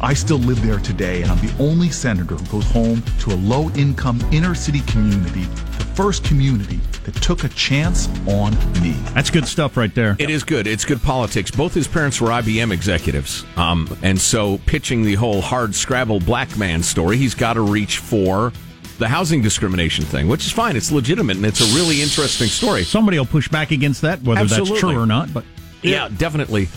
I 0.00 0.14
still 0.14 0.38
live 0.38 0.64
there 0.64 0.78
today, 0.78 1.20
and 1.20 1.30
I'm 1.30 1.46
the 1.46 1.54
only 1.62 1.90
senator 1.90 2.36
who 2.36 2.46
goes 2.46 2.70
home 2.70 3.02
to 3.18 3.34
a 3.34 3.36
low-income 3.36 4.18
inner-city 4.32 4.80
community, 4.86 5.42
the 5.42 5.84
first 5.94 6.24
community 6.24 6.80
that 7.04 7.14
took 7.16 7.44
a 7.44 7.50
chance 7.50 8.08
on 8.26 8.54
me. 8.80 8.92
That's 9.12 9.28
good 9.28 9.46
stuff 9.46 9.76
right 9.76 9.94
there. 9.94 10.16
It 10.18 10.30
is 10.30 10.44
good. 10.44 10.66
It's 10.66 10.86
good 10.86 11.02
politics. 11.02 11.50
Both 11.50 11.74
his 11.74 11.86
parents 11.86 12.18
were 12.18 12.28
IBM 12.28 12.72
executives. 12.72 13.44
Um, 13.58 13.94
and 14.00 14.18
so 14.18 14.56
pitching 14.64 15.02
the 15.02 15.16
whole 15.16 15.42
hard 15.42 15.74
scrabble 15.74 16.20
black 16.20 16.56
man 16.56 16.82
story, 16.82 17.18
he's 17.18 17.34
got 17.34 17.54
to 17.54 17.60
reach 17.60 17.98
for 17.98 18.54
the 18.98 19.08
housing 19.08 19.40
discrimination 19.42 20.04
thing, 20.04 20.28
which 20.28 20.44
is 20.44 20.52
fine. 20.52 20.76
It's 20.76 20.90
legitimate 20.90 21.36
and 21.36 21.46
it's 21.46 21.60
a 21.60 21.76
really 21.76 22.02
interesting 22.02 22.48
story. 22.48 22.82
Somebody 22.84 23.18
will 23.18 23.26
push 23.26 23.48
back 23.48 23.70
against 23.70 24.02
that, 24.02 24.22
whether 24.22 24.40
Absolutely. 24.40 24.70
that's 24.70 24.80
true 24.80 24.98
or 24.98 25.06
not. 25.06 25.32
But 25.32 25.44
Yeah, 25.82 26.08
definitely. 26.16 26.68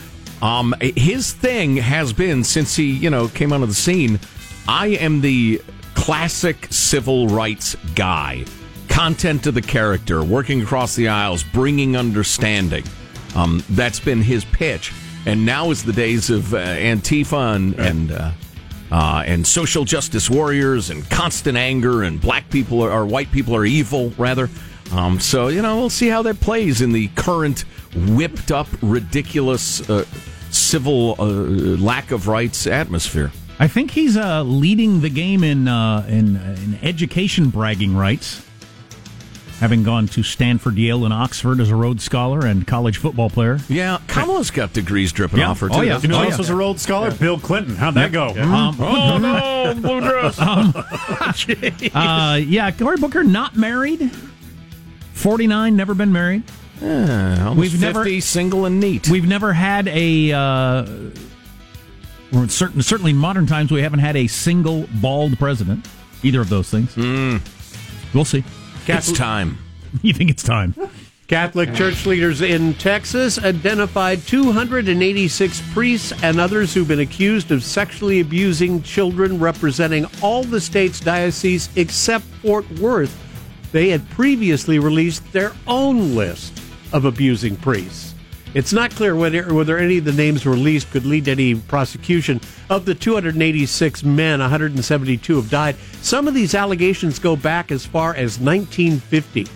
Um, 0.41 0.73
his 0.79 1.33
thing 1.33 1.77
has 1.77 2.13
been 2.13 2.43
since 2.43 2.75
he, 2.75 2.91
you 2.91 3.09
know, 3.09 3.27
came 3.27 3.53
onto 3.53 3.65
the 3.65 3.73
scene. 3.73 4.19
I 4.67 4.87
am 4.87 5.21
the 5.21 5.61
classic 5.93 6.67
civil 6.69 7.27
rights 7.27 7.75
guy. 7.95 8.45
Content 8.87 9.43
to 9.43 9.51
the 9.51 9.61
character, 9.61 10.23
working 10.23 10.61
across 10.61 10.95
the 10.95 11.07
aisles, 11.07 11.43
bringing 11.43 11.95
understanding. 11.95 12.83
Um, 13.35 13.63
that's 13.69 13.99
been 13.99 14.21
his 14.21 14.43
pitch. 14.45 14.91
And 15.25 15.45
now 15.45 15.71
is 15.71 15.83
the 15.83 15.93
days 15.93 16.29
of 16.29 16.53
uh, 16.53 16.57
Antifa 16.57 17.55
and 17.55 17.75
and, 17.79 18.11
uh, 18.11 18.31
uh, 18.91 19.23
and 19.25 19.45
social 19.47 19.85
justice 19.85 20.29
warriors 20.29 20.89
and 20.89 21.09
constant 21.09 21.57
anger 21.57 22.03
and 22.03 22.19
black 22.19 22.49
people 22.49 22.81
are, 22.81 22.91
or 22.91 23.05
white 23.05 23.31
people 23.31 23.55
are 23.55 23.65
evil 23.65 24.11
rather. 24.17 24.49
Um, 24.91 25.19
so 25.19 25.47
you 25.47 25.61
know 25.61 25.77
we'll 25.77 25.89
see 25.89 26.09
how 26.09 26.21
that 26.23 26.39
plays 26.41 26.81
in 26.81 26.91
the 26.91 27.07
current 27.09 27.61
whipped 27.95 28.51
up, 28.51 28.67
ridiculous 28.81 29.89
uh, 29.89 30.05
civil 30.49 31.15
uh, 31.17 31.23
lack 31.23 32.11
of 32.11 32.27
rights 32.27 32.67
atmosphere. 32.67 33.31
I 33.59 33.67
think 33.67 33.91
he's 33.91 34.17
uh, 34.17 34.43
leading 34.43 35.01
the 35.01 35.09
game 35.09 35.43
in 35.43 35.67
uh, 35.67 36.05
in 36.09 36.35
in 36.35 36.79
education 36.81 37.49
bragging 37.49 37.95
rights. 37.95 38.45
Having 39.61 39.83
gone 39.83 40.07
to 40.07 40.23
Stanford, 40.23 40.75
Yale, 40.75 41.05
and 41.05 41.13
Oxford 41.13 41.59
as 41.61 41.69
a 41.69 41.75
Rhodes 41.75 42.03
Scholar 42.03 42.45
and 42.47 42.65
college 42.65 42.97
football 42.97 43.29
player. 43.29 43.59
Yeah, 43.69 43.99
Kamala's 44.07 44.49
got 44.49 44.73
degrees 44.73 45.11
dripping 45.11 45.39
Yeah. 45.39 45.51
off 45.51 45.59
her 45.59 45.69
too. 45.69 45.75
Oh, 45.75 45.81
yeah. 45.81 45.99
You 46.01 46.07
know 46.07 46.15
Oh, 46.17 46.23
who 46.23 46.29
yeah. 46.29 46.37
was 46.37 46.49
a 46.49 46.55
Rhodes 46.55 46.81
Scholar? 46.81 47.11
Bill 47.11 47.37
Clinton. 47.39 47.75
How'd 47.75 47.93
that 47.93 48.11
go? 48.11 48.29
Um, 48.29 48.75
Oh 48.81 49.17
no, 49.19 49.73
blue 49.79 50.01
dress. 50.01 50.39
uh, 51.93 52.39
yeah, 52.43 52.71
Cory 52.71 52.97
Booker 52.97 53.23
not 53.23 53.55
married. 53.55 54.09
Forty 55.13 55.45
nine, 55.45 55.75
never 55.75 55.93
been 55.93 56.11
married. 56.11 56.41
Almost 56.81 57.57
We've 57.57 57.71
50, 57.71 57.85
never- 57.85 58.21
single 58.21 58.65
and 58.65 58.79
neat. 58.79 59.07
We've 59.09 59.27
never 59.27 59.53
had 59.53 59.87
a. 59.89 60.31
Uh, 60.33 60.85
or 62.33 62.43
in 62.43 62.49
certain, 62.49 62.81
certainly 62.81 63.11
in 63.11 63.17
modern 63.17 63.45
times, 63.45 63.71
we 63.71 63.83
haven't 63.83 63.99
had 63.99 64.15
a 64.15 64.25
single 64.25 64.87
bald 64.95 65.37
president. 65.37 65.85
Either 66.23 66.41
of 66.41 66.49
those 66.49 66.69
things. 66.71 66.95
We'll 68.13 68.25
see. 68.25 68.43
It's 68.97 69.11
time. 69.11 69.57
You 70.01 70.13
think 70.13 70.29
it's 70.29 70.41
time? 70.43 70.73
Catholic 71.27 71.73
church 71.73 72.05
leaders 72.05 72.41
in 72.41 72.73
Texas 72.75 73.37
identified 73.39 74.19
286 74.27 75.61
priests 75.73 76.13
and 76.23 76.39
others 76.39 76.73
who've 76.73 76.87
been 76.87 77.01
accused 77.01 77.51
of 77.51 77.61
sexually 77.61 78.21
abusing 78.21 78.81
children, 78.83 79.37
representing 79.37 80.05
all 80.21 80.43
the 80.43 80.61
state's 80.61 81.01
dioceses 81.01 81.69
except 81.75 82.23
Fort 82.41 82.69
Worth. 82.79 83.17
They 83.73 83.89
had 83.89 84.09
previously 84.11 84.79
released 84.79 85.29
their 85.33 85.51
own 85.67 86.15
list 86.15 86.61
of 86.93 87.03
abusing 87.03 87.57
priests. 87.57 88.10
It's 88.53 88.73
not 88.73 88.91
clear 88.91 89.15
whether, 89.15 89.53
whether 89.53 89.77
any 89.77 89.99
of 89.99 90.03
the 90.03 90.11
names 90.11 90.45
released 90.45 90.91
could 90.91 91.05
lead 91.05 91.25
to 91.25 91.31
any 91.31 91.55
prosecution. 91.55 92.41
Of 92.69 92.85
the 92.85 92.93
286 92.93 94.03
men, 94.03 94.39
172 94.41 95.35
have 95.37 95.49
died. 95.49 95.77
Some 96.01 96.27
of 96.27 96.33
these 96.33 96.53
allegations 96.53 97.17
go 97.17 97.37
back 97.37 97.71
as 97.71 97.85
far 97.85 98.13
as 98.13 98.39
1950. 98.39 99.47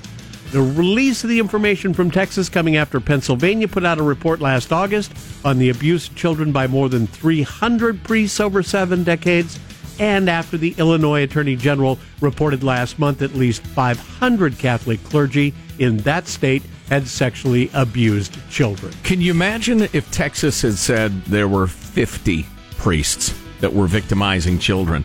The 0.52 0.62
release 0.62 1.26
of 1.26 1.30
the 1.30 1.40
information 1.40 1.94
from 1.94 2.10
Texas 2.10 2.48
coming 2.48 2.78
after 2.78 3.02
Pennsylvania 3.02 3.68
put 3.68 3.84
out 3.84 3.98
a 3.98 4.04
report 4.04 4.40
last 4.40 4.72
August 4.72 5.12
on 5.44 5.58
the 5.58 5.70
abuse 5.70 6.08
of 6.08 6.16
children 6.16 6.54
by 6.54 6.68
more 6.68 6.88
than 6.88 7.08
300 7.08 8.02
priests 8.04 8.40
over 8.40 8.64
seven 8.64 9.04
decades, 9.04 9.60
and 10.00 10.30
after 10.30 10.58
the 10.58 10.74
Illinois 10.78 11.24
Attorney 11.24 11.58
General 11.58 12.00
reported 12.22 12.64
last 12.64 12.98
month 12.98 13.22
at 13.22 13.36
least 13.36 13.62
500 13.64 14.58
Catholic 14.58 15.04
clergy 15.04 15.54
in 15.80 15.98
that 15.98 16.28
state 16.28 16.64
had 16.90 17.08
sexually 17.08 17.70
abused 17.74 18.38
children. 18.50 18.94
Can 19.04 19.22
you 19.22 19.32
imagine 19.32 19.84
if 19.94 20.10
Texas 20.12 20.62
had 20.62 20.74
said 20.76 21.26
there 21.26 21.48
were 21.48 21.68
50 21.68 22.46
priests 22.78 23.34
that 23.62 23.74
were 23.74 23.88
victimizing 23.88 24.60
children? 24.60 25.04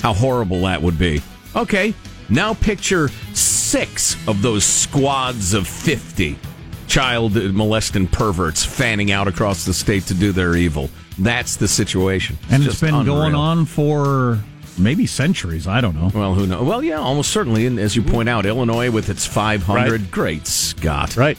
How 0.00 0.14
horrible 0.14 0.62
that 0.62 0.80
would 0.80 0.98
be. 0.98 1.20
Okay, 1.54 1.94
now 2.28 2.54
picture 2.54 3.08
six 3.34 4.16
of 4.26 4.40
those 4.42 4.64
squads 4.64 5.52
of 5.52 5.66
50 5.68 6.38
child 6.86 7.34
molesting 7.54 8.06
perverts 8.08 8.64
fanning 8.64 9.12
out 9.12 9.28
across 9.28 9.64
the 9.64 9.72
state 9.72 10.04
to 10.04 10.14
do 10.14 10.32
their 10.32 10.56
evil. 10.56 10.90
That's 11.18 11.56
the 11.56 11.68
situation. 11.68 12.38
And 12.50 12.64
it's 12.64 12.80
been 12.80 12.94
unreal. 12.94 13.14
going 13.14 13.34
on 13.34 13.66
for 13.66 14.40
maybe 14.82 15.06
centuries. 15.06 15.66
I 15.66 15.80
don't 15.80 15.94
know. 15.94 16.10
Well, 16.14 16.34
who 16.34 16.46
knows? 16.46 16.66
Well, 16.66 16.82
yeah, 16.82 16.98
almost 16.98 17.30
certainly. 17.30 17.66
And 17.66 17.78
as 17.78 17.94
you 17.96 18.02
point 18.02 18.28
out, 18.28 18.46
Illinois 18.46 18.90
with 18.90 19.08
its 19.08 19.26
500, 19.26 20.10
great 20.10 20.46
Scott. 20.46 21.16
Right. 21.16 21.38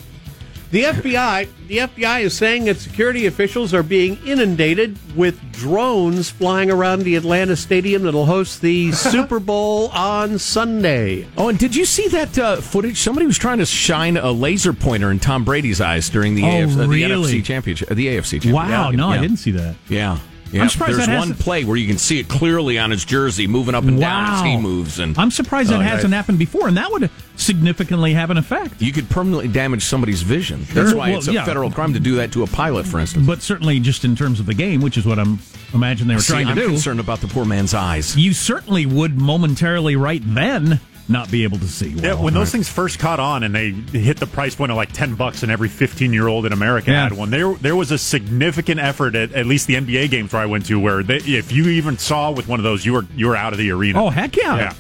The 0.72 0.84
FBI, 0.84 1.50
the 1.68 1.80
FBI 1.80 2.22
is 2.22 2.34
saying 2.34 2.64
that 2.64 2.78
security 2.78 3.26
officials 3.26 3.74
are 3.74 3.84
being 3.84 4.18
inundated 4.26 4.98
with 5.18 5.38
drones 5.52 6.30
flying 6.30 6.72
around 6.72 7.02
the 7.02 7.18
Atlanta 7.18 7.58
stadium 7.58 8.04
that'll 8.04 8.26
host 8.26 8.62
the 8.62 8.92
Super 8.94 9.42
Bowl 9.42 9.90
on 9.90 10.40
Sunday. 10.40 11.28
Oh, 11.38 11.50
and 11.50 11.60
did 11.60 11.76
you 11.76 11.84
see 11.84 12.08
that 12.08 12.40
uh, 12.40 12.62
footage? 12.62 12.98
Somebody 13.02 13.26
was 13.26 13.38
trying 13.38 13.58
to 13.58 13.66
shine 13.66 14.16
a 14.16 14.32
laser 14.32 14.72
pointer 14.72 15.12
in 15.12 15.20
Tom 15.20 15.44
Brady's 15.44 15.82
eyes 15.82 16.10
during 16.10 16.36
the, 16.36 16.44
Oh, 16.44 16.48
AFC, 16.48 16.74
uh, 16.80 16.88
the? 16.88 17.04
NFC 17.04 17.44
championship. 17.44 17.92
Uh, 17.92 17.96
the 17.96 18.08
AFC 18.08 18.32
championship. 18.42 18.54
Wow, 18.54 18.92
Yeah, 18.92 18.96
no, 18.96 19.10
I 19.10 19.18
didn't 19.18 19.38
see 19.38 19.52
that. 19.52 19.76
Yeah. 19.90 20.20
Yeah, 20.52 20.64
I'm 20.64 20.70
surprised 20.70 20.98
there's 20.98 21.08
that 21.08 21.18
one 21.20 21.34
play 21.36 21.64
where 21.64 21.78
you 21.78 21.88
can 21.88 21.98
see 21.98 22.20
it 22.20 22.28
clearly 22.28 22.78
on 22.78 22.92
his 22.92 23.06
jersey 23.06 23.48
moving 23.48 23.74
up 23.76 23.86
and 23.86 24.00
down 24.00 24.34
as 24.34 24.42
he 24.42 24.58
moves, 24.58 25.00
and 25.00 25.18
I'm 25.18 25.32
surprised 25.32 25.70
that 25.70 25.80
Oh, 25.80 25.82
hasn't 25.82 26.12
yeah. 26.12 26.18
happened 26.18 26.40
before, 26.40 26.68
and 26.68 26.76
that 26.78 26.92
would 26.92 27.10
significantly 27.38 28.14
have 28.14 28.30
an 28.30 28.38
effect. 28.38 28.82
You 28.82 28.92
could 28.92 29.10
permanently 29.10 29.48
damage 29.48 29.84
somebody's 29.84 30.22
vision. 30.22 30.66
That's 30.74 30.94
why 30.94 31.10
Well, 31.10 31.20
it's 31.20 31.28
a 31.28 31.34
yeah. 31.34 31.46
federal 31.46 31.72
crime 31.72 31.94
to 31.94 32.00
do 32.00 32.16
that 32.16 32.32
to 32.34 32.44
a 32.44 32.48
pilot, 32.48 32.86
for 32.86 33.00
instance. 33.00 33.26
But 33.26 33.42
certainly, 33.42 33.80
just 33.80 34.06
in 34.06 34.16
terms 34.16 34.40
of 34.40 34.46
the 34.46 34.54
game, 34.54 34.82
which 34.82 34.98
is 34.98 35.06
what 35.06 35.20
I'm 35.20 35.40
imagine 35.74 36.08
they 36.08 36.16
were 36.16 36.20
See, 36.22 36.34
trying 36.34 36.46
to 36.48 36.52
I'm 36.52 36.58
do, 36.58 36.68
concerned 36.68 37.00
about 37.00 37.22
the 37.22 37.28
poor 37.28 37.46
man's 37.46 37.74
eyes. 37.74 38.16
you 38.18 38.34
certainly 38.34 38.86
would 38.86 39.18
momentarily 39.18 39.96
right 39.96 40.22
then 40.26 40.80
not 41.10 41.30
be 41.32 41.44
able 41.44 41.58
to 41.60 41.68
see. 41.68 41.90
Yeah, 41.90 42.14
well. 42.14 42.24
when 42.26 42.34
those 42.34 42.52
things 42.52 42.70
first 42.70 43.00
caught 43.00 43.20
on 43.20 43.44
and 43.44 43.54
they 43.54 43.72
hit 43.72 44.18
the 44.18 44.28
price 44.28 44.56
point 44.56 44.72
of 44.72 44.78
like 44.78 44.92
ten 44.94 45.16
bucks, 45.16 45.44
and 45.44 45.52
every 45.52 45.68
fifteen 45.70 46.14
year 46.14 46.28
old 46.28 46.46
in 46.46 46.54
America 46.54 46.92
Yeah. 46.92 47.04
had 47.04 47.14
one, 47.14 47.30
there 47.30 47.54
there 47.56 47.76
was 47.76 47.92
a 47.92 47.98
significant 47.98 48.80
effort 48.80 49.16
at 49.16 49.34
at 49.34 49.46
least 49.46 49.68
the 49.68 49.76
NBA 49.76 50.10
games 50.10 50.32
where 50.34 50.42
I 50.42 50.46
went 50.46 50.66
to, 50.68 50.80
where 50.80 51.04
they, 51.04 51.18
if 51.18 51.52
you 51.52 51.68
even 51.68 51.98
saw 51.98 52.32
with 52.32 52.48
one 52.48 52.60
of 52.60 52.64
those, 52.64 52.86
you 52.86 52.94
were 52.94 53.06
you 53.16 53.28
were 53.28 53.36
out 53.36 53.52
of 53.54 53.60
the 53.60 53.72
arena. 53.72 54.02
Oh 54.04 54.10
heck 54.10 54.36
yeah! 54.38 54.56
yeah. 54.58 54.74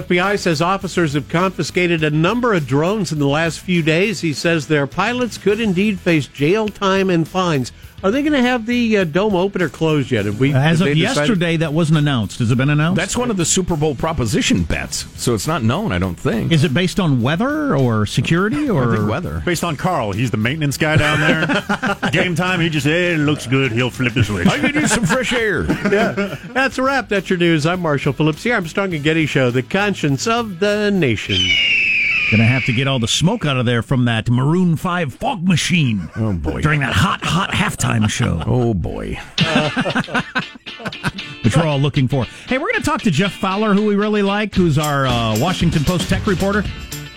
FBI 0.00 0.36
says 0.36 0.60
officers 0.60 1.12
have 1.12 1.28
confiscated 1.28 2.02
a 2.02 2.10
number 2.10 2.52
of 2.54 2.66
drones 2.66 3.12
in 3.12 3.20
the 3.20 3.26
last 3.28 3.60
few 3.60 3.82
days. 3.82 4.20
He 4.20 4.32
says 4.32 4.66
their 4.66 4.86
pilots 4.88 5.38
could 5.38 5.60
indeed 5.60 6.00
face 6.00 6.26
jail 6.26 6.66
time 6.68 7.08
and 7.08 7.26
fines. 7.28 7.70
Are 8.06 8.12
they 8.12 8.22
going 8.22 8.34
to 8.34 8.40
have 8.40 8.66
the 8.66 8.98
uh, 8.98 9.04
dome 9.04 9.34
open 9.34 9.60
or 9.60 9.68
closed 9.68 10.12
yet? 10.12 10.26
Have 10.26 10.38
we, 10.38 10.50
As 10.54 10.54
have 10.54 10.72
of 10.74 10.78
they 10.86 10.94
decided- 10.94 11.18
yesterday, 11.18 11.56
that 11.56 11.72
wasn't 11.72 11.98
announced. 11.98 12.38
Has 12.38 12.52
it 12.52 12.56
been 12.56 12.70
announced? 12.70 12.96
That's 13.00 13.16
one 13.16 13.32
of 13.32 13.36
the 13.36 13.44
Super 13.44 13.76
Bowl 13.76 13.96
proposition 13.96 14.62
bets, 14.62 15.06
so 15.20 15.34
it's 15.34 15.48
not 15.48 15.64
known. 15.64 15.90
I 15.90 15.98
don't 15.98 16.14
think. 16.14 16.52
Is 16.52 16.62
it 16.62 16.72
based 16.72 17.00
on 17.00 17.20
weather 17.20 17.74
or 17.74 18.06
security 18.06 18.70
or 18.70 18.92
I 18.92 18.96
think 18.98 19.10
weather. 19.10 19.42
Based 19.44 19.64
on 19.64 19.74
Carl, 19.74 20.12
he's 20.12 20.30
the 20.30 20.36
maintenance 20.36 20.76
guy 20.76 20.96
down 20.96 21.18
there. 21.18 22.10
Game 22.12 22.36
time, 22.36 22.60
he 22.60 22.68
just 22.68 22.86
hey, 22.86 23.14
it 23.14 23.18
looks 23.18 23.48
good. 23.48 23.72
He'll 23.72 23.90
flip 23.90 24.14
the 24.14 24.22
switch. 24.22 24.46
I 24.46 24.60
could 24.60 24.76
use 24.76 24.92
some 24.92 25.04
fresh 25.04 25.32
air. 25.32 25.64
yeah, 25.92 26.36
That's 26.50 26.78
a 26.78 26.82
wrap. 26.84 27.08
That's 27.08 27.28
your 27.28 27.40
news. 27.40 27.66
I'm 27.66 27.80
Marshall 27.80 28.12
Phillips. 28.12 28.44
The 28.44 28.52
Armstrong 28.52 28.94
and 28.94 29.02
Getty 29.02 29.26
Show, 29.26 29.50
the 29.50 29.64
conscience 29.64 30.28
of 30.28 30.60
the 30.60 30.92
nation. 30.92 31.38
Gonna 32.30 32.44
have 32.44 32.64
to 32.64 32.72
get 32.72 32.88
all 32.88 32.98
the 32.98 33.06
smoke 33.06 33.46
out 33.46 33.56
of 33.56 33.66
there 33.66 33.82
from 33.82 34.06
that 34.06 34.28
Maroon 34.28 34.74
Five 34.76 35.14
fog 35.14 35.46
machine. 35.46 36.10
Oh 36.16 36.32
boy. 36.32 36.60
During 36.60 36.80
that 36.80 36.92
hot, 36.92 37.24
hot 37.24 37.50
halftime 37.50 38.08
show, 38.10 38.42
Oh 38.46 38.74
boy. 38.74 39.18
which 41.44 41.56
we're 41.56 41.66
all 41.66 41.78
looking 41.78 42.08
for. 42.08 42.24
Hey, 42.48 42.58
we're 42.58 42.70
gonna 42.72 42.84
talk 42.84 43.02
to 43.02 43.10
Jeff 43.10 43.32
Fowler, 43.32 43.74
who 43.74 43.86
we 43.86 43.94
really 43.94 44.22
like, 44.22 44.54
who's 44.54 44.78
our 44.78 45.06
uh, 45.06 45.38
Washington 45.38 45.84
Post 45.84 46.08
tech 46.08 46.26
reporter. 46.26 46.64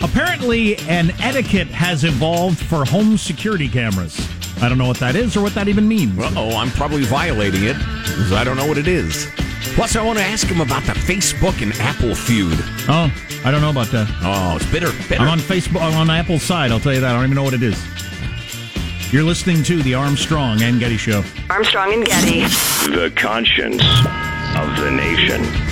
Apparently, 0.01 0.77
an 0.87 1.11
etiquette 1.19 1.67
has 1.67 2.03
evolved 2.03 2.59
for 2.59 2.85
home 2.85 3.17
security 3.17 3.67
cameras. 3.67 4.27
I 4.61 4.69
don't 4.69 4.77
know 4.77 4.87
what 4.87 4.97
that 4.99 5.15
is 5.15 5.35
or 5.35 5.41
what 5.41 5.53
that 5.55 5.67
even 5.67 5.87
means. 5.87 6.13
Oh, 6.19 6.55
I'm 6.55 6.69
probably 6.71 7.03
violating 7.03 7.63
it 7.63 7.77
because 8.03 8.31
I 8.31 8.43
don't 8.43 8.57
know 8.57 8.67
what 8.67 8.77
it 8.77 8.87
is. 8.87 9.27
Plus, 9.75 9.95
I 9.95 10.01
want 10.01 10.19
to 10.19 10.23
ask 10.25 10.47
him 10.47 10.61
about 10.61 10.83
the 10.83 10.93
Facebook 10.93 11.61
and 11.61 11.73
Apple 11.79 12.15
feud. 12.15 12.57
Oh, 12.89 13.11
I 13.45 13.51
don't 13.51 13.61
know 13.61 13.69
about 13.69 13.87
that. 13.87 14.09
Oh, 14.21 14.55
it's 14.55 14.69
bitter. 14.71 14.91
Bitter. 15.07 15.21
I'm 15.21 15.29
on 15.29 15.39
Facebook, 15.39 15.81
I'm 15.81 15.95
on 15.95 16.09
Apple's 16.09 16.43
side. 16.43 16.71
I'll 16.71 16.79
tell 16.79 16.93
you 16.93 17.01
that. 17.01 17.11
I 17.11 17.13
don't 17.13 17.25
even 17.25 17.35
know 17.35 17.43
what 17.43 17.53
it 17.53 17.63
is. 17.63 17.77
You're 19.11 19.23
listening 19.23 19.63
to 19.63 19.81
the 19.81 19.95
Armstrong 19.95 20.61
and 20.61 20.79
Getty 20.79 20.97
Show. 20.97 21.23
Armstrong 21.49 21.93
and 21.93 22.05
Getty. 22.05 22.41
The 22.91 23.11
conscience 23.15 23.81
of 23.81 24.77
the 24.77 24.91
nation. 24.91 25.68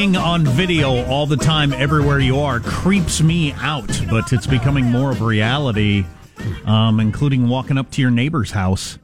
Being 0.00 0.16
on 0.16 0.46
video 0.46 1.04
all 1.04 1.26
the 1.26 1.36
time, 1.36 1.74
everywhere 1.74 2.18
you 2.18 2.38
are, 2.38 2.58
creeps 2.58 3.20
me 3.20 3.52
out. 3.58 4.00
But 4.08 4.32
it's 4.32 4.46
becoming 4.46 4.86
more 4.86 5.10
of 5.10 5.20
a 5.20 5.26
reality, 5.26 6.06
um, 6.64 7.00
including 7.00 7.50
walking 7.50 7.76
up 7.76 7.90
to 7.90 8.00
your 8.00 8.10
neighbor's 8.10 8.50
house. 8.50 8.98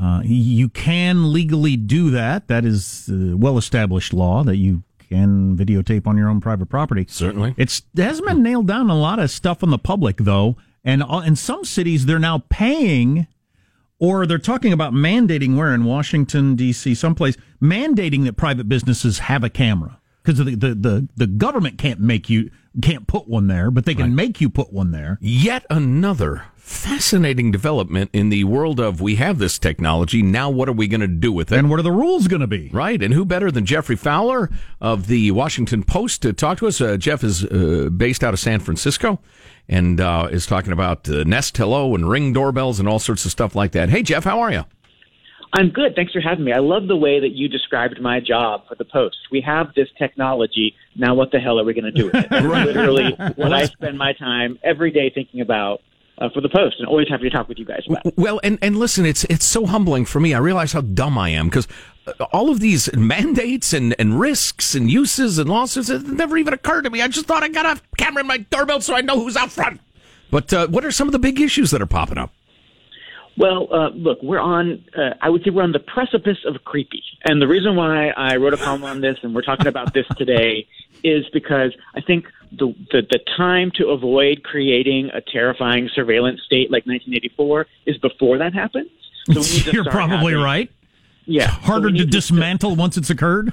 Uh, 0.00 0.22
you 0.24 0.70
can 0.70 1.34
legally 1.34 1.76
do 1.76 2.12
that. 2.12 2.48
That 2.48 2.64
is 2.64 3.10
uh, 3.12 3.36
well 3.36 3.58
established 3.58 4.14
law 4.14 4.42
that 4.44 4.56
you 4.56 4.84
can 5.10 5.54
videotape 5.54 6.06
on 6.06 6.16
your 6.16 6.30
own 6.30 6.40
private 6.40 6.70
property. 6.70 7.04
Certainly. 7.10 7.54
It's, 7.58 7.82
it 7.94 8.02
hasn't 8.02 8.26
been 8.26 8.42
nailed 8.42 8.66
down 8.66 8.88
a 8.88 8.98
lot 8.98 9.18
of 9.18 9.30
stuff 9.30 9.62
on 9.62 9.68
the 9.68 9.76
public, 9.76 10.16
though. 10.16 10.56
And 10.82 11.02
uh, 11.02 11.24
in 11.26 11.36
some 11.36 11.62
cities, 11.62 12.06
they're 12.06 12.18
now 12.18 12.42
paying 12.48 13.26
or 13.98 14.24
they're 14.24 14.38
talking 14.38 14.72
about 14.72 14.94
mandating 14.94 15.58
where 15.58 15.74
in 15.74 15.84
Washington 15.84 16.56
D.C. 16.56 16.94
someplace 16.94 17.36
mandating 17.60 18.24
that 18.24 18.38
private 18.38 18.66
businesses 18.66 19.18
have 19.18 19.44
a 19.44 19.50
camera 19.50 19.98
because 20.22 20.38
the, 20.38 20.54
the 20.54 20.74
the 20.74 21.08
the 21.16 21.26
government 21.26 21.78
can't 21.78 22.00
make 22.00 22.28
you 22.30 22.50
can't 22.80 23.06
put 23.06 23.28
one 23.28 23.48
there, 23.48 23.70
but 23.70 23.84
they 23.84 23.94
can 23.94 24.06
right. 24.06 24.12
make 24.12 24.40
you 24.40 24.48
put 24.48 24.72
one 24.72 24.92
there. 24.92 25.18
Yet 25.20 25.66
another 25.68 26.44
fascinating 26.56 27.50
development 27.50 28.08
in 28.12 28.30
the 28.30 28.44
world 28.44 28.80
of 28.80 29.00
we 29.00 29.16
have 29.16 29.38
this 29.38 29.58
technology. 29.58 30.22
Now, 30.22 30.48
what 30.48 30.68
are 30.68 30.72
we 30.72 30.88
going 30.88 31.00
to 31.00 31.08
do 31.08 31.32
with 31.32 31.52
it? 31.52 31.58
And 31.58 31.68
what 31.68 31.78
are 31.78 31.82
the 31.82 31.92
rules 31.92 32.28
going 32.28 32.40
to 32.40 32.46
be? 32.46 32.70
Right. 32.72 33.02
And 33.02 33.12
who 33.12 33.24
better 33.24 33.50
than 33.50 33.66
Geoffrey 33.66 33.96
Fowler 33.96 34.48
of 34.80 35.06
the 35.06 35.32
Washington 35.32 35.82
Post 35.82 36.22
to 36.22 36.32
talk 36.32 36.58
to 36.58 36.68
us? 36.68 36.80
Uh, 36.80 36.96
Jeff 36.96 37.24
is 37.24 37.44
uh, 37.44 37.90
based 37.94 38.24
out 38.24 38.32
of 38.32 38.40
San 38.40 38.60
Francisco 38.60 39.20
and 39.68 40.00
uh, 40.00 40.28
is 40.30 40.46
talking 40.46 40.72
about 40.72 41.08
uh, 41.08 41.24
Nest 41.24 41.56
Hello 41.56 41.94
and 41.94 42.08
Ring 42.08 42.32
doorbells 42.32 42.80
and 42.80 42.88
all 42.88 42.98
sorts 42.98 43.24
of 43.24 43.30
stuff 43.30 43.54
like 43.54 43.72
that. 43.72 43.90
Hey, 43.90 44.02
Jeff, 44.02 44.24
how 44.24 44.40
are 44.40 44.52
you? 44.52 44.64
I'm 45.54 45.68
good. 45.68 45.94
Thanks 45.94 46.12
for 46.12 46.20
having 46.20 46.44
me. 46.44 46.52
I 46.52 46.60
love 46.60 46.88
the 46.88 46.96
way 46.96 47.20
that 47.20 47.32
you 47.32 47.48
described 47.48 48.00
my 48.00 48.20
job 48.20 48.62
for 48.68 48.74
the 48.74 48.86
Post. 48.86 49.16
We 49.30 49.42
have 49.42 49.74
this 49.74 49.88
technology. 49.98 50.74
Now, 50.96 51.14
what 51.14 51.30
the 51.30 51.40
hell 51.40 51.60
are 51.60 51.64
we 51.64 51.74
going 51.74 51.84
to 51.84 51.90
do 51.92 52.06
with 52.06 52.14
it? 52.14 52.30
Literally, 52.30 53.12
what 53.36 53.52
I 53.52 53.66
spend 53.66 53.98
my 53.98 54.14
time 54.14 54.58
every 54.62 54.90
day 54.90 55.10
thinking 55.14 55.42
about 55.42 55.82
uh, 56.18 56.30
for 56.30 56.40
the 56.40 56.48
Post, 56.48 56.76
and 56.78 56.88
always 56.88 57.08
happy 57.08 57.24
to 57.24 57.30
talk 57.30 57.48
with 57.48 57.58
you 57.58 57.64
guys 57.66 57.82
about. 57.86 58.16
Well, 58.16 58.40
and 58.42 58.58
and 58.62 58.76
listen, 58.76 59.04
it's 59.04 59.24
it's 59.24 59.44
so 59.44 59.66
humbling 59.66 60.04
for 60.04 60.20
me. 60.20 60.32
I 60.32 60.38
realize 60.38 60.72
how 60.72 60.80
dumb 60.80 61.18
I 61.18 61.30
am 61.30 61.48
because 61.48 61.68
uh, 62.06 62.24
all 62.32 62.50
of 62.50 62.60
these 62.60 62.94
mandates 62.94 63.72
and, 63.72 63.94
and 63.98 64.18
risks 64.18 64.74
and 64.74 64.90
uses 64.90 65.38
and 65.38 65.50
lawsuits 65.50 65.90
it 65.90 66.06
never 66.06 66.36
even 66.36 66.54
occurred 66.54 66.82
to 66.82 66.90
me. 66.90 67.02
I 67.02 67.08
just 67.08 67.26
thought 67.26 67.42
I 67.42 67.48
got 67.48 67.66
a 67.66 67.80
camera 67.96 68.22
in 68.22 68.26
my 68.26 68.38
doorbell 68.38 68.80
so 68.80 68.94
I 68.94 69.02
know 69.02 69.18
who's 69.18 69.36
out 69.36 69.50
front. 69.50 69.80
But 70.30 70.52
uh, 70.52 70.66
what 70.68 70.84
are 70.84 70.90
some 70.90 71.08
of 71.08 71.12
the 71.12 71.18
big 71.18 71.40
issues 71.40 71.70
that 71.72 71.82
are 71.82 71.86
popping 71.86 72.16
up? 72.18 72.32
Well, 73.36 73.68
uh, 73.72 73.90
look, 73.90 74.22
we're 74.22 74.40
on, 74.40 74.84
uh, 74.96 75.14
I 75.20 75.30
would 75.30 75.42
say 75.42 75.50
we're 75.50 75.62
on 75.62 75.72
the 75.72 75.78
precipice 75.78 76.38
of 76.44 76.62
creepy. 76.64 77.02
And 77.24 77.40
the 77.40 77.48
reason 77.48 77.76
why 77.76 78.08
I 78.10 78.36
wrote 78.36 78.52
a 78.52 78.58
column 78.58 78.84
on 78.84 79.00
this 79.00 79.16
and 79.22 79.34
we're 79.34 79.42
talking 79.42 79.66
about 79.66 79.94
this 79.94 80.06
today 80.16 80.66
is 81.04 81.24
because 81.32 81.74
I 81.94 82.00
think 82.02 82.26
the, 82.52 82.74
the, 82.90 83.02
the 83.10 83.20
time 83.36 83.72
to 83.76 83.88
avoid 83.88 84.42
creating 84.44 85.10
a 85.14 85.20
terrifying 85.20 85.88
surveillance 85.94 86.40
state 86.44 86.70
like 86.70 86.86
1984 86.86 87.66
is 87.86 87.96
before 87.98 88.38
that 88.38 88.52
happens. 88.52 88.90
So 89.32 89.40
You're 89.72 89.84
probably 89.84 90.32
having, 90.32 90.44
right. 90.44 90.70
Yeah. 91.24 91.44
It's 91.44 91.64
harder 91.64 91.88
so 91.88 91.96
to 91.96 92.04
dismantle 92.04 92.74
to, 92.74 92.76
once 92.76 92.96
it's 92.96 93.10
occurred. 93.10 93.52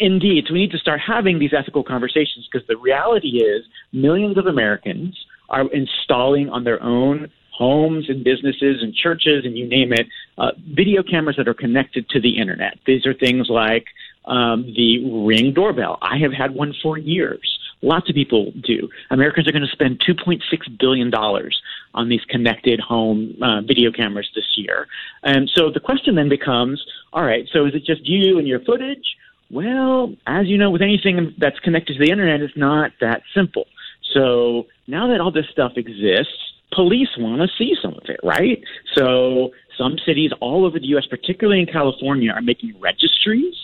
Indeed. 0.00 0.46
So 0.48 0.54
we 0.54 0.60
need 0.60 0.72
to 0.72 0.78
start 0.78 1.00
having 1.06 1.38
these 1.38 1.52
ethical 1.52 1.84
conversations 1.84 2.48
because 2.50 2.66
the 2.66 2.76
reality 2.76 3.42
is 3.42 3.64
millions 3.92 4.38
of 4.38 4.46
Americans 4.46 5.16
are 5.50 5.70
installing 5.72 6.48
on 6.48 6.64
their 6.64 6.82
own 6.82 7.30
homes 7.56 8.08
and 8.08 8.24
businesses 8.24 8.82
and 8.82 8.94
churches 8.94 9.44
and 9.44 9.56
you 9.56 9.66
name 9.66 9.92
it, 9.92 10.06
uh, 10.38 10.50
video 10.74 11.02
cameras 11.02 11.36
that 11.36 11.46
are 11.46 11.54
connected 11.54 12.08
to 12.08 12.20
the 12.20 12.36
internet. 12.38 12.78
These 12.86 13.06
are 13.06 13.14
things 13.14 13.48
like 13.48 13.86
um, 14.24 14.64
the 14.76 15.04
Ring 15.24 15.52
doorbell. 15.52 15.98
I 16.02 16.18
have 16.18 16.32
had 16.32 16.54
one 16.54 16.74
for 16.82 16.98
years. 16.98 17.58
Lots 17.82 18.08
of 18.08 18.14
people 18.14 18.52
do. 18.62 18.88
Americans 19.10 19.46
are 19.46 19.52
going 19.52 19.66
to 19.66 19.72
spend 19.72 20.00
$2.6 20.00 20.40
billion 20.78 21.12
on 21.14 22.08
these 22.08 22.22
connected 22.28 22.80
home 22.80 23.36
uh, 23.42 23.60
video 23.60 23.92
cameras 23.92 24.28
this 24.34 24.56
year. 24.56 24.86
And 25.22 25.50
so 25.54 25.70
the 25.70 25.80
question 25.80 26.14
then 26.14 26.28
becomes 26.28 26.84
all 27.12 27.24
right, 27.24 27.46
so 27.52 27.66
is 27.66 27.74
it 27.74 27.84
just 27.84 28.04
you 28.04 28.38
and 28.38 28.48
your 28.48 28.60
footage? 28.60 29.16
Well, 29.50 30.14
as 30.26 30.46
you 30.46 30.58
know, 30.58 30.70
with 30.70 30.82
anything 30.82 31.34
that's 31.38 31.60
connected 31.60 31.92
to 31.94 32.04
the 32.04 32.10
internet, 32.10 32.40
it's 32.40 32.56
not 32.56 32.90
that 33.00 33.22
simple. 33.34 33.66
So 34.12 34.66
now 34.88 35.06
that 35.08 35.20
all 35.20 35.30
this 35.30 35.46
stuff 35.52 35.72
exists, 35.76 36.32
police 36.74 37.08
want 37.18 37.42
to 37.42 37.48
see 37.56 37.74
some 37.80 37.94
of 37.94 38.04
it, 38.08 38.20
right? 38.22 38.62
So 38.94 39.50
some 39.78 39.96
cities 40.04 40.30
all 40.40 40.66
over 40.66 40.78
the 40.78 40.86
U.S., 40.88 41.06
particularly 41.08 41.60
in 41.60 41.66
California, 41.66 42.30
are 42.32 42.42
making 42.42 42.74
registries 42.80 43.54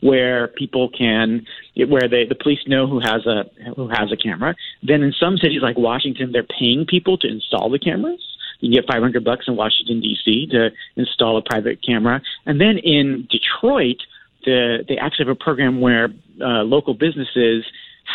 where 0.00 0.48
people 0.48 0.88
can, 0.88 1.46
where 1.88 2.08
they, 2.08 2.24
the 2.24 2.34
police 2.34 2.60
know 2.66 2.86
who 2.86 3.00
has 3.00 3.26
a 3.26 3.44
who 3.76 3.88
has 3.88 4.10
a 4.12 4.16
camera. 4.16 4.54
Then 4.82 5.02
in 5.02 5.12
some 5.12 5.36
cities 5.36 5.60
like 5.62 5.76
Washington, 5.76 6.32
they're 6.32 6.42
paying 6.42 6.86
people 6.86 7.18
to 7.18 7.28
install 7.28 7.70
the 7.70 7.78
cameras. 7.78 8.22
You 8.60 8.68
can 8.68 8.80
get 8.82 8.92
500 8.92 9.24
bucks 9.24 9.46
in 9.48 9.56
Washington 9.56 10.00
D.C. 10.00 10.48
to 10.52 10.70
install 10.96 11.36
a 11.38 11.42
private 11.42 11.80
camera, 11.84 12.20
and 12.46 12.60
then 12.60 12.78
in 12.78 13.28
Detroit, 13.30 13.96
the, 14.44 14.84
they 14.88 14.96
actually 14.96 15.26
have 15.26 15.36
a 15.36 15.44
program 15.44 15.80
where 15.80 16.08
uh, 16.40 16.62
local 16.62 16.94
businesses 16.94 17.64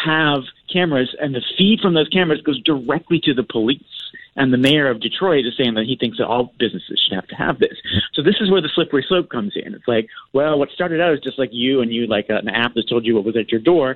have 0.06 0.44
cameras, 0.72 1.16
and 1.20 1.34
the 1.34 1.42
feed 1.58 1.80
from 1.80 1.94
those 1.94 2.10
cameras 2.10 2.42
goes 2.42 2.62
directly 2.64 3.20
to 3.24 3.34
the 3.34 3.44
police. 3.44 3.82
And 4.38 4.52
the 4.52 4.58
mayor 4.58 4.90
of 4.90 5.00
Detroit 5.00 5.46
is 5.46 5.54
saying 5.58 5.76
that 5.76 5.86
he 5.86 5.96
thinks 5.96 6.18
that 6.18 6.28
all 6.28 6.54
businesses 6.60 7.02
should 7.02 7.16
have 7.16 7.28
to 7.28 7.36
have 7.36 7.58
this. 7.60 7.78
So 8.14 8.22
this 8.22 8.36
is 8.42 8.52
where 8.52 8.62
the 8.62 8.70
slippery 8.76 9.06
slope 9.08 9.30
comes 9.30 9.54
in. 9.56 9.74
It's 9.74 9.88
like, 9.88 10.10
well, 10.34 10.60
what 10.60 10.70
started 10.72 11.00
out 11.00 11.14
as 11.14 11.22
just 11.22 11.40
like 11.40 11.52
you 11.54 11.82
and 11.82 11.94
you 11.94 12.06
like 12.06 12.30
uh, 12.30 12.36
an 12.36 12.50
app 12.50 12.74
that 12.74 12.90
told 12.90 13.06
you 13.06 13.16
what 13.16 13.24
was 13.24 13.38
at 13.38 13.50
your 13.50 13.62
door 13.62 13.96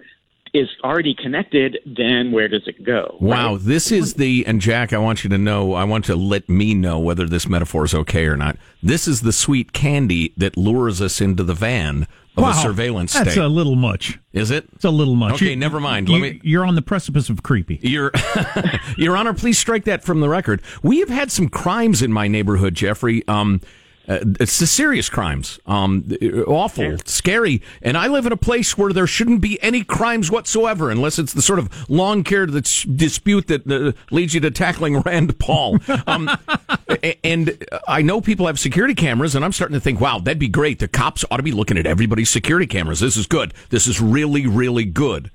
is 0.53 0.69
already 0.83 1.13
connected, 1.13 1.77
then 1.85 2.31
where 2.31 2.47
does 2.47 2.67
it 2.67 2.83
go? 2.83 3.17
Wow, 3.19 3.53
right? 3.53 3.61
this 3.61 3.91
is 3.91 4.15
the 4.15 4.45
and 4.47 4.59
Jack, 4.61 4.93
I 4.93 4.97
want 4.97 5.23
you 5.23 5.29
to 5.29 5.37
know, 5.37 5.73
I 5.73 5.83
want 5.83 6.05
to 6.05 6.15
let 6.15 6.49
me 6.49 6.73
know 6.73 6.99
whether 6.99 7.27
this 7.27 7.47
metaphor 7.47 7.85
is 7.85 7.93
okay 7.93 8.25
or 8.25 8.35
not. 8.35 8.57
This 8.81 9.07
is 9.07 9.21
the 9.21 9.33
sweet 9.33 9.73
candy 9.73 10.33
that 10.37 10.57
lures 10.57 11.01
us 11.01 11.21
into 11.21 11.43
the 11.43 11.53
van 11.53 12.07
of 12.39 12.43
wow, 12.43 12.59
a 12.59 12.61
surveillance 12.61 13.11
state. 13.11 13.25
That's 13.25 13.37
a 13.37 13.47
little 13.47 13.75
much. 13.75 14.19
Is 14.33 14.51
it? 14.51 14.67
It's 14.75 14.85
a 14.85 14.89
little 14.89 15.15
much. 15.15 15.35
Okay, 15.35 15.51
you, 15.51 15.55
never 15.55 15.79
mind. 15.79 16.09
Let 16.09 16.21
me. 16.21 16.41
You're 16.43 16.65
on 16.65 16.75
the 16.75 16.81
precipice 16.81 17.29
of 17.29 17.43
creepy. 17.43 17.79
Your, 17.81 18.11
Your 18.97 19.17
Honor, 19.17 19.33
please 19.33 19.57
strike 19.57 19.85
that 19.85 20.03
from 20.03 20.19
the 20.19 20.29
record. 20.29 20.61
We 20.83 20.99
have 20.99 21.09
had 21.09 21.31
some 21.31 21.49
crimes 21.49 22.01
in 22.01 22.11
my 22.11 22.27
neighborhood, 22.27 22.75
Geoffrey. 22.75 23.27
Um, 23.27 23.61
uh, 24.09 24.19
it's 24.39 24.57
the 24.57 24.65
serious 24.65 25.07
crimes, 25.07 25.59
um, 25.67 26.03
awful, 26.47 26.83
yeah. 26.83 26.97
scary. 27.05 27.61
And 27.83 27.95
I 27.95 28.07
live 28.07 28.25
in 28.25 28.31
a 28.31 28.37
place 28.37 28.75
where 28.75 28.91
there 28.91 29.05
shouldn't 29.05 29.39
be 29.39 29.61
any 29.61 29.83
crimes 29.83 30.31
whatsoever, 30.31 30.89
unless 30.89 31.19
it's 31.19 31.33
the 31.33 31.43
sort 31.43 31.59
of 31.59 31.87
lawn 31.89 32.23
care 32.23 32.47
dispute 32.47 33.45
that 33.47 33.69
uh, 33.71 33.91
leads 34.09 34.33
you 34.33 34.39
to 34.39 34.49
tackling 34.49 34.99
Rand 35.05 35.37
Paul. 35.37 35.77
Um, 36.07 36.27
and 37.23 37.63
I 37.87 38.01
know 38.01 38.19
people 38.19 38.47
have 38.47 38.59
security 38.59 38.95
cameras, 38.95 39.35
and 39.35 39.45
I'm 39.45 39.51
starting 39.51 39.75
to 39.75 39.79
think, 39.79 40.01
wow, 40.01 40.17
that'd 40.17 40.39
be 40.39 40.47
great. 40.47 40.79
The 40.79 40.87
cops 40.87 41.23
ought 41.29 41.37
to 41.37 41.43
be 41.43 41.51
looking 41.51 41.77
at 41.77 41.85
everybody's 41.85 42.31
security 42.31 42.65
cameras. 42.65 42.99
This 42.99 43.15
is 43.15 43.27
good. 43.27 43.53
This 43.69 43.85
is 43.85 44.01
really, 44.01 44.47
really 44.47 44.85
good. 44.85 45.29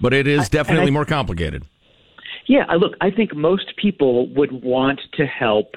But 0.00 0.12
it 0.12 0.28
is 0.28 0.48
definitely 0.48 0.88
I, 0.88 0.90
more 0.90 1.04
complicated. 1.04 1.64
Yeah, 2.46 2.64
look, 2.74 2.92
I 3.00 3.10
think 3.10 3.34
most 3.34 3.74
people 3.76 4.28
would 4.34 4.52
want 4.62 5.00
to 5.14 5.26
help 5.26 5.74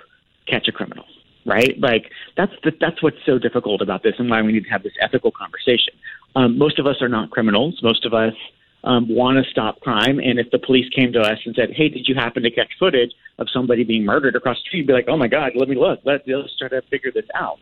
catch 0.47 0.67
a 0.67 0.71
criminal 0.71 1.05
right? 1.47 1.79
Like 1.79 2.11
that's 2.35 2.51
the, 2.63 2.71
that's 2.79 3.01
what's 3.01 3.17
so 3.25 3.39
difficult 3.39 3.81
about 3.81 4.03
this, 4.03 4.13
and 4.19 4.29
why 4.29 4.41
we 4.41 4.51
need 4.51 4.65
to 4.65 4.69
have 4.69 4.83
this 4.83 4.93
ethical 5.01 5.31
conversation. 5.31 5.93
Um, 6.35 6.57
most 6.57 6.77
of 6.77 6.85
us 6.85 7.01
are 7.01 7.09
not 7.09 7.31
criminals. 7.31 7.79
Most 7.81 8.05
of 8.05 8.13
us 8.13 8.33
um, 8.83 9.07
want 9.09 9.43
to 9.43 9.49
stop 9.49 9.79
crime, 9.79 10.19
and 10.19 10.37
if 10.37 10.51
the 10.51 10.59
police 10.59 10.87
came 10.95 11.11
to 11.13 11.19
us 11.19 11.39
and 11.45 11.55
said, 11.55 11.69
"Hey, 11.75 11.89
did 11.89 12.07
you 12.07 12.15
happen 12.15 12.43
to 12.43 12.51
catch 12.51 12.69
footage 12.77 13.13
of 13.39 13.47
somebody 13.51 13.83
being 13.83 14.05
murdered 14.05 14.35
across 14.35 14.57
the 14.57 14.67
street?" 14.67 14.79
You'd 14.79 14.87
be 14.87 14.93
like, 14.93 15.07
"Oh 15.07 15.17
my 15.17 15.27
God, 15.27 15.53
let 15.55 15.69
me 15.69 15.75
look. 15.75 15.99
Let, 16.03 16.27
let's 16.27 16.55
try 16.57 16.67
to 16.67 16.81
figure 16.91 17.11
this 17.11 17.25
out." 17.33 17.59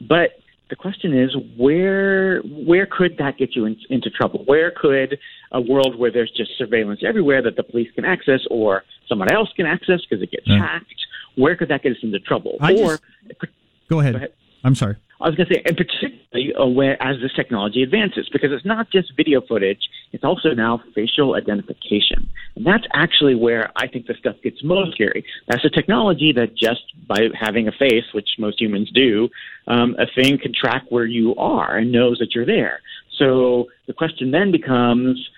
But 0.00 0.38
the 0.70 0.76
question 0.76 1.16
is, 1.16 1.36
where 1.56 2.40
where 2.42 2.86
could 2.86 3.18
that 3.18 3.36
get 3.36 3.54
you 3.54 3.66
in, 3.66 3.76
into 3.90 4.10
trouble? 4.10 4.42
Where 4.46 4.70
could 4.70 5.18
a 5.52 5.60
world 5.60 5.98
where 5.98 6.10
there's 6.10 6.32
just 6.36 6.52
surveillance 6.56 7.00
everywhere 7.06 7.42
that 7.42 7.56
the 7.56 7.62
police 7.62 7.88
can 7.94 8.04
access 8.04 8.40
or 8.50 8.82
someone 9.08 9.30
else 9.30 9.50
can 9.56 9.66
access 9.66 10.00
because 10.08 10.22
it 10.22 10.30
gets 10.30 10.46
yeah. 10.46 10.58
hacked? 10.58 10.94
Where 11.36 11.56
could 11.56 11.68
that 11.68 11.82
get 11.82 11.92
us 11.92 11.98
into 12.02 12.20
trouble? 12.20 12.56
I 12.60 12.72
or 12.74 12.98
just, 13.28 13.40
go, 13.88 14.00
ahead. 14.00 14.12
go 14.12 14.16
ahead. 14.18 14.32
I'm 14.62 14.74
sorry. 14.74 14.96
I 15.20 15.28
was 15.28 15.36
going 15.36 15.48
to 15.48 15.54
say, 15.54 15.62
and 15.64 15.76
particularly 15.76 16.54
uh, 16.54 16.66
where, 16.66 17.00
as 17.02 17.16
this 17.22 17.32
technology 17.34 17.82
advances, 17.82 18.28
because 18.32 18.50
it's 18.52 18.64
not 18.64 18.90
just 18.90 19.12
video 19.16 19.40
footage, 19.40 19.78
it's 20.12 20.24
also 20.24 20.50
now 20.50 20.82
facial 20.94 21.34
identification. 21.34 22.28
And 22.56 22.66
that's 22.66 22.84
actually 22.92 23.34
where 23.34 23.70
I 23.76 23.86
think 23.86 24.06
the 24.06 24.14
stuff 24.14 24.36
gets 24.42 24.62
most 24.62 24.92
scary. 24.92 25.24
That's 25.48 25.64
a 25.64 25.70
technology 25.70 26.32
that 26.32 26.56
just 26.56 26.82
by 27.06 27.28
having 27.38 27.68
a 27.68 27.72
face, 27.72 28.04
which 28.12 28.28
most 28.38 28.60
humans 28.60 28.90
do, 28.92 29.28
um, 29.66 29.96
a 29.98 30.06
thing 30.20 30.38
can 30.38 30.52
track 30.52 30.84
where 30.88 31.06
you 31.06 31.34
are 31.36 31.76
and 31.76 31.92
knows 31.92 32.18
that 32.18 32.34
you're 32.34 32.46
there. 32.46 32.80
So 33.18 33.66
the 33.86 33.92
question 33.92 34.30
then 34.30 34.50
becomes, 34.50 35.28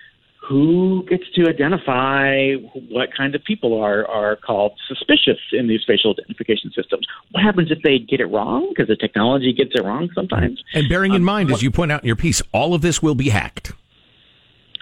who 0.47 1.03
gets 1.09 1.23
to 1.35 1.47
identify 1.47 2.53
what 2.89 3.09
kind 3.15 3.35
of 3.35 3.43
people 3.43 3.79
are, 3.81 4.05
are 4.07 4.37
called 4.37 4.73
suspicious 4.87 5.39
in 5.51 5.67
these 5.67 5.81
facial 5.85 6.11
identification 6.17 6.71
systems? 6.71 7.05
What 7.31 7.43
happens 7.43 7.71
if 7.71 7.79
they 7.83 7.99
get 7.99 8.21
it 8.21 8.27
wrong? 8.27 8.69
Because 8.69 8.87
the 8.87 8.95
technology 8.95 9.51
gets 9.51 9.71
it 9.75 9.83
wrong 9.83 10.09
sometimes. 10.15 10.63
And 10.73 10.87
bearing 10.87 11.13
in 11.13 11.17
um, 11.17 11.23
mind, 11.23 11.51
as 11.51 11.61
you 11.61 11.71
point 11.71 11.91
out 11.91 12.03
in 12.03 12.07
your 12.07 12.15
piece, 12.15 12.41
all 12.53 12.73
of 12.73 12.81
this 12.81 13.01
will 13.01 13.15
be 13.15 13.29
hacked. 13.29 13.73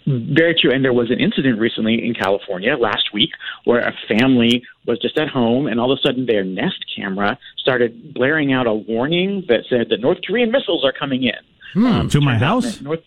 Very 0.06 0.56
true. 0.60 0.72
And 0.72 0.86
there 0.86 0.94
was 0.94 1.10
an 1.10 1.20
incident 1.20 1.60
recently 1.60 2.06
in 2.06 2.14
California 2.14 2.76
last 2.78 3.12
week 3.12 3.32
where 3.64 3.80
a 3.80 3.94
family 4.08 4.62
was 4.86 5.00
just 5.00 5.18
at 5.18 5.30
home 5.30 5.66
and 5.66 5.80
all 5.80 5.92
of 5.92 5.98
a 5.98 6.02
sudden 6.08 6.28
their 6.28 6.44
Nest 6.44 6.86
camera 6.96 7.40
started 7.58 8.14
blaring 8.14 8.54
out 8.54 8.68
a 8.68 8.74
warning 8.74 9.46
that 9.48 9.62
said 9.68 9.88
that 9.90 10.02
North 10.02 10.20
Korean 10.26 10.52
missiles 10.52 10.86
are 10.86 10.94
coming 10.94 11.24
in. 11.24 11.34
Hmm, 11.74 12.08
to 12.10 12.22
my 12.22 12.38
house? 12.38 12.80
North, 12.82 13.02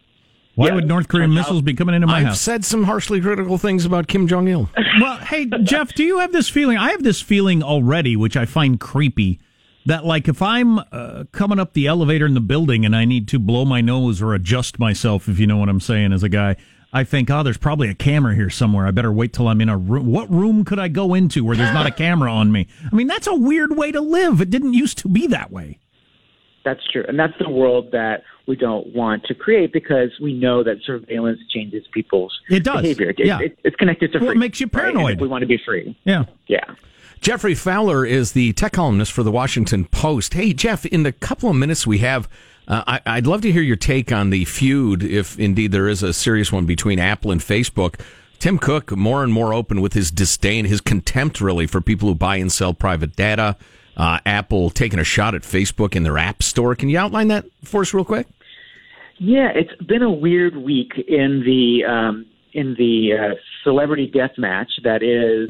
Why 0.58 0.66
Yeah, 0.66 0.74
would 0.74 0.88
North 0.88 1.06
Korean 1.06 1.32
missiles 1.32 1.62
be 1.62 1.72
coming 1.72 1.94
into 1.94 2.08
my 2.08 2.18
I've 2.18 2.26
house? 2.26 2.40
said 2.40 2.64
some 2.64 2.82
harshly 2.82 3.20
critical 3.20 3.58
things 3.58 3.84
about 3.84 4.08
Kim 4.08 4.26
Jong 4.26 4.48
Il. 4.48 4.68
well, 5.00 5.16
hey, 5.18 5.46
Jeff, 5.62 5.94
do 5.94 6.02
you 6.02 6.18
have 6.18 6.32
this 6.32 6.48
feeling? 6.48 6.76
I 6.76 6.90
have 6.90 7.04
this 7.04 7.20
feeling 7.20 7.62
already, 7.62 8.16
which 8.16 8.36
I 8.36 8.44
find 8.44 8.80
creepy, 8.80 9.38
that 9.86 10.04
like 10.04 10.26
if 10.26 10.42
I'm 10.42 10.80
uh, 10.80 11.24
coming 11.30 11.60
up 11.60 11.74
the 11.74 11.86
elevator 11.86 12.26
in 12.26 12.34
the 12.34 12.40
building 12.40 12.84
and 12.84 12.96
I 12.96 13.04
need 13.04 13.28
to 13.28 13.38
blow 13.38 13.64
my 13.64 13.80
nose 13.80 14.20
or 14.20 14.34
adjust 14.34 14.80
myself, 14.80 15.28
if 15.28 15.38
you 15.38 15.46
know 15.46 15.58
what 15.58 15.68
I'm 15.68 15.78
saying, 15.78 16.12
as 16.12 16.24
a 16.24 16.28
guy, 16.28 16.56
I 16.92 17.04
think, 17.04 17.30
oh, 17.30 17.44
there's 17.44 17.56
probably 17.56 17.88
a 17.88 17.94
camera 17.94 18.34
here 18.34 18.50
somewhere. 18.50 18.84
I 18.84 18.90
better 18.90 19.12
wait 19.12 19.32
till 19.32 19.46
I'm 19.46 19.60
in 19.60 19.68
a 19.68 19.78
room. 19.78 20.06
What 20.06 20.28
room 20.28 20.64
could 20.64 20.80
I 20.80 20.88
go 20.88 21.14
into 21.14 21.44
where 21.44 21.56
there's 21.56 21.72
not 21.72 21.86
a 21.86 21.92
camera 21.92 22.32
on 22.32 22.50
me? 22.50 22.66
I 22.90 22.96
mean, 22.96 23.06
that's 23.06 23.28
a 23.28 23.34
weird 23.36 23.76
way 23.76 23.92
to 23.92 24.00
live. 24.00 24.40
It 24.40 24.50
didn't 24.50 24.74
used 24.74 24.98
to 24.98 25.08
be 25.08 25.28
that 25.28 25.52
way. 25.52 25.78
That's 26.64 26.84
true. 26.90 27.04
And 27.06 27.16
that's 27.16 27.34
the 27.38 27.48
world 27.48 27.92
that 27.92 28.24
we 28.48 28.56
don't 28.56 28.92
want 28.94 29.22
to 29.24 29.34
create 29.34 29.72
because 29.72 30.10
we 30.20 30.32
know 30.32 30.64
that 30.64 30.78
surveillance 30.84 31.38
changes 31.50 31.86
people's 31.92 32.36
It 32.50 32.64
does. 32.64 32.82
behavior. 32.82 33.10
It, 33.10 33.18
Yeah. 33.20 33.38
it, 33.40 33.58
it's 33.62 33.76
connected 33.76 34.12
to 34.12 34.18
Well, 34.18 34.30
it 34.30 34.36
makes 34.38 34.58
you 34.60 34.66
paranoid. 34.66 35.14
if 35.16 35.20
we 35.20 35.28
want 35.28 35.42
to 35.42 35.46
be 35.46 35.58
free. 35.64 35.96
Yeah. 36.04 36.24
Yeah. 36.48 36.64
Geoffrey 37.20 37.54
Fowler 37.54 38.04
is 38.06 38.32
the 38.32 38.52
tech 38.54 38.72
columnist 38.72 39.12
for 39.12 39.22
the 39.22 39.30
Washington 39.32 39.84
Post. 39.84 40.34
Hey, 40.34 40.52
Jeff, 40.52 40.86
in 40.86 41.02
the 41.02 41.12
couple 41.12 41.50
of 41.50 41.56
minutes 41.56 41.86
we 41.86 41.98
have, 41.98 42.28
uh, 42.68 42.84
I, 42.86 43.00
I'd 43.06 43.26
love 43.26 43.40
to 43.42 43.52
hear 43.52 43.62
your 43.62 43.76
take 43.76 44.12
on 44.12 44.30
the 44.30 44.44
feud, 44.44 45.02
if 45.02 45.38
indeed 45.38 45.72
there 45.72 45.88
is 45.88 46.02
a 46.02 46.12
serious 46.12 46.52
one 46.52 46.64
between 46.64 46.98
Apple 46.98 47.30
and 47.32 47.40
Facebook. 47.40 48.00
Tim 48.38 48.56
Cook, 48.56 48.96
more 48.96 49.24
and 49.24 49.32
more 49.32 49.52
open 49.52 49.80
with 49.80 49.94
his 49.94 50.12
disdain, 50.12 50.64
his 50.64 50.80
contempt, 50.80 51.40
really, 51.40 51.66
for 51.66 51.80
people 51.80 52.08
who 52.08 52.14
buy 52.14 52.36
and 52.36 52.52
sell 52.52 52.72
private 52.72 53.16
data. 53.16 53.56
Uh, 53.96 54.20
Apple 54.24 54.70
taking 54.70 55.00
a 55.00 55.04
shot 55.04 55.34
at 55.34 55.42
Facebook 55.42 55.96
in 55.96 56.04
their 56.04 56.18
App 56.18 56.40
Store. 56.40 56.76
Can 56.76 56.88
you 56.88 56.98
outline 56.98 57.26
that 57.28 57.46
for 57.64 57.80
us, 57.80 57.92
real 57.92 58.04
quick? 58.04 58.28
Yeah, 59.18 59.48
it's 59.54 59.74
been 59.82 60.02
a 60.02 60.10
weird 60.10 60.56
week 60.56 60.92
in 60.96 61.42
the 61.44 61.84
um, 61.84 62.26
in 62.52 62.74
the 62.78 63.10
uh, 63.12 63.34
celebrity 63.62 64.10
death 64.12 64.32
match 64.38 64.70
that 64.84 65.02
is 65.02 65.48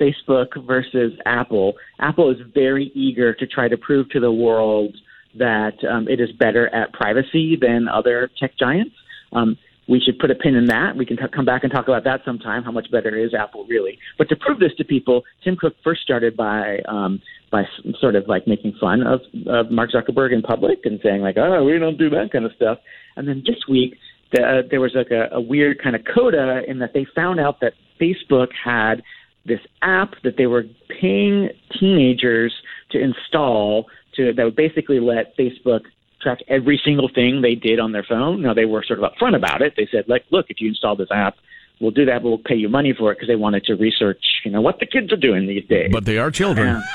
Facebook 0.00 0.64
versus 0.66 1.12
Apple. 1.24 1.74
Apple 2.00 2.30
is 2.30 2.36
very 2.54 2.90
eager 2.94 3.32
to 3.34 3.46
try 3.46 3.68
to 3.68 3.76
prove 3.76 4.08
to 4.10 4.20
the 4.20 4.32
world 4.32 4.94
that 5.36 5.72
um, 5.90 6.06
it 6.08 6.20
is 6.20 6.30
better 6.32 6.72
at 6.74 6.92
privacy 6.92 7.56
than 7.60 7.88
other 7.88 8.30
tech 8.38 8.56
giants. 8.58 8.94
Um, 9.32 9.56
we 9.88 10.00
should 10.00 10.18
put 10.18 10.30
a 10.30 10.34
pin 10.34 10.54
in 10.54 10.66
that. 10.66 10.96
We 10.96 11.04
can 11.04 11.16
t- 11.16 11.22
come 11.34 11.44
back 11.44 11.64
and 11.64 11.72
talk 11.72 11.88
about 11.88 12.04
that 12.04 12.22
sometime. 12.24 12.62
How 12.62 12.70
much 12.70 12.90
better 12.90 13.16
is 13.16 13.34
Apple 13.34 13.66
really? 13.68 13.98
But 14.16 14.28
to 14.30 14.36
prove 14.36 14.58
this 14.58 14.74
to 14.78 14.84
people, 14.84 15.22
Tim 15.42 15.56
Cook 15.56 15.74
first 15.84 16.02
started 16.02 16.36
by 16.36 16.78
um, 16.88 17.20
by 17.50 17.64
sort 18.00 18.16
of 18.16 18.26
like 18.26 18.46
making 18.46 18.74
fun 18.80 19.02
of, 19.06 19.20
of 19.46 19.70
Mark 19.70 19.90
Zuckerberg 19.92 20.32
in 20.32 20.42
public 20.42 20.80
and 20.84 21.00
saying 21.02 21.20
like, 21.20 21.36
"Oh, 21.36 21.64
we 21.64 21.78
don't 21.78 21.98
do 21.98 22.10
that 22.10 22.30
kind 22.32 22.44
of 22.44 22.52
stuff." 22.56 22.78
And 23.16 23.28
then 23.28 23.42
this 23.46 23.58
week, 23.68 23.96
the, 24.32 24.42
uh, 24.42 24.62
there 24.70 24.80
was 24.80 24.92
like 24.94 25.10
a, 25.10 25.28
a 25.32 25.40
weird 25.40 25.82
kind 25.82 25.94
of 25.94 26.02
coda 26.14 26.62
in 26.66 26.78
that 26.78 26.92
they 26.94 27.06
found 27.14 27.38
out 27.38 27.60
that 27.60 27.74
Facebook 28.00 28.48
had 28.52 29.02
this 29.46 29.60
app 29.82 30.14
that 30.24 30.36
they 30.36 30.46
were 30.46 30.64
paying 31.00 31.50
teenagers 31.78 32.52
to 32.90 32.98
install 32.98 33.86
to 34.16 34.32
that 34.32 34.44
would 34.44 34.56
basically 34.56 35.00
let 35.00 35.36
Facebook 35.36 35.82
track 36.24 36.40
every 36.48 36.80
single 36.84 37.08
thing 37.08 37.40
they 37.40 37.54
did 37.54 37.78
on 37.78 37.92
their 37.92 38.02
phone. 38.02 38.42
Now 38.42 38.54
they 38.54 38.64
were 38.64 38.82
sort 38.82 38.98
of 39.02 39.12
upfront 39.12 39.36
about 39.36 39.62
it. 39.62 39.74
They 39.76 39.88
said, 39.90 40.04
like, 40.08 40.24
look, 40.30 40.46
if 40.48 40.60
you 40.60 40.68
install 40.68 40.96
this 40.96 41.10
app, 41.12 41.36
we'll 41.80 41.90
do 41.92 42.04
that, 42.06 42.22
but 42.22 42.28
we'll 42.28 42.38
pay 42.38 42.54
you 42.56 42.68
money 42.68 42.92
for 42.92 43.12
it 43.12 43.16
because 43.16 43.28
they 43.28 43.36
wanted 43.36 43.64
to 43.64 43.74
research, 43.74 44.22
you 44.44 44.50
know, 44.50 44.60
what 44.60 44.80
the 44.80 44.86
kids 44.86 45.12
are 45.12 45.16
doing 45.16 45.46
these 45.46 45.66
days. 45.66 45.90
But 45.92 46.04
they 46.04 46.18
are 46.18 46.30
children. 46.30 46.82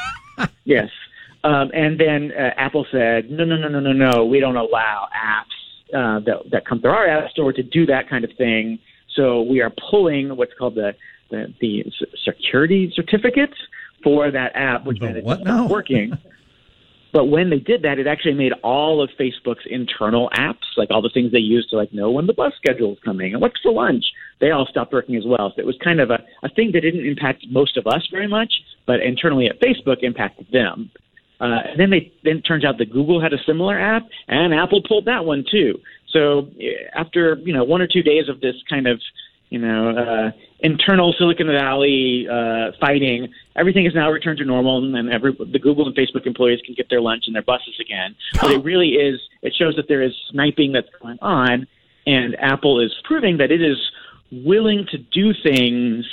Yes. 0.63 0.89
Um, 1.43 1.69
and 1.73 1.99
then 1.99 2.31
uh, 2.31 2.51
Apple 2.55 2.85
said, 2.91 3.29
no, 3.29 3.43
no, 3.43 3.57
no, 3.57 3.67
no, 3.67 3.81
no, 3.81 3.91
no, 3.91 4.25
we 4.25 4.39
don't 4.39 4.55
allow 4.55 5.07
apps 5.13 5.93
uh, 5.93 6.19
that, 6.21 6.49
that 6.51 6.65
come 6.65 6.79
through 6.79 6.91
our 6.91 7.07
app 7.07 7.29
store 7.31 7.51
to 7.51 7.61
do 7.61 7.85
that 7.87 8.09
kind 8.09 8.23
of 8.23 8.31
thing. 8.37 8.79
So 9.15 9.41
we 9.41 9.59
are 9.61 9.71
pulling 9.89 10.35
what's 10.37 10.53
called 10.57 10.75
the, 10.75 10.95
the, 11.29 11.53
the 11.59 11.91
security 12.23 12.93
certificates 12.95 13.55
for 14.03 14.31
that 14.31 14.55
app, 14.55 14.85
which 14.85 14.99
then 14.99 15.17
it 15.17 15.23
what 15.23 15.43
just 15.43 15.69
working. 15.69 16.17
But 17.11 17.25
when 17.25 17.49
they 17.49 17.59
did 17.59 17.81
that, 17.83 17.97
it 17.97 18.07
actually 18.07 18.35
made 18.35 18.53
all 18.63 19.01
of 19.01 19.09
Facebook's 19.19 19.65
internal 19.69 20.29
apps, 20.35 20.77
like 20.77 20.91
all 20.91 21.01
the 21.01 21.09
things 21.09 21.31
they 21.31 21.39
use 21.39 21.67
to 21.69 21.77
like 21.77 21.93
know 21.93 22.11
when 22.11 22.27
the 22.27 22.33
bus 22.33 22.53
schedule 22.57 22.93
is 22.93 22.99
coming 23.03 23.33
and 23.33 23.41
what's 23.41 23.59
for 23.61 23.71
lunch, 23.71 24.05
they 24.39 24.51
all 24.51 24.67
stopped 24.69 24.93
working 24.93 25.15
as 25.15 25.23
well. 25.25 25.51
So 25.55 25.61
it 25.61 25.65
was 25.65 25.77
kind 25.83 25.99
of 25.99 26.11
a, 26.11 26.19
a 26.43 26.49
thing 26.49 26.71
that 26.73 26.81
didn't 26.81 27.05
impact 27.05 27.45
most 27.49 27.77
of 27.77 27.87
us 27.87 28.07
very 28.11 28.27
much, 28.27 28.53
but 28.85 28.99
internally 29.01 29.47
at 29.47 29.59
Facebook 29.59 30.03
impacted 30.03 30.47
them. 30.51 30.91
Uh, 31.41 31.59
and 31.71 31.79
then 31.79 31.89
they 31.89 32.11
then 32.23 32.37
it 32.37 32.41
turns 32.41 32.65
out 32.65 32.77
that 32.77 32.91
Google 32.91 33.21
had 33.21 33.33
a 33.33 33.41
similar 33.45 33.79
app, 33.79 34.03
and 34.27 34.53
Apple 34.53 34.81
pulled 34.85 35.05
that 35.05 35.23
one 35.23 35.45
too. 35.49 35.79
So 36.11 36.49
eh, 36.59 36.89
after 36.93 37.37
you 37.45 37.53
know 37.53 37.63
one 37.63 37.81
or 37.81 37.87
two 37.87 38.03
days 38.03 38.27
of 38.27 38.41
this 38.41 38.55
kind 38.69 38.87
of 38.87 38.99
you 39.49 39.59
know 39.59 39.89
uh, 39.89 40.31
internal 40.59 41.13
Silicon 41.17 41.47
Valley 41.47 42.27
uh, 42.29 42.71
fighting, 42.79 43.27
everything 43.55 43.85
is 43.85 43.93
now 43.95 44.09
returned 44.11 44.39
to 44.39 44.45
normal, 44.45 44.83
and 44.83 45.09
every 45.11 45.35
the 45.51 45.59
Google 45.59 45.87
and 45.87 45.95
Facebook 45.95 46.25
employees 46.25 46.59
can 46.65 46.75
get 46.75 46.89
their 46.89 47.01
lunch 47.01 47.23
and 47.27 47.35
their 47.35 47.43
buses 47.43 47.75
again. 47.79 48.15
But 48.41 48.51
it 48.51 48.63
really 48.63 48.89
is 48.89 49.19
it 49.41 49.53
shows 49.57 49.75
that 49.75 49.87
there 49.87 50.01
is 50.01 50.13
sniping 50.31 50.71
that's 50.71 50.89
going 51.01 51.19
on, 51.21 51.67
and 52.05 52.35
Apple 52.39 52.79
is 52.79 52.93
proving 53.03 53.37
that 53.37 53.51
it 53.51 53.61
is 53.61 53.77
willing 54.31 54.85
to 54.91 54.97
do 54.97 55.33
things 55.43 56.05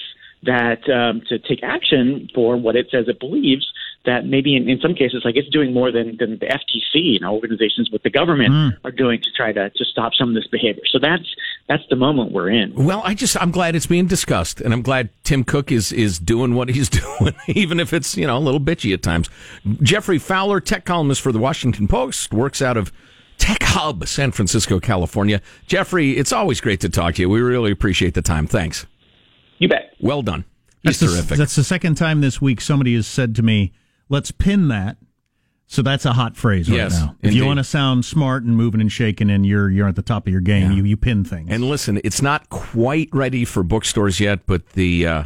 that 0.42 0.88
um, 0.88 1.22
to 1.28 1.38
take 1.38 1.62
action 1.62 2.28
for 2.34 2.56
what 2.56 2.76
it 2.76 2.86
says 2.90 3.06
it 3.08 3.18
believes 3.20 3.66
that 4.06 4.24
maybe 4.24 4.56
in, 4.56 4.68
in 4.68 4.80
some 4.80 4.94
cases 4.94 5.22
like 5.24 5.36
it's 5.36 5.48
doing 5.50 5.72
more 5.72 5.92
than, 5.92 6.16
than 6.18 6.38
the 6.38 6.46
FTC 6.46 6.94
you 6.94 7.20
know 7.20 7.34
organizations 7.34 7.90
with 7.90 8.02
the 8.02 8.10
government 8.10 8.50
hmm. 8.50 8.86
are 8.86 8.90
doing 8.90 9.20
to 9.20 9.30
try 9.36 9.52
to, 9.52 9.70
to 9.70 9.84
stop 9.84 10.14
some 10.14 10.30
of 10.30 10.34
this 10.34 10.46
behavior 10.46 10.82
so 10.90 10.98
that's 10.98 11.34
that's 11.68 11.82
the 11.90 11.96
moment 11.96 12.32
we're 12.32 12.48
in 12.48 12.72
Well, 12.74 13.02
I 13.04 13.14
just 13.14 13.40
I'm 13.40 13.50
glad 13.50 13.74
it's 13.74 13.86
being 13.86 14.06
discussed, 14.06 14.60
and 14.60 14.72
I'm 14.72 14.82
glad 14.82 15.10
Tim 15.24 15.44
Cook 15.44 15.72
is 15.72 15.92
is 15.92 16.18
doing 16.18 16.54
what 16.54 16.68
he's 16.68 16.88
doing, 17.18 17.34
even 17.48 17.80
if 17.80 17.92
it's 17.92 18.16
you 18.16 18.26
know 18.26 18.38
a 18.38 18.40
little 18.40 18.60
bitchy 18.60 18.94
at 18.94 19.02
times. 19.02 19.28
Geoffrey 19.82 20.18
Fowler, 20.18 20.60
tech 20.60 20.84
columnist 20.84 21.20
for 21.20 21.32
the 21.32 21.38
Washington 21.38 21.88
Post, 21.88 22.32
works 22.32 22.62
out 22.62 22.76
of 22.76 22.92
Tech 23.38 23.62
Hub, 23.62 24.06
San 24.06 24.32
Francisco, 24.32 24.80
California. 24.80 25.40
Geoffrey, 25.66 26.12
it's 26.16 26.32
always 26.32 26.60
great 26.60 26.80
to 26.80 26.88
talk 26.88 27.14
to 27.16 27.22
you. 27.22 27.28
We 27.28 27.40
really 27.40 27.70
appreciate 27.70 28.14
the 28.14 28.22
time. 28.22 28.46
Thanks. 28.46 28.86
you 29.58 29.68
bet 29.68 29.94
Well 30.00 30.22
done. 30.22 30.44
He's 30.82 31.00
That's 31.00 31.12
the, 31.12 31.18
terrific. 31.18 31.38
that's 31.38 31.56
the 31.56 31.64
second 31.64 31.96
time 31.96 32.20
this 32.20 32.40
week 32.40 32.60
somebody 32.60 32.94
has 32.94 33.06
said 33.06 33.34
to 33.36 33.42
me, 33.42 33.72
let's 34.08 34.30
pin 34.30 34.68
that. 34.68 34.96
So 35.68 35.82
that's 35.82 36.04
a 36.04 36.12
hot 36.12 36.36
phrase 36.36 36.70
right 36.70 36.76
Yes, 36.76 37.00
now. 37.00 37.16
If 37.22 37.34
you 37.34 37.44
want 37.44 37.58
to 37.58 37.64
sound 37.64 38.04
smart 38.04 38.44
and 38.44 38.56
moving 38.56 38.80
and 38.80 38.90
shaking 38.92 39.30
and 39.30 39.44
you're 39.44 39.68
you're 39.68 39.88
at 39.88 39.96
the 39.96 40.02
top 40.02 40.26
of 40.28 40.32
your 40.32 40.40
game, 40.40 40.70
you, 40.70 40.84
you 40.84 40.96
pin 40.96 41.24
things. 41.24 41.48
And 41.50 41.64
listen, 41.64 42.00
it's 42.04 42.22
not 42.22 42.48
quite 42.50 43.08
ready 43.12 43.44
for 43.44 43.64
bookstores 43.64 44.20
yet, 44.20 44.46
but 44.46 44.64
the 44.74 45.04
uh, 45.06 45.24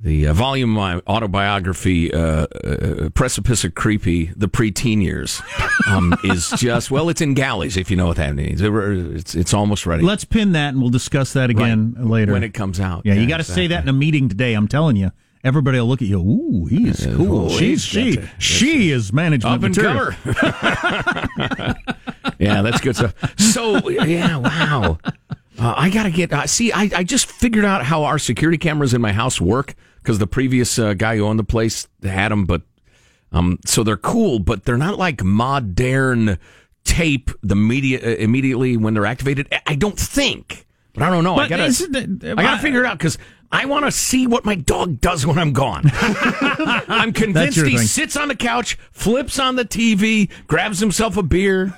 the 0.00 0.28
uh, 0.28 0.32
volume 0.34 0.76
uh, 0.78 1.00
autobiography, 1.08 2.12
uh, 2.12 2.46
uh, 2.64 3.08
Precipice 3.14 3.64
of 3.64 3.74
Creepy, 3.74 4.26
the 4.36 4.46
preteen 4.48 5.02
years, 5.02 5.42
um, 5.88 6.14
is 6.24 6.50
just 6.58 6.90
well, 6.90 7.08
it's 7.08 7.20
in 7.22 7.32
galleys 7.34 7.76
if 7.78 7.90
you 7.90 7.96
know 7.96 8.06
what 8.08 8.18
that 8.18 8.34
means. 8.34 8.60
It- 8.60 8.72
It's 8.72 9.34
it's 9.34 9.54
almost 9.54 9.86
ready. 9.86 10.02
Let's 10.04 10.24
pin 10.24 10.52
that 10.52 10.68
and 10.74 10.80
we'll 10.80 10.90
discuss 10.90 11.32
that 11.32 11.48
again 11.50 11.94
later. 11.98 12.32
when 12.32 12.44
it 12.44 12.52
comes 12.54 12.78
out. 12.78 13.06
yeah, 13.06 13.14
you 13.14 13.26
got 13.26 13.38
to 13.38 13.44
say 13.44 13.68
that 13.68 13.82
in 13.82 13.88
a 13.88 13.92
meeting 13.94 14.28
today. 14.28 14.52
I'm 14.54 14.68
telling 14.68 14.96
you. 14.96 15.10
Everybody 15.48 15.78
will 15.80 15.86
look 15.86 16.02
at 16.02 16.08
you. 16.08 16.20
Ooh, 16.20 16.66
he 16.66 16.88
is 16.88 17.06
cool. 17.16 17.48
She's 17.48 17.82
she. 17.82 18.16
to- 18.16 18.28
She 18.38 18.90
is 18.90 19.14
management 19.14 19.54
Up 19.56 19.62
and 19.64 19.74
material. 19.74 20.12
comer. 20.12 21.74
yeah, 22.38 22.60
that's 22.60 22.82
good 22.82 22.94
stuff. 22.96 23.14
So 23.40 23.88
yeah, 23.88 24.36
wow. 24.36 24.98
Uh, 25.58 25.74
I 25.74 25.88
gotta 25.88 26.10
get. 26.10 26.32
Uh, 26.34 26.46
see, 26.46 26.70
I, 26.70 26.90
I 26.94 27.02
just 27.02 27.26
figured 27.32 27.64
out 27.64 27.82
how 27.82 28.04
our 28.04 28.18
security 28.18 28.58
cameras 28.58 28.92
in 28.92 29.00
my 29.00 29.12
house 29.12 29.40
work 29.40 29.74
because 30.02 30.18
the 30.18 30.26
previous 30.26 30.78
uh, 30.78 30.92
guy 30.92 31.16
who 31.16 31.24
owned 31.24 31.38
the 31.38 31.44
place 31.44 31.88
had 32.02 32.30
them, 32.30 32.44
but 32.44 32.60
um, 33.32 33.58
so 33.64 33.82
they're 33.82 33.96
cool, 33.96 34.40
but 34.40 34.64
they're 34.66 34.76
not 34.76 34.98
like 34.98 35.24
modern 35.24 36.38
tape 36.84 37.30
the 37.42 37.56
media 37.56 38.00
uh, 38.02 38.16
immediately 38.16 38.76
when 38.76 38.92
they're 38.92 39.06
activated. 39.06 39.48
I- 39.66 39.76
don't 39.76 39.98
think, 39.98 40.66
but 40.92 41.02
I 41.04 41.10
don't 41.10 41.24
know. 41.24 41.36
I 41.36 41.48
gotta, 41.48 41.64
I 42.36 42.42
gotta 42.42 42.60
figure 42.62 42.80
it 42.80 42.86
out 42.86 42.98
because. 42.98 43.16
I 43.50 43.64
want 43.64 43.86
to 43.86 43.92
see 43.92 44.26
what 44.26 44.44
my 44.44 44.54
dog 44.54 45.00
does 45.00 45.24
when 45.24 45.38
I'm 45.38 45.52
gone. 45.52 45.84
I'm 45.92 47.12
convinced 47.12 47.58
he 47.58 47.76
thing. 47.76 47.86
sits 47.86 48.16
on 48.16 48.28
the 48.28 48.36
couch, 48.36 48.76
flips 48.92 49.38
on 49.38 49.56
the 49.56 49.64
TV, 49.64 50.30
grabs 50.46 50.80
himself 50.80 51.16
a 51.16 51.22
beer. 51.22 51.74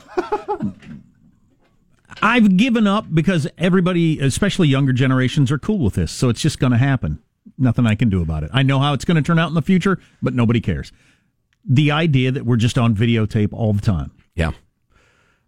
I've 2.22 2.56
given 2.56 2.86
up 2.86 3.06
because 3.14 3.46
everybody, 3.56 4.18
especially 4.20 4.68
younger 4.68 4.92
generations, 4.92 5.50
are 5.52 5.58
cool 5.58 5.78
with 5.78 5.94
this. 5.94 6.10
So 6.12 6.28
it's 6.28 6.40
just 6.40 6.58
going 6.58 6.72
to 6.72 6.78
happen. 6.78 7.22
Nothing 7.56 7.86
I 7.86 7.94
can 7.94 8.10
do 8.10 8.20
about 8.20 8.42
it. 8.42 8.50
I 8.52 8.62
know 8.62 8.80
how 8.80 8.92
it's 8.92 9.04
going 9.04 9.16
to 9.16 9.22
turn 9.22 9.38
out 9.38 9.48
in 9.48 9.54
the 9.54 9.62
future, 9.62 9.98
but 10.20 10.34
nobody 10.34 10.60
cares. 10.60 10.92
The 11.64 11.90
idea 11.92 12.32
that 12.32 12.44
we're 12.44 12.56
just 12.56 12.78
on 12.78 12.94
videotape 12.94 13.52
all 13.52 13.72
the 13.72 13.80
time. 13.80 14.12
Yeah. 14.34 14.52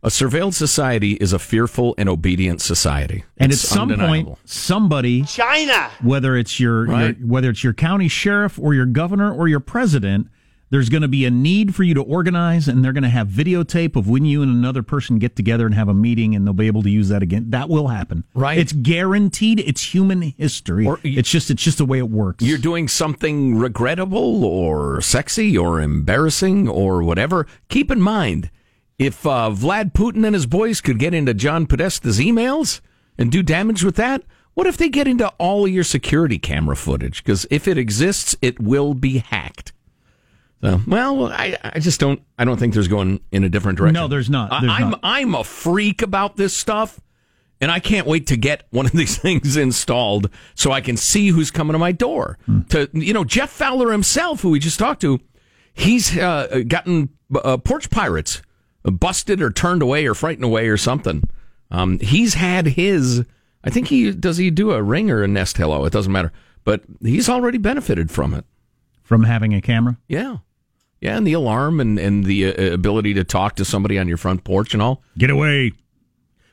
A 0.05 0.09
surveilled 0.09 0.55
society 0.55 1.13
is 1.13 1.33
a 1.33 1.39
fearful 1.39 1.95
and 1.97 2.09
obedient 2.09 2.61
society. 2.61 3.25
And 3.39 3.53
It's 3.53 3.63
at 3.63 3.71
some 3.71 3.83
undeniable. 3.93 4.31
point, 4.35 4.39
somebody, 4.45 5.23
China. 5.23 5.91
whether 6.03 6.37
it's 6.37 6.59
your, 6.59 6.87
Right. 6.87 7.17
your 7.17 7.29
whether 7.29 7.51
it's 7.51 7.63
your 7.63 7.73
county 7.73 8.09
sheriff 8.09 8.59
or 8.61 8.75
your 8.75 8.87
governor 8.87 9.33
or 9.33 9.47
your 9.47 9.61
president, 9.61 10.27
there's 10.71 10.89
going 10.89 11.03
to 11.03 11.09
be 11.09 11.25
a 11.25 11.31
need 11.31 11.73
for 11.75 11.85
you 11.85 11.95
to 11.95 12.01
organize, 12.01 12.67
and 12.67 12.83
they're 12.83 12.95
going 12.95 13.03
to 13.05 13.09
have 13.11 13.29
videotape 13.29 13.95
of 13.95 14.09
when 14.09 14.25
you 14.25 14.43
and 14.43 14.51
another 14.51 14.83
person 14.83 15.19
get 15.21 15.37
together 15.37 15.67
and 15.67 15.75
have 15.77 15.87
a 15.89 15.95
meeting, 15.95 16.35
and 16.35 16.45
they'll 16.47 16.53
be 16.55 16.67
able 16.67 16.83
to 16.83 16.91
use 16.91 17.09
that 17.11 17.23
again. 17.23 17.51
That 17.51 17.69
will 17.69 17.89
happen. 17.89 18.25
Right. 18.35 18.59
It's 18.59 18.73
guaranteed. 18.73 19.61
It's 19.61 19.95
human 19.95 20.23
history. 20.37 20.85
Or 20.85 20.95
y- 21.05 21.13
it's 21.17 21.31
just 21.31 21.49
it's 21.49 21.63
just 21.63 21.79
the 21.79 21.85
way 21.85 21.99
it 21.99 22.11
works. 22.11 22.43
you're 22.45 22.59
doing 22.59 22.89
something 22.89 23.57
regrettable 23.57 24.45
or 24.45 25.01
sexy 25.01 25.57
or 25.57 25.81
embarrassing 25.81 26.69
or 26.69 27.05
whatever, 27.05 27.47
keep 27.69 27.89
in 27.91 28.01
mind 28.01 28.51
if 29.03 29.27
uh, 29.27 29.51
Vlad 29.53 29.93
Putin 29.93 30.25
and 30.25 30.35
his 30.35 30.47
boys 30.47 30.81
could 30.81 30.99
get 30.99 31.13
into 31.13 31.35
John 31.35 31.67
Podesta's 31.67 32.21
emails 32.21 32.81
and 33.19 33.33
do 33.33 33.43
damage 33.43 33.83
with 33.83 33.97
that, 33.97 34.23
what 34.55 34.67
if 34.67 34.77
they 34.77 34.89
get 34.89 35.09
into 35.09 35.29
all 35.39 35.67
your 35.67 35.83
security 35.83 36.39
camera 36.39 36.77
footage? 36.77 37.25
Because 37.25 37.45
if 37.51 37.67
it 37.67 37.77
exists, 37.77 38.37
it 38.41 38.61
will 38.61 38.95
be 38.95 39.19
hacked. 39.19 39.73
So, 40.61 40.81
well, 40.87 41.27
I, 41.27 41.57
I 41.65 41.81
just 41.81 41.99
don't. 41.99 42.23
I 42.39 42.45
don't 42.45 42.57
think 42.57 42.73
there's 42.73 42.87
going 42.87 43.21
in 43.33 43.43
a 43.43 43.49
different 43.49 43.79
direction. 43.79 43.95
No, 43.95 44.07
there's 44.07 44.31
not. 44.31 44.61
There's 44.61 44.73
I, 44.73 44.77
I'm 44.77 44.91
not. 44.91 45.01
I'm 45.03 45.35
a 45.35 45.43
freak 45.43 46.03
about 46.03 46.37
this 46.37 46.55
stuff, 46.55 47.01
and 47.61 47.69
I 47.69 47.81
can't 47.81 48.07
wait 48.07 48.29
to 48.29 48.37
get 48.37 48.69
one 48.71 48.87
of 48.87 48.93
these 48.93 49.19
things 49.19 49.57
installed 49.57 50.31
so 50.55 50.71
I 50.71 50.81
can 50.81 50.97
see 50.97 51.29
who's 51.29 51.51
coming 51.51 51.73
to 51.73 51.81
my 51.81 51.91
door. 51.91 52.39
Hmm. 52.47 52.61
To 52.69 52.89
you 52.93 53.13
know, 53.13 53.25
Jeff 53.25 53.51
Fowler 53.51 53.91
himself, 53.91 54.43
who 54.43 54.51
we 54.51 54.61
just 54.61 54.79
talked 54.79 55.01
to, 55.01 55.19
he's 55.75 56.17
uh, 56.17 56.63
gotten 56.69 57.09
uh, 57.35 57.57
porch 57.57 57.91
pirates 57.91 58.41
busted 58.85 59.41
or 59.43 59.51
turned 59.51 59.83
away 59.83 60.07
or 60.07 60.15
frightened 60.15 60.45
away 60.45 60.69
or 60.69 60.77
something. 60.77 61.23
Um, 61.71 61.99
he's 62.01 62.35
had 62.35 62.67
his. 62.67 63.25
I 63.65 63.71
think 63.71 63.89
he 63.89 64.13
does. 64.13 64.37
He 64.37 64.51
do 64.51 64.73
a 64.73 64.83
ring 64.83 65.11
or 65.11 65.23
a 65.23 65.29
nest 65.29 65.57
hello. 65.57 65.85
It 65.85 65.93
doesn't 65.93 66.13
matter, 66.13 66.33
but 66.65 66.83
he's 67.01 67.29
already 67.29 67.59
benefited 67.59 68.11
from 68.11 68.35
it. 68.35 68.45
from 69.03 69.25
having 69.25 69.55
a 69.55 69.61
camera. 69.61 69.99
Yeah. 70.09 70.39
Yeah, 71.01 71.17
and 71.17 71.27
the 71.27 71.33
alarm 71.33 71.81
and, 71.81 71.99
and 71.99 72.25
the 72.25 72.47
uh, 72.47 72.73
ability 72.75 73.15
to 73.15 73.25
talk 73.25 73.57
to 73.57 73.65
somebody 73.65 73.99
on 73.99 74.07
your 74.07 74.17
front 74.17 74.45
porch 74.45 74.73
and 74.73 74.81
all. 74.83 75.03
Get 75.19 75.31
away! 75.31 75.73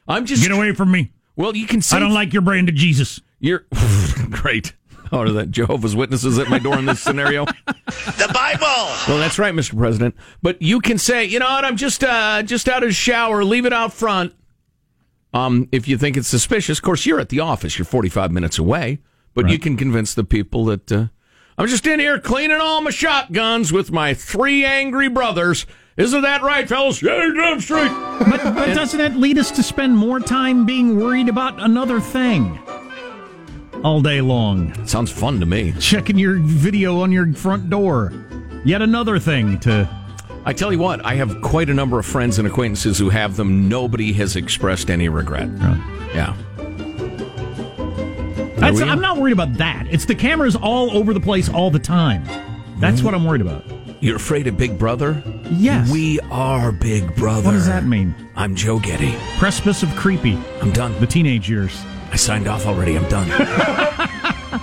I'm 0.07 0.25
just 0.25 0.41
Get 0.41 0.51
away 0.51 0.73
from 0.73 0.89
me! 0.91 1.11
Well, 1.36 1.55
you 1.55 1.67
can 1.67 1.84
see. 1.84 1.95
I 1.95 1.99
don't 1.99 2.15
like 2.15 2.34
your 2.34 2.41
brand 2.41 2.67
of 2.67 2.73
Jesus. 2.73 3.21
You're 3.39 3.65
great. 4.32 4.73
Oh, 5.12 5.20
are 5.20 5.30
that 5.32 5.51
Jehovah's 5.51 5.95
Witnesses 5.95 6.38
at 6.38 6.49
my 6.49 6.60
door 6.60 6.78
in 6.78 6.86
this 6.86 7.01
scenario? 7.01 7.45
The 7.45 8.30
Bible. 8.34 8.93
Well, 9.07 9.18
that's 9.18 9.39
right, 9.39 9.53
Mr. 9.53 9.78
President. 9.78 10.16
But 10.41 10.62
you 10.62 10.80
can 10.80 10.97
say, 10.97 11.26
you 11.26 11.39
know 11.39 11.49
what? 11.49 11.66
I'm 11.66 11.78
just 11.78 12.03
uh, 12.03 12.43
just 12.43 12.70
out 12.70 12.84
of 12.84 12.89
the 12.89 12.93
shower. 12.93 13.43
Leave 13.43 13.66
it 13.66 13.74
out 13.74 13.91
front. 13.93 14.34
Um, 15.34 15.68
if 15.72 15.88
you 15.88 15.97
think 15.97 16.18
it's 16.18 16.28
suspicious, 16.28 16.80
of 16.80 16.84
course, 16.84 17.05
you're 17.05 17.20
at 17.20 17.30
the 17.30 17.39
office. 17.39 17.78
You're 17.78 17.86
45 17.86 18.32
minutes 18.32 18.57
away, 18.57 18.99
but 19.34 19.49
you 19.49 19.60
can 19.60 19.78
convince 19.78 20.14
the 20.14 20.24
people 20.24 20.66
that 20.66 20.91
uh, 20.91 21.07
I'm 21.57 21.68
just 21.68 21.86
in 21.86 21.99
here 21.99 22.20
cleaning 22.20 22.60
all 22.62 22.82
my 22.82 22.89
shotguns 22.89 23.74
with 23.74 23.91
my 23.91 24.14
three 24.14 24.66
angry 24.66 25.10
brothers. 25.10 25.66
Isn't 25.97 26.22
that 26.22 26.41
right, 26.41 26.68
fellas? 26.68 27.01
Yeah, 27.01 27.18
you're 27.18 27.34
damn 27.34 27.60
straight. 27.60 27.91
But, 27.91 28.41
but 28.55 28.74
doesn't 28.74 28.97
that 28.97 29.18
lead 29.18 29.38
us 29.38 29.51
to 29.51 29.62
spend 29.64 29.97
more 29.97 30.20
time 30.20 30.66
being 30.66 30.97
worried 30.97 31.28
about 31.28 31.62
another 31.62 31.99
thing 31.99 32.60
all 33.84 34.01
day 34.01 34.21
long? 34.21 34.86
Sounds 34.88 35.11
fun 35.11 35.39
to 35.39 35.45
me. 35.45 35.73
Checking 35.80 36.17
your 36.17 36.36
video 36.39 37.01
on 37.01 37.11
your 37.11 37.34
front 37.34 37.69
door. 37.69 38.13
Yet 38.65 38.82
another 38.82 39.19
thing 39.19 39.59
to. 39.61 39.89
I 40.45 40.53
tell 40.53 40.71
you 40.71 40.80
what, 40.80 41.05
I 41.05 41.15
have 41.15 41.41
quite 41.41 41.69
a 41.69 41.73
number 41.73 41.99
of 41.99 42.05
friends 42.05 42.39
and 42.39 42.47
acquaintances 42.47 42.97
who 42.97 43.09
have 43.09 43.36
them. 43.36 43.69
Nobody 43.69 44.13
has 44.13 44.36
expressed 44.36 44.89
any 44.89 45.09
regret. 45.09 45.49
Yeah. 46.13 46.36
That's, 48.57 48.82
I'm 48.82 49.01
not 49.01 49.17
worried 49.17 49.34
about 49.34 49.53
that. 49.55 49.88
It's 49.89 50.05
the 50.05 50.15
cameras 50.15 50.55
all 50.55 50.91
over 50.91 51.13
the 51.13 51.19
place 51.19 51.49
all 51.49 51.71
the 51.71 51.80
time. 51.80 52.23
That's 52.80 53.01
what 53.01 53.13
I'm 53.13 53.25
worried 53.25 53.41
about. 53.41 53.63
You're 54.01 54.15
afraid 54.15 54.47
of 54.47 54.55
Big 54.57 54.77
Brother? 54.77 55.21
Yes. 55.51 55.91
We 55.91 56.19
are 56.32 56.71
Big 56.71 57.15
Brother. 57.15 57.47
What 57.47 57.51
does 57.51 57.67
that 57.67 57.86
mean? 57.86 58.15
I'm 58.36 58.55
Joe 58.55 58.80
Getty. 58.80 59.15
Precipice 59.38 59.84
of 59.84 59.89
creepy. 59.95 60.38
I'm 60.61 60.71
done. 60.71 60.97
The 61.01 61.07
teenage 61.07 61.49
years. 61.49 61.84
I 62.12 62.16
signed 62.16 62.47
off 62.47 62.66
already. 62.66 62.97
I'm 62.97 63.07
done. 63.10 63.28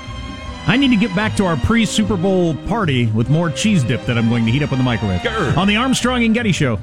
I 0.69 0.77
need 0.77 0.89
to 0.89 0.97
get 0.97 1.15
back 1.15 1.37
to 1.37 1.47
our 1.47 1.57
pre 1.57 1.85
Super 1.87 2.17
Bowl 2.17 2.57
party 2.67 3.07
with 3.07 3.31
more 3.31 3.51
cheese 3.51 3.85
dip 3.85 4.05
that 4.07 4.19
I'm 4.19 4.29
going 4.29 4.45
to 4.47 4.51
heat 4.51 4.63
up 4.63 4.73
in 4.73 4.79
the 4.79 4.85
microwave. 4.85 5.21
Grr. 5.21 5.57
On 5.57 5.69
the 5.69 5.77
Armstrong 5.77 6.25
and 6.25 6.35
Getty 6.35 6.53
Show. 6.53 6.81